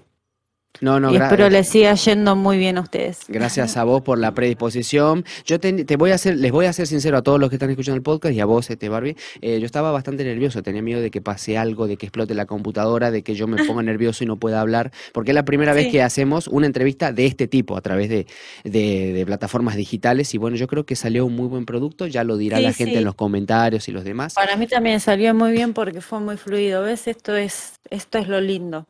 No, 0.81 0.99
no, 0.99 1.11
y 1.11 1.15
espero 1.15 1.49
les 1.49 1.67
siga 1.67 1.93
yendo 1.93 2.35
muy 2.35 2.57
bien 2.57 2.77
a 2.77 2.81
ustedes. 2.81 3.19
Gracias 3.27 3.77
a 3.77 3.83
vos 3.83 4.01
por 4.01 4.19
la 4.19 4.33
predisposición. 4.33 5.25
Yo 5.45 5.59
te, 5.59 5.95
voy 5.95 6.11
a 6.11 6.15
hacer, 6.15 6.37
les 6.37 6.51
voy 6.51 6.65
a 6.65 6.73
ser 6.73 6.87
sincero 6.87 7.17
a 7.17 7.21
todos 7.21 7.39
los 7.39 7.49
que 7.49 7.55
están 7.55 7.69
escuchando 7.69 7.95
el 7.95 8.03
podcast 8.03 8.35
y 8.35 8.39
a 8.39 8.45
vos, 8.45 8.69
este 8.69 8.89
Barbie. 8.89 9.15
Eh, 9.41 9.59
yo 9.59 9.65
estaba 9.65 9.91
bastante 9.91 10.23
nervioso, 10.23 10.63
tenía 10.63 10.81
miedo 10.81 11.01
de 11.01 11.11
que 11.11 11.21
pase 11.21 11.57
algo, 11.57 11.87
de 11.87 11.97
que 11.97 12.05
explote 12.07 12.33
la 12.33 12.45
computadora, 12.45 13.11
de 13.11 13.23
que 13.23 13.35
yo 13.35 13.47
me 13.47 13.63
ponga 13.63 13.83
nervioso 13.83 14.23
y 14.23 14.27
no 14.27 14.37
pueda 14.37 14.61
hablar, 14.61 14.91
porque 15.13 15.31
es 15.31 15.35
la 15.35 15.45
primera 15.45 15.73
vez 15.73 15.91
que 15.91 16.01
hacemos 16.01 16.47
una 16.47 16.65
entrevista 16.65 17.11
de 17.11 17.25
este 17.25 17.47
tipo 17.47 17.77
a 17.77 17.81
través 17.81 18.09
de, 18.09 18.27
de, 18.63 19.23
plataformas 19.25 19.75
digitales. 19.75 20.33
Y 20.33 20.37
bueno, 20.37 20.57
yo 20.57 20.67
creo 20.67 20.85
que 20.85 20.95
salió 20.95 21.25
un 21.25 21.35
muy 21.35 21.47
buen 21.47 21.65
producto, 21.65 22.07
ya 22.07 22.23
lo 22.23 22.37
dirá 22.37 22.59
la 22.59 22.73
gente 22.73 22.97
en 22.97 23.05
los 23.05 23.15
comentarios 23.15 23.87
y 23.87 23.91
los 23.91 24.03
demás. 24.03 24.33
Para 24.33 24.55
mí 24.55 24.67
también 24.67 24.99
salió 24.99 25.33
muy 25.33 25.51
bien 25.51 25.73
porque 25.73 26.01
fue 26.01 26.19
muy 26.19 26.37
fluido. 26.37 26.83
¿Ves? 26.83 27.07
Esto 27.07 27.35
es, 27.35 27.73
esto 27.89 28.17
es 28.17 28.27
lo 28.27 28.41
lindo. 28.41 28.85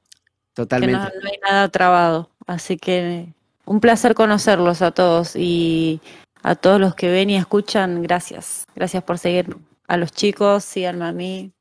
Totalmente. 0.56 0.98
no, 0.98 1.30
hay 1.30 1.40
nada 1.44 1.70
trabado. 1.70 2.32
Así 2.48 2.78
que 2.78 3.28
un 3.66 3.80
placer 3.80 4.16
conocerlos 4.16 4.82
a 4.82 4.92
todos 4.92 5.36
y 5.36 6.02
a 6.42 6.56
todos 6.56 6.80
los 6.80 6.96
que 6.96 7.10
ven 7.10 7.30
y 7.30 7.36
escuchan, 7.36 8.02
gracias. 8.02 8.66
Gracias 8.76 9.04
por 9.04 9.18
seguir 9.18 9.58
a 9.88 9.98
los 9.98 10.12
chicos, 10.12 10.64
síganme 10.64 11.06
a 11.06 11.12
mí. 11.12 11.52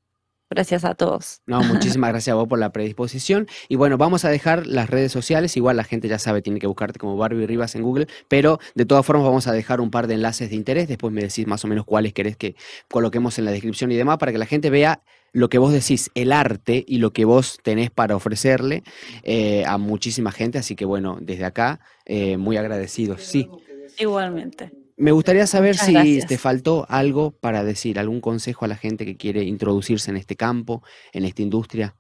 Gracias 0.51 0.85
a 0.85 0.95
todos. 0.95 1.41
No, 1.47 1.63
muchísimas 1.65 2.11
gracias 2.11 2.33
a 2.33 2.37
vos 2.37 2.47
por 2.47 2.59
la 2.59 2.71
predisposición. 2.71 3.49
Y 3.69 3.75
bueno, 3.75 3.99
vamos 3.99 4.25
a 4.25 4.29
dejar 4.29 4.67
las 4.67 4.89
redes 4.89 5.11
sociales. 5.11 5.57
Igual 5.57 5.77
la 5.77 5.85
gente 5.85 6.07
ya 6.07 6.19
sabe, 6.19 6.43
tiene 6.43 6.61
que 6.61 6.69
buscarte 6.69 6.99
como 7.01 7.17
Barbie 7.17 7.47
Rivas 7.47 7.75
en 7.75 7.83
Google. 7.83 8.07
Pero 8.29 8.61
de 8.75 8.85
todas 8.85 9.05
formas, 9.05 9.25
vamos 9.25 9.49
a 9.49 9.53
dejar 9.53 9.81
un 9.81 9.91
par 9.91 10.07
de 10.07 10.15
enlaces 10.15 10.51
de 10.51 10.57
interés. 10.57 10.87
Después 10.87 11.13
me 11.13 11.23
decís 11.23 11.47
más 11.49 11.65
o 11.65 11.69
menos 11.69 11.85
cuáles 11.85 12.13
querés 12.13 12.37
que 12.37 12.55
coloquemos 12.89 13.39
en 13.39 13.47
la 13.47 13.51
descripción 13.51 13.91
y 13.91 13.97
demás 13.97 14.19
para 14.19 14.31
que 14.31 14.39
la 14.39 14.47
gente 14.47 14.71
vea 14.71 15.03
lo 15.35 15.49
que 15.49 15.59
vos 15.59 15.73
decís, 15.73 16.11
el 16.15 16.33
arte 16.33 16.85
y 16.87 16.99
lo 16.99 17.13
que 17.13 17.25
vos 17.25 17.59
tenés 17.63 17.91
para 17.91 18.15
ofrecerle 18.15 18.85
eh, 19.25 19.65
a 19.67 19.79
muchísima 19.79 20.31
gente. 20.31 20.59
Así 20.59 20.77
que 20.77 20.85
bueno, 20.85 21.19
desde 21.21 21.45
acá, 21.45 21.81
eh, 22.07 22.37
muy 22.37 22.57
agradecidos. 22.57 23.23
Sí. 23.23 23.51
Igualmente. 23.99 24.71
Me 24.97 25.11
gustaría 25.11 25.49
saber 25.49 25.77
si 25.77 26.21
te 26.25 26.39
faltó 26.39 26.87
algo 26.89 27.33
para 27.33 27.65
decir, 27.65 27.99
algún 27.99 28.21
consejo 28.21 28.65
a 28.65 28.69
la 28.69 28.77
gente 28.77 29.05
que 29.05 29.17
quiere 29.17 29.43
introducirse 29.43 30.09
en 30.09 30.17
este 30.17 30.37
campo, 30.37 30.85
en 31.13 31.25
esta 31.25 31.43
industria. 31.43 31.97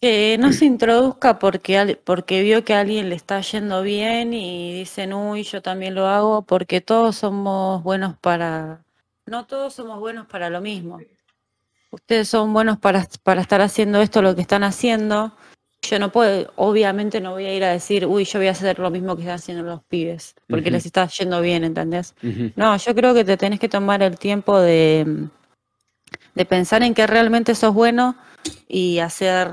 Que 0.00 0.38
no 0.40 0.54
se 0.54 0.64
introduzca 0.64 1.38
porque, 1.38 1.98
porque 2.02 2.42
vio 2.42 2.64
que 2.64 2.72
a 2.72 2.80
alguien 2.80 3.10
le 3.10 3.14
está 3.14 3.42
yendo 3.42 3.82
bien 3.82 4.32
y 4.32 4.72
dicen, 4.72 5.12
uy, 5.12 5.42
yo 5.42 5.60
también 5.60 5.94
lo 5.94 6.06
hago, 6.06 6.42
porque 6.42 6.80
todos 6.80 7.16
somos 7.16 7.82
buenos 7.82 8.16
para... 8.16 8.86
No 9.26 9.46
todos 9.46 9.74
somos 9.74 10.00
buenos 10.00 10.26
para 10.26 10.48
lo 10.48 10.62
mismo 10.62 10.98
ustedes 11.92 12.28
son 12.28 12.52
buenos 12.52 12.78
para, 12.78 13.06
para 13.22 13.42
estar 13.42 13.60
haciendo 13.60 14.00
esto, 14.00 14.22
lo 14.22 14.34
que 14.34 14.40
están 14.40 14.64
haciendo. 14.64 15.32
Yo 15.82 15.98
no 15.98 16.10
puedo, 16.10 16.52
obviamente 16.56 17.20
no 17.20 17.32
voy 17.32 17.44
a 17.44 17.54
ir 17.54 17.64
a 17.64 17.72
decir, 17.72 18.06
uy, 18.06 18.24
yo 18.24 18.38
voy 18.38 18.48
a 18.48 18.52
hacer 18.52 18.78
lo 18.78 18.90
mismo 18.90 19.16
que 19.16 19.22
están 19.22 19.34
haciendo 19.34 19.64
los 19.64 19.82
pibes, 19.84 20.34
porque 20.48 20.70
les 20.70 20.86
está 20.86 21.06
yendo 21.08 21.40
bien, 21.40 21.64
¿entendés? 21.64 22.14
No, 22.54 22.76
yo 22.76 22.94
creo 22.94 23.14
que 23.14 23.24
te 23.24 23.36
tenés 23.36 23.58
que 23.58 23.68
tomar 23.68 24.00
el 24.02 24.16
tiempo 24.16 24.60
de, 24.60 25.28
de 26.34 26.44
pensar 26.44 26.84
en 26.84 26.94
que 26.94 27.06
realmente 27.08 27.56
sos 27.56 27.74
bueno 27.74 28.16
y 28.68 29.00
hacer, 29.00 29.50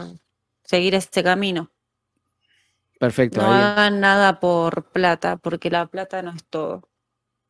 seguir 0.64 0.94
este 0.94 1.24
camino. 1.24 1.72
Perfecto. 3.00 3.42
No 3.42 3.52
hagan 3.52 4.00
nada 4.00 4.40
por 4.40 4.84
plata, 4.84 5.38
porque 5.38 5.72
la 5.72 5.88
plata 5.88 6.22
no 6.22 6.32
es 6.32 6.44
todo. 6.46 6.88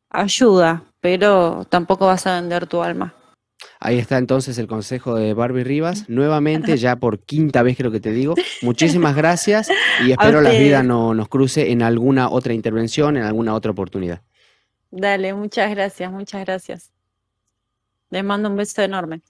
Ayuda, 0.08 0.84
pero 1.00 1.66
tampoco 1.68 2.06
vas 2.06 2.26
a 2.26 2.40
vender 2.40 2.66
tu 2.66 2.82
alma. 2.82 3.14
Ahí 3.78 3.98
está 3.98 4.18
entonces 4.18 4.58
el 4.58 4.66
consejo 4.66 5.14
de 5.14 5.34
Barbie 5.34 5.64
Rivas. 5.64 6.08
Nuevamente, 6.08 6.76
ya 6.76 6.96
por 6.96 7.20
quinta 7.20 7.62
vez 7.62 7.76
creo 7.76 7.90
que 7.90 8.00
te 8.00 8.12
digo. 8.12 8.34
Muchísimas 8.62 9.16
gracias 9.16 9.68
y 10.06 10.12
espero 10.12 10.40
la 10.40 10.50
vida 10.50 10.82
no, 10.82 11.14
nos 11.14 11.28
cruce 11.28 11.70
en 11.70 11.82
alguna 11.82 12.30
otra 12.30 12.52
intervención, 12.52 13.16
en 13.16 13.24
alguna 13.24 13.54
otra 13.54 13.70
oportunidad. 13.70 14.22
Dale, 14.90 15.34
muchas 15.34 15.70
gracias, 15.70 16.10
muchas 16.10 16.44
gracias. 16.44 16.90
Les 18.10 18.24
mando 18.24 18.50
un 18.50 18.56
beso 18.56 18.82
enorme. 18.82 19.22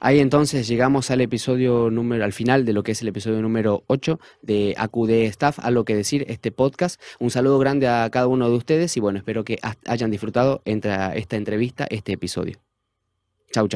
Ahí 0.00 0.20
entonces 0.20 0.66
llegamos 0.68 1.10
al 1.10 1.20
episodio 1.20 1.90
número, 1.90 2.24
al 2.24 2.32
final 2.32 2.64
de 2.64 2.72
lo 2.72 2.82
que 2.82 2.92
es 2.92 3.02
el 3.02 3.08
episodio 3.08 3.42
número 3.42 3.84
8 3.88 4.18
de 4.40 4.74
AQD 4.76 5.10
Staff, 5.26 5.58
a 5.58 5.70
lo 5.70 5.84
que 5.84 5.94
decir 5.94 6.24
este 6.28 6.50
podcast. 6.50 7.00
Un 7.18 7.30
saludo 7.30 7.58
grande 7.58 7.86
a 7.86 8.08
cada 8.10 8.26
uno 8.26 8.48
de 8.48 8.56
ustedes 8.56 8.96
y 8.96 9.00
bueno, 9.00 9.18
espero 9.18 9.44
que 9.44 9.58
hayan 9.86 10.10
disfrutado 10.10 10.62
entre 10.64 11.18
esta 11.18 11.36
entrevista, 11.36 11.86
este 11.90 12.12
episodio. 12.12 12.65
Cao 13.56 13.68